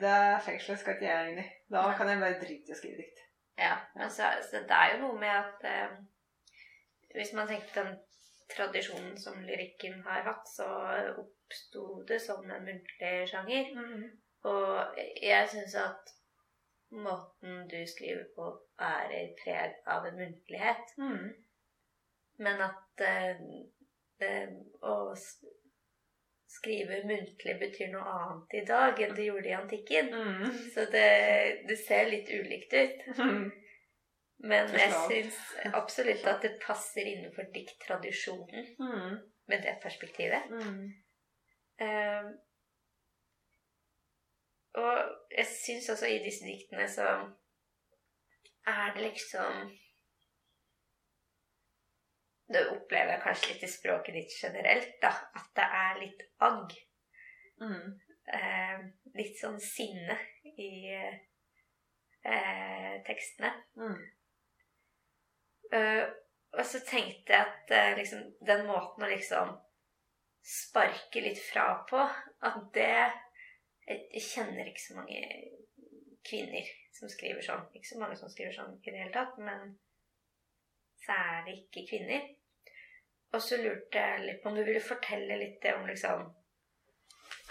det 0.01 0.21
fengselet 0.45 0.79
skal 0.81 0.97
ikke 0.97 1.09
jeg 1.09 1.31
inn 1.31 1.41
i. 1.43 1.49
Da 1.71 1.83
kan 1.97 2.09
jeg 2.09 2.21
bare 2.21 2.39
drite 2.41 2.71
i 2.71 2.75
å 2.75 2.79
skrive 2.79 3.01
dikt. 3.01 3.19
Ja, 3.61 3.75
men 3.95 4.09
så, 4.09 4.29
så 4.47 4.63
det 4.67 4.77
er 4.77 4.95
jo 4.95 5.01
noe 5.03 5.19
med 5.21 5.33
at 5.35 5.65
eh, 5.69 5.91
Hvis 7.11 7.33
man 7.35 7.49
tenker 7.49 7.83
den 7.83 7.97
tradisjonen 8.51 9.17
som 9.19 9.41
lyrikken 9.43 10.01
har 10.05 10.23
hatt, 10.23 10.47
så 10.47 10.67
oppsto 11.19 12.03
det 12.07 12.21
som 12.23 12.43
en 12.47 12.65
muntlig 12.67 13.13
sjanger. 13.31 13.73
Mm. 13.75 14.05
Og 14.47 15.01
jeg 15.21 15.49
syns 15.51 15.75
at 15.79 16.13
måten 16.91 17.67
du 17.71 17.77
skriver 17.87 18.25
på, 18.35 18.47
er 18.79 19.11
i 19.15 19.25
preg 19.43 19.75
av 19.91 20.07
en 20.07 20.17
muntlighet. 20.19 20.95
Mm. 20.97 21.29
Men 22.47 22.63
at 22.67 23.05
eh, 23.07 23.43
det, 24.19 24.33
å 24.81 24.95
skrive 26.51 27.01
muntlig 27.07 27.55
betyr 27.59 27.91
noe 27.93 28.13
annet 28.15 28.55
i 28.59 28.63
dag 28.67 28.99
enn 29.03 29.15
det 29.15 29.27
gjorde 29.29 29.49
i 29.49 29.57
antikken. 29.57 30.11
Mm. 30.13 30.45
Så 30.73 30.85
det, 30.93 31.09
det, 31.69 31.77
ser 31.79 32.09
litt 32.11 32.31
ulikt 32.31 32.75
ut. 32.75 33.05
Men 34.41 34.71
jeg 34.73 34.93
syns 35.07 35.37
absolutt 35.77 36.25
at 36.27 36.41
det 36.45 36.55
passer 36.63 37.05
innenfor 37.05 37.51
dikttradisjonen 37.53 38.71
mm. 38.79 39.19
med 39.53 39.67
det 39.67 39.75
perspektivet. 39.83 40.49
Mm. 40.49 40.87
Um, 41.81 42.31
og 44.81 44.97
jeg 45.35 45.47
syns 45.51 45.89
også 45.93 46.09
i 46.09 46.19
disse 46.23 46.47
diktene 46.47 46.87
så 46.89 47.07
er 48.67 48.93
det 48.95 49.05
liksom 49.07 49.71
Det 52.51 52.63
opplever 52.73 53.21
kanskje 53.23 53.53
litt 53.53 53.67
i 53.67 53.71
språket 53.71 54.17
ditt 54.17 54.37
generelt, 54.43 54.95
da. 55.03 55.11
At 55.37 55.51
det 55.57 55.67
er 55.81 56.01
litt 56.01 56.23
agg. 56.43 56.73
Mm. 57.61 57.99
Eh, 58.37 58.79
litt 59.17 59.37
sånn 59.39 59.59
sinne 59.63 60.17
i 60.51 60.71
eh, 60.91 62.97
tekstene. 63.07 63.53
Mm. 63.79 64.01
Uh, 65.71 66.03
og 66.51 66.65
så 66.67 66.81
tenkte 66.83 67.31
jeg 67.31 67.45
at 67.45 67.69
uh, 67.71 67.93
liksom, 67.95 68.25
den 68.43 68.65
måten 68.67 69.05
å 69.05 69.07
liksom 69.07 69.53
sparke 70.43 71.21
litt 71.23 71.39
fra 71.39 71.77
på, 71.87 72.01
at 72.43 72.57
det 72.75 73.07
jeg 73.87 74.23
kjenner 74.23 74.67
ikke 74.67 74.83
så 74.83 74.97
mange 74.97 75.21
kvinner 76.27 76.67
som 76.95 77.09
skriver 77.11 77.43
sånn. 77.45 77.63
Ikke 77.75 77.87
så 77.87 78.01
mange 78.01 78.17
som 78.19 78.29
skriver 78.31 78.53
sånn 78.55 78.77
i 78.77 78.91
det 78.91 78.99
hele 78.99 79.15
tatt, 79.15 79.39
men 79.41 79.73
særlig 81.01 81.63
ikke 81.63 81.87
kvinner. 81.89 82.27
Og 83.31 83.41
så 83.41 83.57
lurte 83.61 83.97
jeg 83.97 84.23
litt 84.25 84.41
på 84.43 84.51
om 84.51 84.57
du 84.59 84.63
ville 84.65 84.83
fortelle 84.83 85.39
litt 85.39 85.65
om 85.71 85.87
liksom 85.87 86.23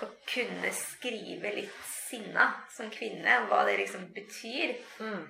Å 0.00 0.06
kunne 0.28 0.70
skrive 0.72 1.52
litt 1.56 1.80
sinna 1.84 2.46
som 2.72 2.88
kvinne, 2.92 3.42
og 3.42 3.50
hva 3.50 3.64
det 3.68 3.76
liksom 3.82 4.06
betyr. 4.16 4.72
Mm. 5.04 5.26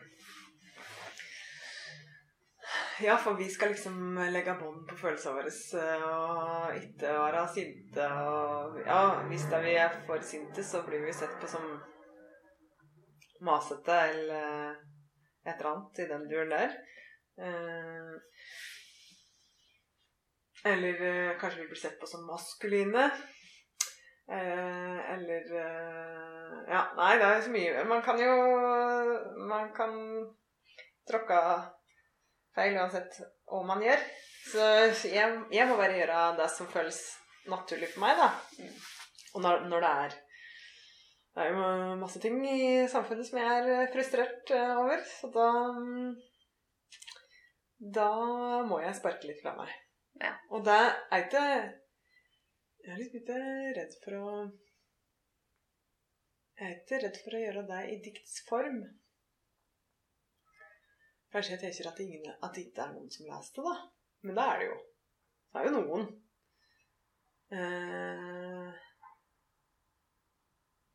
Ja, 3.02 3.16
for 3.16 3.34
vi 3.34 3.48
skal 3.50 3.72
liksom 3.72 4.18
legge 4.30 4.54
bånd 4.60 4.84
på 4.88 4.96
følelsene 5.00 5.40
våre 5.40 5.50
eh, 5.80 6.04
og 6.06 6.76
ikke 6.78 7.14
være 7.16 7.44
sinte. 7.54 8.06
Og 8.06 8.78
ja, 8.84 9.00
hvis 9.30 9.46
da 9.50 9.60
vi 9.64 9.74
er 9.80 9.96
for 10.06 10.22
sinte, 10.26 10.64
så 10.64 10.84
blir 10.86 11.02
vi 11.06 11.14
sett 11.16 11.34
på 11.40 11.48
som 11.50 11.66
masete 13.40 13.96
eller 14.12 14.76
et 15.46 15.54
eller 15.56 15.70
annet 15.72 16.02
i 16.04 16.08
den 16.12 16.28
duren 16.30 16.54
der. 16.54 16.76
Eller 20.64 21.02
eh, 21.08 21.38
kanskje 21.40 21.62
vi 21.62 21.68
blir 21.70 21.80
sett 21.80 22.00
på 22.00 22.06
som 22.06 22.26
maskuline. 22.28 23.10
Eh, 24.30 24.98
eller 25.14 25.52
eh, 25.60 26.56
Ja, 26.70 26.82
nei, 26.96 27.14
det 27.18 27.26
er 27.26 27.40
så 27.42 27.50
mye 27.50 27.84
Man 27.88 28.02
kan 28.06 28.20
jo 28.20 28.34
Man 29.48 29.72
kan 29.74 29.96
tråkke 31.08 31.38
feil 32.54 32.76
uansett 32.78 33.16
hva 33.50 33.64
man 33.66 33.82
gjør. 33.82 34.04
Så 34.50 34.66
jeg, 35.10 35.40
jeg 35.50 35.68
må 35.68 35.76
bare 35.78 35.98
gjøre 35.98 36.22
det 36.38 36.48
som 36.54 36.70
føles 36.70 37.00
naturlig 37.50 37.90
for 37.92 38.04
meg, 38.04 38.18
da. 38.18 38.28
Og 39.34 39.44
når, 39.44 39.66
når 39.70 39.84
det 39.84 39.92
er 40.04 40.16
Det 41.30 41.44
er 41.44 41.52
jo 41.54 41.98
masse 42.00 42.22
ting 42.22 42.40
i 42.46 42.88
samfunnet 42.90 43.26
som 43.28 43.38
jeg 43.38 43.74
er 43.74 43.92
frustrert 43.92 44.50
eh, 44.54 44.72
over, 44.78 45.04
så 45.06 45.30
da 45.34 45.50
mm, 45.76 46.10
Da 47.98 48.10
må 48.66 48.82
jeg 48.82 48.98
sparke 48.98 49.30
litt 49.30 49.42
fra 49.42 49.54
meg. 49.58 49.70
Og 50.50 50.64
det 50.66 50.80
er 51.12 51.24
ikke 51.24 51.44
Jeg 52.80 52.92
er 52.92 52.98
litt 53.00 53.14
ikke 53.20 53.38
redd 53.76 53.94
for 54.04 54.16
å 54.18 54.32
Jeg 56.58 56.66
er 56.66 56.74
ikke 56.76 57.00
redd 57.04 57.20
for 57.24 57.36
å 57.36 57.42
gjøre 57.44 57.62
det 57.70 57.80
i 57.88 57.96
diktsform. 58.04 58.80
Kanskje 61.32 61.54
jeg 61.54 61.62
tenker 61.62 61.88
at, 61.88 62.00
ingen, 62.04 62.32
at 62.42 62.56
det 62.56 62.66
ikke 62.66 62.84
er 62.84 62.92
noen 62.92 63.12
som 63.14 63.28
leser 63.30 63.56
det, 63.56 63.64
da. 63.70 63.74
Men 64.26 64.36
det 64.36 64.44
er 64.44 64.60
det 64.60 64.66
jo. 64.66 64.78
Det 65.50 65.60
er 65.60 65.68
jo 65.68 65.72
noen. 65.76 66.08
Eh, 67.50 68.80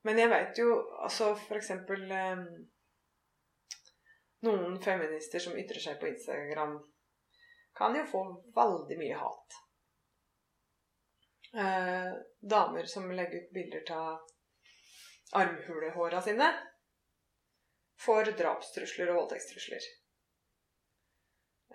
men 0.06 0.22
jeg 0.22 0.32
veit 0.32 0.62
jo 0.62 0.70
altså 1.04 1.34
eksempel 1.58 2.06
eh, 2.14 2.46
Noen 4.46 4.76
feminister 4.84 5.42
som 5.42 5.56
ytrer 5.58 5.82
seg 5.82 5.98
på 5.98 6.12
Instagram, 6.12 6.76
kan 7.76 7.96
jo 7.96 8.06
få 8.08 8.24
veldig 8.56 8.98
mye 9.00 9.18
hat. 9.20 9.60
Eh, 11.56 12.14
damer 12.42 12.86
som 12.86 13.12
legger 13.12 13.44
ut 13.44 13.52
bilder 13.54 13.92
av 13.96 14.20
armhulehåra 15.32 16.22
sine, 16.22 16.50
får 18.06 18.32
drapstrusler 18.40 19.12
og 19.12 19.22
voldtektstrusler. 19.22 19.88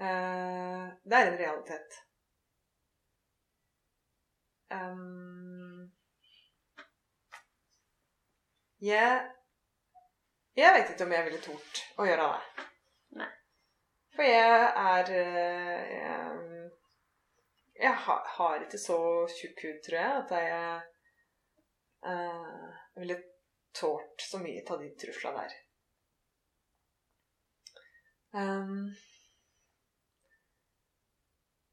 Eh, 0.01 0.87
det 1.05 1.17
er 1.17 1.31
en 1.31 1.39
realitet. 1.39 1.99
Um, 4.71 5.93
jeg 8.79 9.31
Jeg 10.57 10.75
vet 10.75 10.91
ikke 10.93 11.05
om 11.05 11.13
jeg 11.13 11.25
ville 11.27 11.43
tort 11.43 11.81
å 11.99 12.07
gjøre 12.07 12.27
det. 12.31 12.67
Nei. 13.19 13.31
For 14.21 14.29
jeg 14.29 14.65
er 14.77 15.11
eh, 15.17 15.93
Jeg, 15.97 16.73
jeg 17.81 17.93
har, 18.05 18.65
ikke 18.67 18.79
så 18.79 18.97
tjukk 19.33 19.63
hud, 19.65 19.77
tror 19.87 19.97
jeg, 19.97 20.17
at 20.19 20.33
jeg 20.37 20.83
eh, 22.11 22.67
ville 23.01 23.15
tålt 23.81 24.21
så 24.21 24.41
mye 24.43 24.61
av 24.75 24.83
de 24.83 24.91
truslene 25.01 25.45
der. 25.47 25.55
Um, 28.37 28.91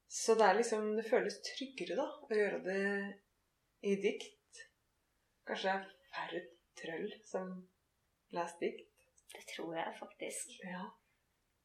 så 0.08 0.38
det 0.39 0.45
er 0.48 0.56
liksom 0.58 0.88
Det 0.95 1.04
føles 1.10 1.36
tryggere, 1.50 1.98
da, 2.00 2.06
å 2.08 2.38
gjøre 2.39 2.62
det 2.70 2.86
i 3.91 3.98
dikt. 4.06 4.62
Kanskje 5.52 5.68
det 5.68 5.76
er 5.76 6.16
færre 6.16 6.41
trøll 6.80 7.12
som 7.28 7.52
leser 8.39 8.64
dikt. 8.64 9.06
Det 9.36 9.43
tror 9.52 9.76
jeg 9.82 9.93
faktisk. 10.00 10.56
Ja. 10.64 10.86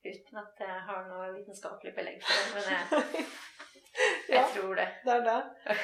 Uten 0.02 0.38
at 0.40 0.60
jeg 0.60 0.78
har 0.88 1.04
noe 1.06 1.28
vitenskapelig 1.36 1.92
belegg 1.94 2.22
for 2.26 2.34
det. 2.34 2.46
Men 2.54 2.64
jeg, 2.74 3.26
jeg 4.32 4.38
ja, 4.38 4.46
tror 4.54 4.74
det. 4.80 4.88
det 5.04 5.14
er 5.14 5.26
det. 5.28 5.76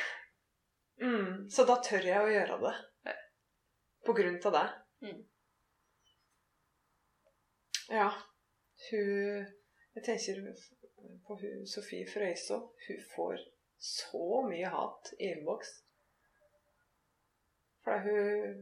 Mm, 1.02 1.50
så 1.50 1.64
da 1.68 1.76
tør 1.86 2.08
jeg 2.08 2.22
å 2.22 2.32
gjøre 2.32 2.56
det. 2.64 2.74
På 4.06 4.14
grunn 4.16 4.40
av 4.50 4.56
det. 4.56 4.64
Mm. 5.06 5.20
Ja. 7.88 8.08
Hun 8.90 9.46
Jeg 9.94 10.04
tenker 10.04 10.42
på 11.26 11.36
hun 11.40 11.66
Sofie 11.66 12.06
Frøysaa. 12.06 12.58
Hun 12.86 13.00
får 13.14 13.38
så 13.78 14.42
mye 14.46 14.70
hat 14.70 15.12
i 15.18 15.30
innboks. 15.32 15.70
Fordi 17.84 17.98
hun 18.10 18.60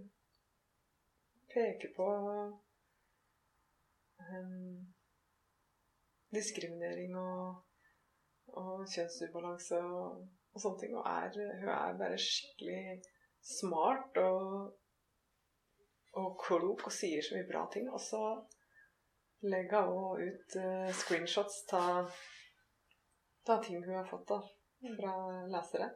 peker 1.53 1.93
på 1.97 2.09
um, 4.21 4.96
diskriminering 6.37 7.17
og, 7.21 7.63
og 8.55 8.87
kjønnsubalanse 8.93 9.81
og, 9.83 10.25
og 10.55 10.63
sånne 10.63 10.83
ting. 10.83 10.97
Og 10.97 11.09
er, 11.11 11.37
hun 11.63 11.73
er 11.75 12.01
bare 12.01 12.21
skikkelig 12.21 13.01
smart 13.47 14.19
og, 14.23 14.77
og 16.17 16.31
klok 16.43 16.87
og 16.89 16.95
sier 16.95 17.25
så 17.25 17.37
mye 17.37 17.49
bra 17.51 17.67
ting. 17.73 17.91
Og 17.93 18.03
så 18.03 18.23
legger 19.47 19.91
hun 19.91 20.23
ut 20.23 20.59
uh, 20.61 20.89
screenshots 21.03 21.63
av 21.77 22.15
av 23.49 23.63
ting 23.63 23.85
hun 23.85 23.95
har 23.95 24.07
fått 24.11 24.29
da, 24.29 24.41
fra 24.99 25.13
lesere. 25.51 25.91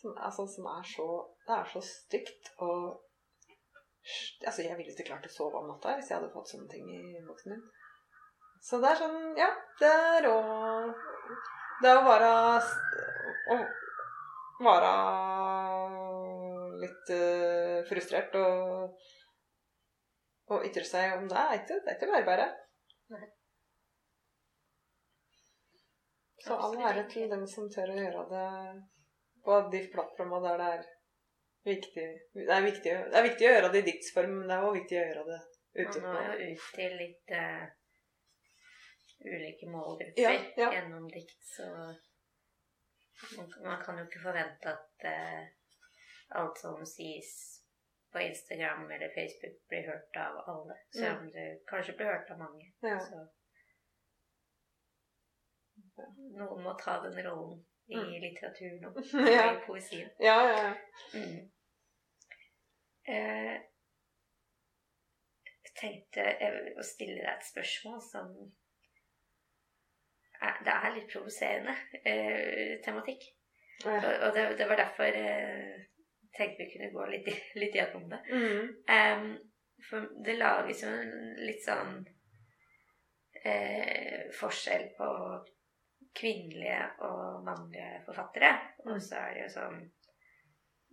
Som, 0.00 0.16
altså, 0.18 0.46
som 0.46 0.66
er 0.66 0.86
så 0.86 1.06
Det 1.46 1.54
er 1.54 1.72
så 1.72 1.80
stygt 1.86 2.52
og 2.58 3.00
Altså, 4.46 4.62
jeg 4.62 4.74
ville 4.74 4.90
ikke 4.90 5.06
klart 5.06 5.26
å 5.28 5.30
sove 5.30 5.60
om 5.60 5.68
natta 5.70 5.92
hvis 5.94 6.08
jeg 6.10 6.18
hadde 6.18 6.32
fått 6.32 6.48
sånne 6.50 6.66
ting 6.72 6.88
i 6.90 7.20
boksen 7.22 7.52
min. 7.52 7.60
Så 8.62 8.78
det 8.82 8.92
er 8.92 9.00
sånn 9.00 9.18
Ja, 9.38 9.48
det 9.80 9.92
er 10.16 10.28
å 10.30 10.36
Det 11.82 11.94
å 11.96 12.04
være 12.06 12.30
Å 13.52 13.58
være 14.62 14.92
litt 16.82 17.10
uh, 17.14 17.82
frustrert 17.88 18.36
og 18.38 19.00
og 20.52 20.66
ytre 20.68 20.82
seg 20.84 21.14
om 21.16 21.28
det 21.30 21.38
er 21.38 21.54
ikke, 21.60 21.78
det 21.80 21.92
er 21.92 21.96
ikke 21.96 22.08
bare 22.10 22.26
bare. 22.26 22.46
Så 26.42 26.56
all 26.66 26.74
ære 26.90 27.04
til 27.12 27.28
dem 27.30 27.44
som 27.48 27.68
tør 27.72 27.92
å 27.92 28.00
gjøre 28.00 28.24
det 28.32 28.48
på 29.46 29.60
de 29.74 29.82
plattformene 29.92 30.42
der 30.48 30.58
det 30.58 30.70
er 30.72 30.82
viktig. 31.70 32.08
Det 32.34 32.56
er 32.56 32.66
viktig, 32.66 32.96
det 33.12 33.20
er 33.20 33.28
viktig 33.28 33.46
å 33.46 33.52
gjøre 33.54 33.70
det 33.72 33.82
i 33.82 33.86
diktsform, 33.90 34.34
men 34.40 34.50
det 34.50 34.56
er 34.56 34.66
også 34.66 34.78
viktig 34.80 34.98
å 34.98 35.04
gjøre 35.04 35.24
det 35.30 35.38
ute. 35.78 36.02
Man 36.02 36.18
må 36.18 36.34
ut 36.42 36.66
til 36.74 36.96
litt 36.98 37.34
eh, 37.38 37.62
ulike 39.24 39.68
målgrupper 39.70 40.22
Ja, 40.22 40.32
ja. 40.56 40.68
gjennom 40.74 41.08
dikt, 41.12 41.38
så 41.56 41.66
man, 43.36 43.52
man 43.64 43.82
kan 43.84 43.98
jo 43.98 44.04
ikke 44.08 44.22
forvente 44.24 44.72
at 44.72 45.04
eh, 45.10 45.42
alt 46.40 46.58
som 46.58 46.80
sies 46.86 47.32
på 48.12 48.20
Instagram 48.20 48.90
eller 48.90 49.12
Facebook 49.14 49.60
blir 49.68 49.86
hørt 49.88 50.16
av 50.20 50.40
alle, 50.52 50.76
selv 50.92 51.20
om 51.22 51.30
det 51.32 51.46
kanskje 51.70 51.94
blir 51.96 52.10
hørt 52.12 52.30
av 52.34 52.38
mange. 52.42 52.72
Ja. 52.84 52.98
Så 53.00 53.22
noen 56.38 56.62
må 56.64 56.74
ta 56.80 56.98
den 57.04 57.18
rollen 57.26 57.60
i 57.92 57.96
Mm. 57.96 58.12
litteraturen 58.22 58.84
og 58.88 58.98
i 59.02 59.66
poesien. 59.66 60.10
Ja, 60.22 60.36
ja, 60.48 60.56
ja. 60.62 60.74
Mm. 61.18 61.50
Eh, 63.12 63.56
tenkte 65.80 66.24
å 66.78 66.84
stille 66.86 67.18
deg 67.18 67.30
et 67.32 67.46
spørsmål 67.48 68.00
som 68.06 68.28
er, 70.48 70.58
Det 70.66 70.74
er 70.74 70.94
litt 70.96 71.08
provoserende 71.12 71.74
eh, 72.04 72.80
tematikk. 72.84 73.24
Og, 73.84 73.92
ja. 73.92 74.12
og 74.26 74.34
det, 74.36 74.44
det 74.58 74.68
var 74.70 74.78
derfor 74.78 75.18
eh, 75.22 75.72
jeg 76.32 76.36
tenkte 76.36 76.64
vi 76.64 76.72
kunne 76.72 76.92
gå 76.94 77.06
litt, 77.12 77.30
litt 77.60 77.74
gjennom 77.76 78.08
det. 78.12 78.20
Mm. 78.32 78.68
Um, 78.96 79.32
for 79.88 80.06
det 80.24 80.36
lages 80.38 80.84
jo 80.84 80.90
en 80.94 81.16
litt 81.42 81.64
sånn 81.64 81.96
eh, 83.44 84.28
forskjell 84.38 84.86
på 84.96 85.08
kvinnelige 86.14 86.84
og 87.08 87.42
mannlige 87.46 88.02
forfattere. 88.06 88.52
Og 88.86 89.00
så 89.02 89.18
er 89.18 89.34
det 89.34 89.44
jo 89.46 89.50
sånn 89.56 89.82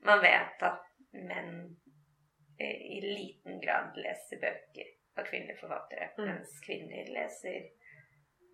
Man 0.08 0.22
vet 0.24 0.62
at 0.64 0.86
menn 1.12 1.56
i 2.60 3.00
liten 3.04 3.58
grad 3.60 3.98
leser 4.00 4.40
bøker 4.40 4.88
av 5.20 5.26
kvinnelige 5.28 5.60
forfattere, 5.60 6.10
Mm. 6.18 6.26
mens 6.26 6.54
kvinner 6.64 7.10
leser 7.12 7.66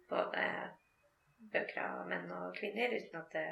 både 0.10 0.46
bøker 1.40 1.82
av 1.84 2.08
menn 2.10 2.32
og 2.34 2.56
kvinner, 2.58 2.94
uten 2.96 3.20
at 3.22 3.36
det, 3.36 3.48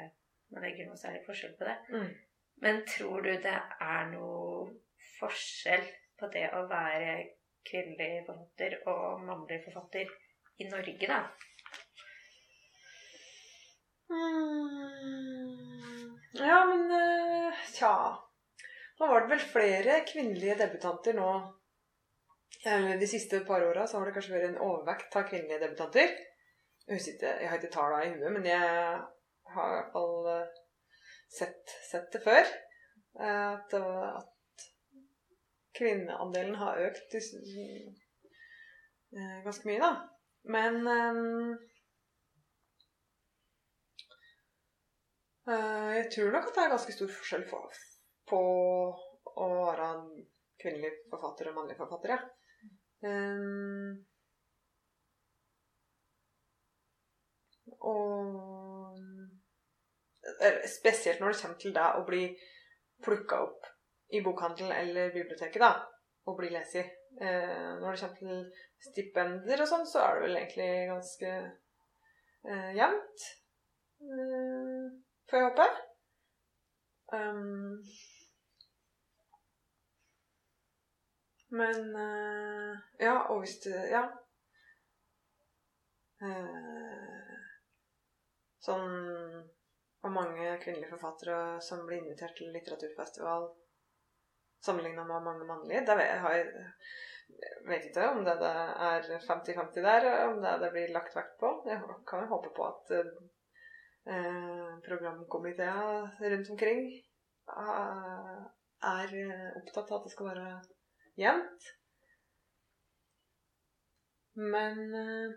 man 0.54 0.64
legger 0.64 0.88
noe 0.88 1.00
særlig 1.00 1.22
forskjell 1.26 1.54
på 1.58 1.68
det. 1.68 1.76
Mm. 1.92 2.10
Men 2.64 2.82
tror 2.88 3.24
du 3.24 3.32
det 3.32 3.56
er 3.86 4.10
noe 4.12 4.68
forskjell 5.18 5.86
på 6.20 6.28
det 6.34 6.46
å 6.54 6.66
være 6.70 7.16
kvinnelig 7.64 8.24
forfatter 8.26 8.76
og 8.92 9.24
mannlig 9.24 9.58
forfatter 9.64 10.12
i 10.60 10.68
Norge, 10.68 11.08
da? 11.08 11.20
Mm. 14.12 15.64
Ja, 16.38 16.58
men 16.68 16.90
eh, 16.92 17.62
tja 17.72 17.94
Nå 18.98 19.06
var 19.08 19.24
det 19.24 19.30
vel 19.32 19.44
flere 19.48 19.94
kvinnelige 20.06 20.58
debutanter 20.60 21.16
nå 21.16 21.30
de 22.64 23.06
siste 23.06 23.40
par 23.44 23.60
åra 23.66 23.86
så 23.86 23.98
har 23.98 24.08
det 24.08 24.14
kanskje 24.16 24.32
vært 24.32 24.46
en 24.48 24.62
overvekt 24.64 25.16
av 25.18 25.26
kvinnelige 25.28 25.60
debutanter. 25.60 26.14
Ikke, 26.88 27.30
jeg 27.40 27.48
har 27.48 27.56
ikke 27.56 27.72
tallene 27.72 28.04
i 28.10 28.14
huet, 28.18 28.32
men 28.34 28.46
jeg 28.46 28.60
har 29.54 29.68
i 29.70 29.76
hvert 29.78 29.92
fall 29.94 30.26
eh, 30.34 30.46
sett, 31.32 31.76
sett 31.90 32.10
det 32.12 32.22
før. 32.24 32.44
Eh, 33.20 33.52
At, 33.54 33.74
at 33.74 34.66
kvinneandelen 35.78 36.58
har 36.60 36.82
økt 36.88 37.16
eh, 37.18 37.86
ganske 39.46 39.68
mye, 39.70 39.80
da. 39.80 39.92
Men 40.44 40.74
Eh, 45.48 45.90
Jeg 45.96 46.06
tror 46.14 46.30
nok 46.32 46.46
at 46.48 46.56
det 46.56 46.62
er 46.64 46.72
ganske 46.72 46.92
stor 46.96 47.10
forskjell 47.12 47.42
på, 47.50 47.58
på 48.30 48.38
å 49.44 49.48
være 49.68 49.88
kvinnelig 50.62 50.92
forfatter 51.10 51.50
og 51.50 51.58
mannlig 51.58 51.76
forfatter, 51.80 52.14
ja. 52.14 52.20
Um, 53.04 53.98
og 57.90 59.00
Spesielt 60.68 61.20
når 61.20 61.34
det 61.34 61.40
kommer 61.42 61.58
til 61.60 61.74
deg 61.76 61.96
å 61.98 62.04
bli 62.08 62.22
plukka 63.04 63.42
opp 63.44 63.66
i 64.16 64.22
bokhandelen 64.24 64.72
eller 64.72 65.12
biblioteket, 65.12 65.60
da, 65.60 65.84
og 66.24 66.38
bli 66.38 66.48
leser. 66.52 66.88
Eh, 67.20 67.74
når 67.80 67.92
det 67.92 68.00
kommer 68.00 68.16
til 68.18 68.88
stipender 68.88 69.62
og 69.62 69.68
sånn, 69.68 69.86
så 69.86 70.00
er 70.04 70.16
det 70.16 70.24
vel 70.24 70.38
egentlig 70.40 70.70
ganske 70.90 71.32
eh, 72.48 72.70
jevnt. 72.78 73.26
Eh, 74.00 74.88
får 75.30 75.40
jeg 75.40 75.50
håpe. 75.50 75.68
Um, 77.14 77.82
men 81.54 81.96
eh, 82.00 82.78
Ja, 83.04 83.18
og 83.30 83.44
hvis 83.44 83.58
du 83.64 83.70
Ja. 83.70 84.08
Eh, 86.24 87.33
sånn 88.64 88.88
Og 90.04 90.12
mange 90.12 90.50
kvinnelige 90.60 90.92
forfattere 90.92 91.60
som 91.64 91.86
blir 91.88 92.02
invitert 92.02 92.34
til 92.36 92.50
litteraturfestival 92.52 93.46
sammenligna 94.66 95.04
med 95.08 95.22
mange 95.24 95.46
mannlige. 95.48 95.80
Det 95.88 95.94
har 96.24 96.34
jeg 96.34 96.66
vet 97.68 97.86
ikke 97.88 98.08
om 98.12 98.20
det, 98.26 98.34
er 98.88 99.06
50-50 99.28 99.86
der, 99.86 100.06
om 100.28 100.42
det 100.42 100.52
det 100.62 100.70
blir 100.74 100.92
lagt 100.92 101.16
vekt 101.16 101.38
på. 101.40 101.50
Jeg 101.68 101.80
kan 102.10 102.24
jo 102.24 102.30
håpe 102.34 102.50
på 102.56 102.66
at 102.68 102.92
eh, 102.98 104.74
programkomiteer 104.84 106.12
rundt 106.34 106.52
omkring 106.52 106.84
eh, 106.92 108.44
er 108.92 109.16
eh, 109.22 109.48
opptatt 109.62 109.88
av 109.90 109.98
at 110.02 110.06
det 110.08 110.12
skal 110.12 110.30
være 110.32 110.52
jevnt. 111.24 111.72
Men 114.52 114.84
eh, 115.00 115.34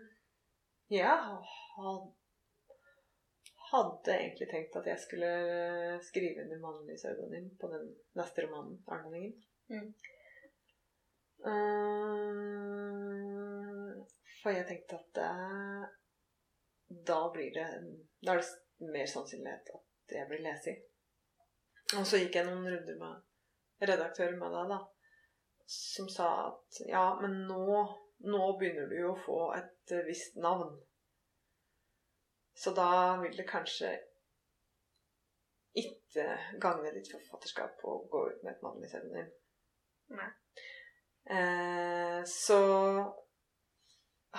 jeg 0.98 1.08
ha- 1.08 1.42
hadde 1.78 2.17
egentlig 4.16 4.48
tenkt 4.50 4.76
at 4.80 4.86
jeg 4.88 5.00
skulle 5.02 5.30
skrive 6.02 6.42
under 6.44 6.58
mannlig 6.62 6.96
pseudonym 6.96 7.48
på 7.60 7.66
den 7.72 7.84
neste 8.16 8.38
romanen, 8.46 8.76
'Arnendingen'. 8.86 9.36
Mm. 9.68 9.90
Uh, 11.48 11.98
for 14.42 14.50
jeg 14.50 14.66
tenkte 14.66 14.94
at 14.96 15.08
det, 15.18 15.34
da 17.06 17.20
blir 17.32 17.50
det 17.54 17.68
Da 18.26 18.32
er 18.32 18.36
det 18.40 18.48
mer 18.92 19.06
sannsynlighet 19.06 19.70
at 19.74 20.16
jeg 20.16 20.28
blir 20.28 20.42
lest 20.42 20.66
i. 20.72 20.74
Og 21.98 22.06
så 22.06 22.20
gikk 22.20 22.34
jeg 22.36 22.46
noen 22.48 22.68
runder 22.68 22.96
med 23.00 23.14
redaktøren 23.90 24.38
med 24.40 24.50
deg, 24.54 24.72
da, 24.72 24.78
som 25.68 26.08
sa 26.12 26.28
at 26.48 26.80
ja, 26.88 27.04
men 27.22 27.32
nå, 27.48 27.74
nå 28.26 28.44
begynner 28.60 28.88
du 28.90 28.96
jo 28.98 29.12
å 29.12 29.22
få 29.24 29.40
et 29.56 29.94
eh, 29.94 30.06
visst 30.08 30.36
navn. 30.40 30.74
Så 32.58 32.72
da 32.74 32.90
vil 33.22 33.36
det 33.38 33.46
kanskje 33.46 33.92
ikke 35.78 36.24
gagne 36.58 36.90
ditt 36.96 37.10
forfatterskap 37.12 37.84
å 37.86 38.00
gå 38.10 38.24
ut 38.32 38.42
med 38.42 38.56
et 38.56 38.64
mannlig 38.66 38.90
pseudonym. 38.90 39.30
Nei. 40.18 40.28
Eh, 41.28 42.20
så 42.26 42.58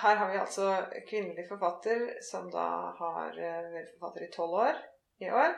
her 0.02 0.16
har 0.16 0.32
vi 0.32 0.40
altså 0.42 0.68
kvinnelig 1.08 1.46
forfatter 1.48 2.06
som 2.26 2.50
da 2.52 2.68
har 3.00 3.38
eh, 3.38 3.72
vært 3.76 3.94
forfatter 3.96 4.26
i 4.26 4.32
tolv 4.34 4.60
år 4.66 4.80
i 5.24 5.32
år. 5.32 5.56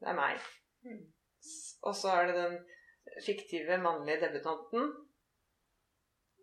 Det 0.00 0.10
er 0.10 0.18
meg. 0.18 0.46
Mm. 0.84 1.04
Og 1.88 1.94
så 1.96 2.12
er 2.16 2.28
det 2.28 2.38
den 2.40 2.58
fiktive 3.24 3.78
mannlige 3.80 4.26
debutanten. 4.26 4.90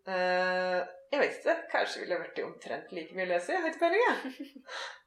Eh, 0.08 0.80
jeg 1.12 1.22
vet 1.22 1.38
ikke. 1.42 1.58
Kanskje 1.72 2.04
ville 2.04 2.16
jeg 2.16 2.26
vært 2.26 2.40
i 2.42 2.48
omtrent 2.48 2.96
like 2.96 3.18
mye 3.18 3.28
å 3.28 3.32
lese. 3.36 3.54
Jeg 3.54 3.64
har 3.64 3.74
ikke 3.76 3.86
peiling, 3.86 4.08
jeg. 4.08 4.56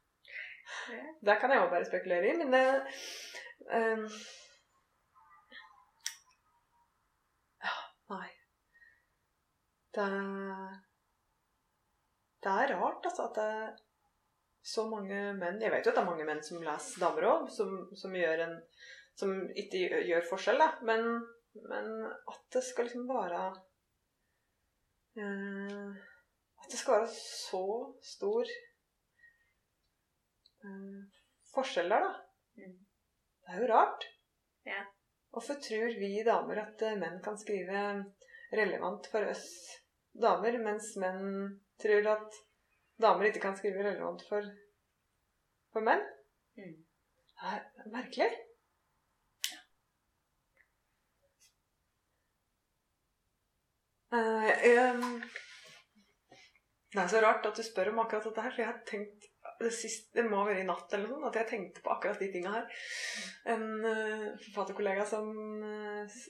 Det 1.25 1.35
kan 1.39 1.51
jeg 1.51 1.61
jo 1.61 1.71
bare 1.71 1.87
spekulere 1.87 2.31
i, 2.31 2.37
men 2.37 2.53
det 2.53 2.63
um, 3.71 4.05
Ja, 7.61 7.75
nei. 8.13 8.29
Det 9.95 10.07
Det 12.41 12.51
er 12.51 12.75
rart, 12.79 13.05
altså, 13.05 13.27
at 13.27 13.35
det 13.37 13.47
er 13.53 13.71
så 14.63 14.85
mange 14.89 15.19
menn 15.37 15.61
Jeg 15.61 15.73
vet 15.73 15.85
jo 15.85 15.91
at 15.91 15.97
det 15.97 16.03
er 16.03 16.09
mange 16.09 16.25
menn 16.25 16.41
som 16.45 16.63
leser 16.63 17.03
damer 17.03 17.27
òg, 17.29 17.49
som, 17.53 17.75
som 17.97 18.15
Som 19.15 19.35
ikke 19.55 19.83
gjør, 20.07 20.25
forskjell, 20.29 20.57
da. 20.57 20.71
Men, 20.87 21.25
men 21.67 21.91
at 22.07 22.41
det 22.53 22.63
skal 22.63 22.87
liksom 22.87 23.07
være 23.09 23.41
eh, 25.19 25.89
At 26.63 26.71
det 26.71 26.79
skal 26.79 27.01
være 27.01 27.11
så 27.13 27.65
stor 28.01 28.47
eh, 28.47 28.70
forskjell 31.55 31.91
der, 31.91 32.07
da. 32.07 32.11
Mm. 32.61 32.75
Det 33.41 33.53
er 33.55 33.61
jo 33.63 33.69
rart. 33.73 34.05
Ja. 34.67 34.83
Hvorfor 35.31 35.59
tror 35.63 35.95
vi 35.99 36.11
damer 36.27 36.59
at 36.65 36.81
eh, 36.83 36.97
menn 36.99 37.21
kan 37.23 37.37
skrive 37.39 37.81
relevant 38.51 39.07
for 39.11 39.29
oss 39.31 39.45
damer, 40.11 40.57
mens 40.63 40.93
menn 40.99 41.59
tror 41.81 42.09
at 42.13 42.39
damer 43.01 43.29
ikke 43.29 43.43
kan 43.45 43.55
skrive 43.57 43.85
relevant 43.85 44.25
for, 44.29 44.47
for 45.73 45.87
menn? 45.87 46.03
Mm. 46.59 46.75
Det 47.41 47.51
er 47.55 47.91
merkelig. 47.95 48.31
Uh, 54.11 54.43
jeg- 54.43 55.21
det 56.91 56.99
er 56.99 57.07
så 57.07 57.21
rart 57.23 57.45
at 57.47 57.55
du 57.55 57.63
spør 57.63 57.93
om 57.93 57.99
akkurat 58.03 58.25
dette 58.27 58.41
her, 58.43 58.51
for 58.51 58.61
jeg 58.61 58.67
har 58.67 58.81
tenkt 58.89 59.30
det, 59.63 59.71
siste, 59.75 60.11
det 60.17 60.27
må 60.27 60.41
ha 60.41 60.49
vært 60.49 60.63
i 60.63 60.67
natt 60.67 60.93
eller 60.97 61.11
noe 61.11 61.29
at 61.29 61.39
jeg 61.41 61.49
tenkte 61.49 61.83
på 61.85 61.93
akkurat 61.93 62.21
de 62.21 62.29
tinga 62.33 62.53
her. 62.53 62.83
En 63.53 63.65
uh, 63.85 64.27
forfatterkollega 64.45 65.07
som 65.09 65.31
uh, 65.63 66.21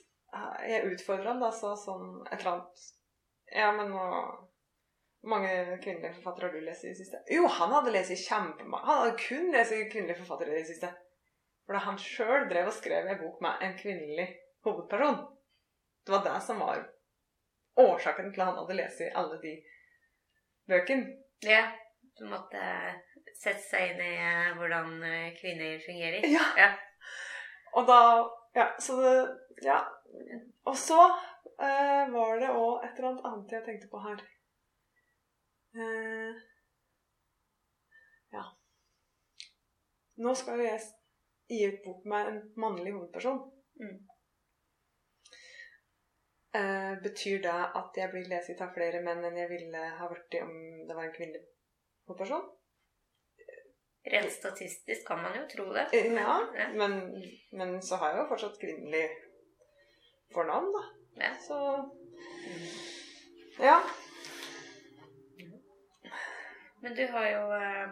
Jeg 0.68 0.88
utfordra 0.88 1.34
han 1.34 1.42
da, 1.42 1.50
sa 1.52 1.74
sånn 1.76 2.22
et 2.30 2.38
eller 2.38 2.54
annet 2.54 2.86
Ja, 3.52 3.68
men 3.76 3.92
nå 3.92 4.06
mange 5.22 5.78
kvinnelige 5.82 6.16
forfattere 6.16 6.48
har 6.48 6.54
du 6.56 6.64
lest 6.66 6.84
i 6.84 6.88
det 6.90 6.98
siste? 6.98 7.20
Jo, 7.30 7.46
han 7.46 7.70
hadde 7.70 7.92
lest 7.94 8.24
kjempemange. 8.24 8.86
Han 8.88 9.02
hadde 9.02 9.18
kun 9.20 9.52
lest 9.54 9.74
kvinnelige 9.92 10.18
forfattere 10.18 10.50
i 10.50 10.56
det 10.58 10.70
siste. 10.72 10.90
Fordi 11.66 11.82
han 11.84 12.00
sjøl 12.02 12.48
drev 12.50 12.70
og 12.72 12.74
skrev 12.74 13.06
en 13.06 13.20
bok 13.20 13.38
med 13.44 13.62
en 13.62 13.76
kvinnelig 13.78 14.26
hovedperson. 14.66 15.20
Det 16.02 16.14
var 16.16 16.24
det 16.26 16.40
som 16.42 16.58
var 16.58 16.82
årsaken 17.78 18.32
til 18.32 18.42
at 18.42 18.50
han 18.50 18.58
hadde 18.64 18.78
lest 18.80 19.04
i 19.04 19.12
alle 19.14 19.38
de 19.44 19.54
bøkene. 20.70 21.14
Ja, 21.46 21.62
du 22.18 22.24
måtte 22.28 22.62
sette 23.34 23.62
seg 23.64 23.92
inn 23.92 24.02
i 24.04 24.12
eh, 24.20 24.52
hvordan 24.58 24.94
eh, 25.08 25.34
kvinner 25.38 25.80
fungerer. 25.82 26.26
Ja. 26.36 26.46
Ja. 26.58 26.70
Og 27.78 27.88
da 27.88 28.00
Ja, 28.54 28.66
så 28.78 29.00
det 29.00 29.16
Ja. 29.64 29.80
Og 30.68 30.76
så 30.76 30.98
eh, 31.02 32.04
var 32.12 32.40
det 32.40 32.50
òg 32.52 32.84
et 32.84 32.98
eller 32.98 33.08
annet 33.08 33.28
annet 33.30 33.52
jeg 33.56 33.64
tenkte 33.64 33.88
på 33.88 34.00
her. 34.02 34.24
Eh, 35.74 36.42
ja. 38.36 38.44
Nå 40.16 40.34
skal 40.36 40.60
jo 40.60 40.68
jeg 40.68 40.82
gi 41.48 41.62
ut 41.68 41.80
bok 41.84 42.04
med 42.12 42.28
en 42.28 42.40
mannlig 42.56 42.92
hovedperson. 42.92 43.40
Mm. 43.80 43.96
Eh, 46.60 46.92
betyr 47.02 47.40
det 47.42 47.58
at 47.80 47.96
jeg 47.96 48.12
blir 48.12 48.28
lest 48.28 48.60
av 48.60 48.74
flere 48.76 49.00
menn 49.00 49.24
enn 49.24 49.40
jeg 49.40 49.48
ville 49.48 49.88
ha 49.98 50.08
blitt 50.10 50.36
om 50.42 50.52
det 50.88 50.96
var 50.98 51.08
en 51.08 51.16
kvinnelig 51.16 51.46
hovedperson? 52.08 52.48
Rent 54.12 54.32
statistisk 54.34 55.06
kan 55.06 55.20
man 55.22 55.36
jo 55.38 55.44
tro 55.52 55.68
det. 55.72 55.86
Eh, 55.94 56.08
Ja, 56.12 56.38
Ja. 56.58 56.68
men, 56.74 56.96
men 57.52 57.76
så 57.82 57.96
har 57.96 58.10
jeg 58.12 58.18
jo 58.22 58.28
fortsatt 58.32 58.58
kvinnelig 58.60 59.04
fornavn, 60.34 60.72
da. 60.74 60.82
Ja. 61.24 61.34
Så 61.46 61.58
Ja. 63.62 63.76
Men 66.82 66.94
du 66.98 67.06
har 67.12 67.28
jo 67.30 67.42
eh, 67.54 67.88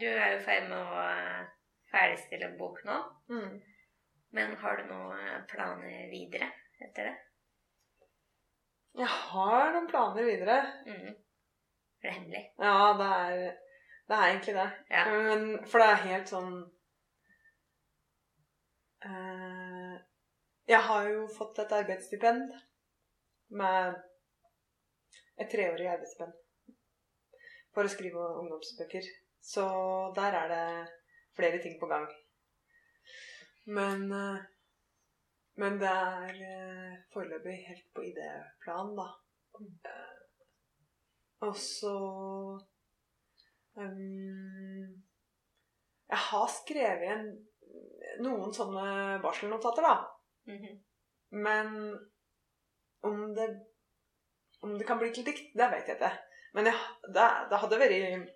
Du 0.00 0.06
er 0.06 0.32
jo 0.34 0.38
i 0.38 0.44
ferd 0.44 0.68
med 0.68 0.78
å 0.78 1.00
eh, 1.00 1.48
ferdigstille 1.90 2.46
en 2.50 2.58
bok 2.60 2.78
nå. 2.86 2.98
Mm. 3.32 3.56
Men 4.36 4.52
har 4.62 4.76
du 4.78 4.84
noen 4.92 5.46
planer 5.50 6.06
videre 6.12 6.50
etter 6.80 7.08
det? 7.10 7.16
Jeg 9.00 9.06
har 9.10 9.72
noen 9.74 9.88
planer 9.90 10.24
videre. 10.28 10.60
Mm. 10.86 11.16
Er 12.00 12.08
det 12.08 12.16
hemmelig? 12.16 12.42
Ja, 12.58 12.74
det 12.98 13.08
er, 13.14 13.56
det 14.08 14.16
er 14.16 14.26
egentlig 14.26 14.54
det. 14.56 14.68
Ja. 14.90 15.04
Men, 15.14 15.66
for 15.68 15.82
det 15.82 15.88
er 15.88 16.04
helt 16.06 16.30
sånn 16.32 16.54
uh, 19.04 19.96
Jeg 20.70 20.80
har 20.88 21.08
jo 21.10 21.26
fått 21.36 21.60
et 21.64 21.74
arbeidsstipend 21.80 22.54
med 23.60 23.98
et 25.40 25.50
treårig 25.50 25.88
arbeidsstipend 25.90 26.36
for 27.74 27.86
å 27.86 27.92
skrive 27.92 28.30
ungdomsbøker. 28.40 29.04
Så 29.40 29.64
der 30.16 30.36
er 30.36 30.50
det 30.50 30.64
flere 31.36 31.60
ting 31.62 31.76
på 31.80 31.88
gang. 31.90 32.08
Men 33.66 34.10
eh, 34.12 34.40
Men 35.60 35.76
det 35.80 35.88
er 35.88 36.36
eh, 36.46 36.92
foreløpig 37.12 37.56
helt 37.66 37.88
på 37.94 38.04
idéplan, 38.08 38.94
da. 38.96 39.08
Og 41.46 41.56
så 41.56 41.94
um, 43.80 44.86
Jeg 46.10 46.20
har 46.26 46.48
skrevet 46.52 47.12
en, 47.14 47.26
noen 48.24 48.52
sånne 48.54 49.18
barselnotater, 49.24 49.86
da. 49.86 49.96
Mhm. 50.50 50.78
Men 51.30 51.68
om 53.06 53.34
det, 53.34 53.46
om 54.66 54.72
det 54.78 54.86
kan 54.88 54.98
bli 54.98 55.12
til 55.14 55.24
dikt, 55.24 55.52
det 55.54 55.68
vet 55.70 55.86
jeg 55.86 55.96
ikke. 55.96 56.10
Men 56.58 56.66
jeg, 56.66 56.78
det, 57.14 57.26
det 57.52 57.60
hadde 57.62 57.78
vært 57.78 58.32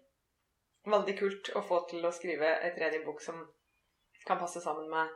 veldig 0.95 1.15
kult 1.19 1.51
å 1.59 1.65
få 1.67 1.81
til 1.91 2.07
å 2.07 2.13
skrive 2.15 2.53
et 2.63 2.77
tredje 2.79 3.03
bok 3.03 3.19
som 3.25 3.41
kan 4.25 4.39
passe 4.41 4.63
sammen 4.63 4.87
med 4.93 5.11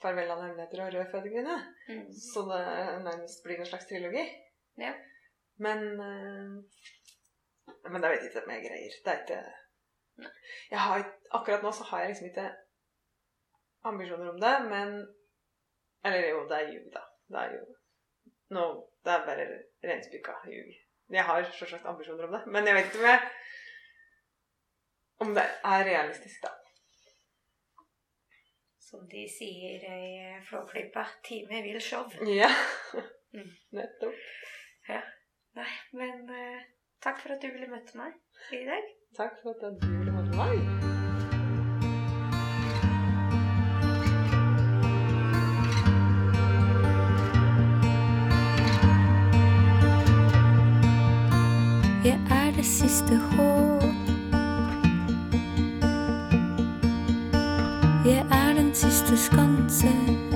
'Farvel, 0.00 0.30
av 0.32 0.40
hemmeligheter' 0.40 0.80
og 0.80 0.92
'Rød 0.92 1.10
fødekvinne'. 1.12 1.58
Mm. 1.88 2.04
Så 2.12 2.42
det 2.48 2.64
nærmest 3.04 3.42
blir 3.44 3.60
en 3.60 3.66
slags 3.68 3.86
trilogi. 3.86 4.24
Ja. 4.80 4.94
Men 5.60 6.00
eh, 6.00 6.54
Men 7.88 8.02
det 8.02 8.10
vet 8.10 8.22
jeg 8.24 8.30
ikke 8.30 8.44
om 8.44 8.54
jeg 8.54 8.64
greier. 8.66 9.00
Det 9.04 9.12
er 9.12 9.22
ikke 9.24 9.42
jeg 10.70 10.80
har, 10.80 11.04
Akkurat 11.30 11.62
nå 11.62 11.72
så 11.72 11.84
har 11.90 12.00
jeg 12.00 12.12
liksom 12.12 12.26
ikke 12.26 12.50
ambisjoner 13.84 14.30
om 14.30 14.40
det, 14.40 14.54
men 14.68 14.88
Eller 16.04 16.28
jo, 16.28 16.44
det 16.48 16.56
er 16.56 16.72
ljug, 16.72 16.92
da. 16.92 17.02
Det 17.28 17.40
er 17.40 17.52
jo 17.56 17.64
nå, 18.56 18.64
Det 19.04 19.12
er 19.12 19.26
bare 19.26 19.46
renspikka 19.84 20.32
ljug. 20.44 20.72
Jeg 21.10 21.24
har 21.24 21.44
selvsagt 21.58 21.86
ambisjoner 21.86 22.24
om 22.26 22.32
det, 22.32 22.46
men 22.46 22.66
jeg 22.66 22.74
vet 22.74 22.84
ikke 22.86 22.98
om 22.98 23.04
jeg 23.10 23.30
Om 25.20 25.34
det 25.34 25.44
er 25.64 25.84
realistisk, 25.84 26.42
da. 26.42 26.52
Som 28.90 29.08
de 29.10 29.26
sier 29.38 29.84
i 29.86 30.40
Flåklypa, 30.48 31.04
time 31.24 31.62
vil 31.62 31.80
show. 31.80 32.06
Ja. 32.26 32.48
Nettopp. 33.76 34.14
Ja. 34.88 35.02
Nei, 35.58 35.72
men 35.92 36.30
eh, 36.30 36.62
takk 37.02 37.20
for 37.20 37.28
at 37.28 37.42
du 37.42 37.48
ville 37.52 37.66
møte 37.66 37.96
meg 37.96 38.12
i 38.52 38.64
dag. 38.64 38.82
Takk 39.16 39.42
for 39.42 39.50
at 39.50 39.82
du 39.82 39.86
ville 39.98 40.12
møte 40.12 40.36
meg. 40.36 40.56
Jeg 52.04 52.20
er 52.30 52.52
det 52.56 52.64
siste 52.64 53.16
håp. 53.16 53.82
Jeg 58.06 58.26
er 58.32 58.52
den 58.54 58.74
siste 58.74 59.16
skanse. 59.16 60.29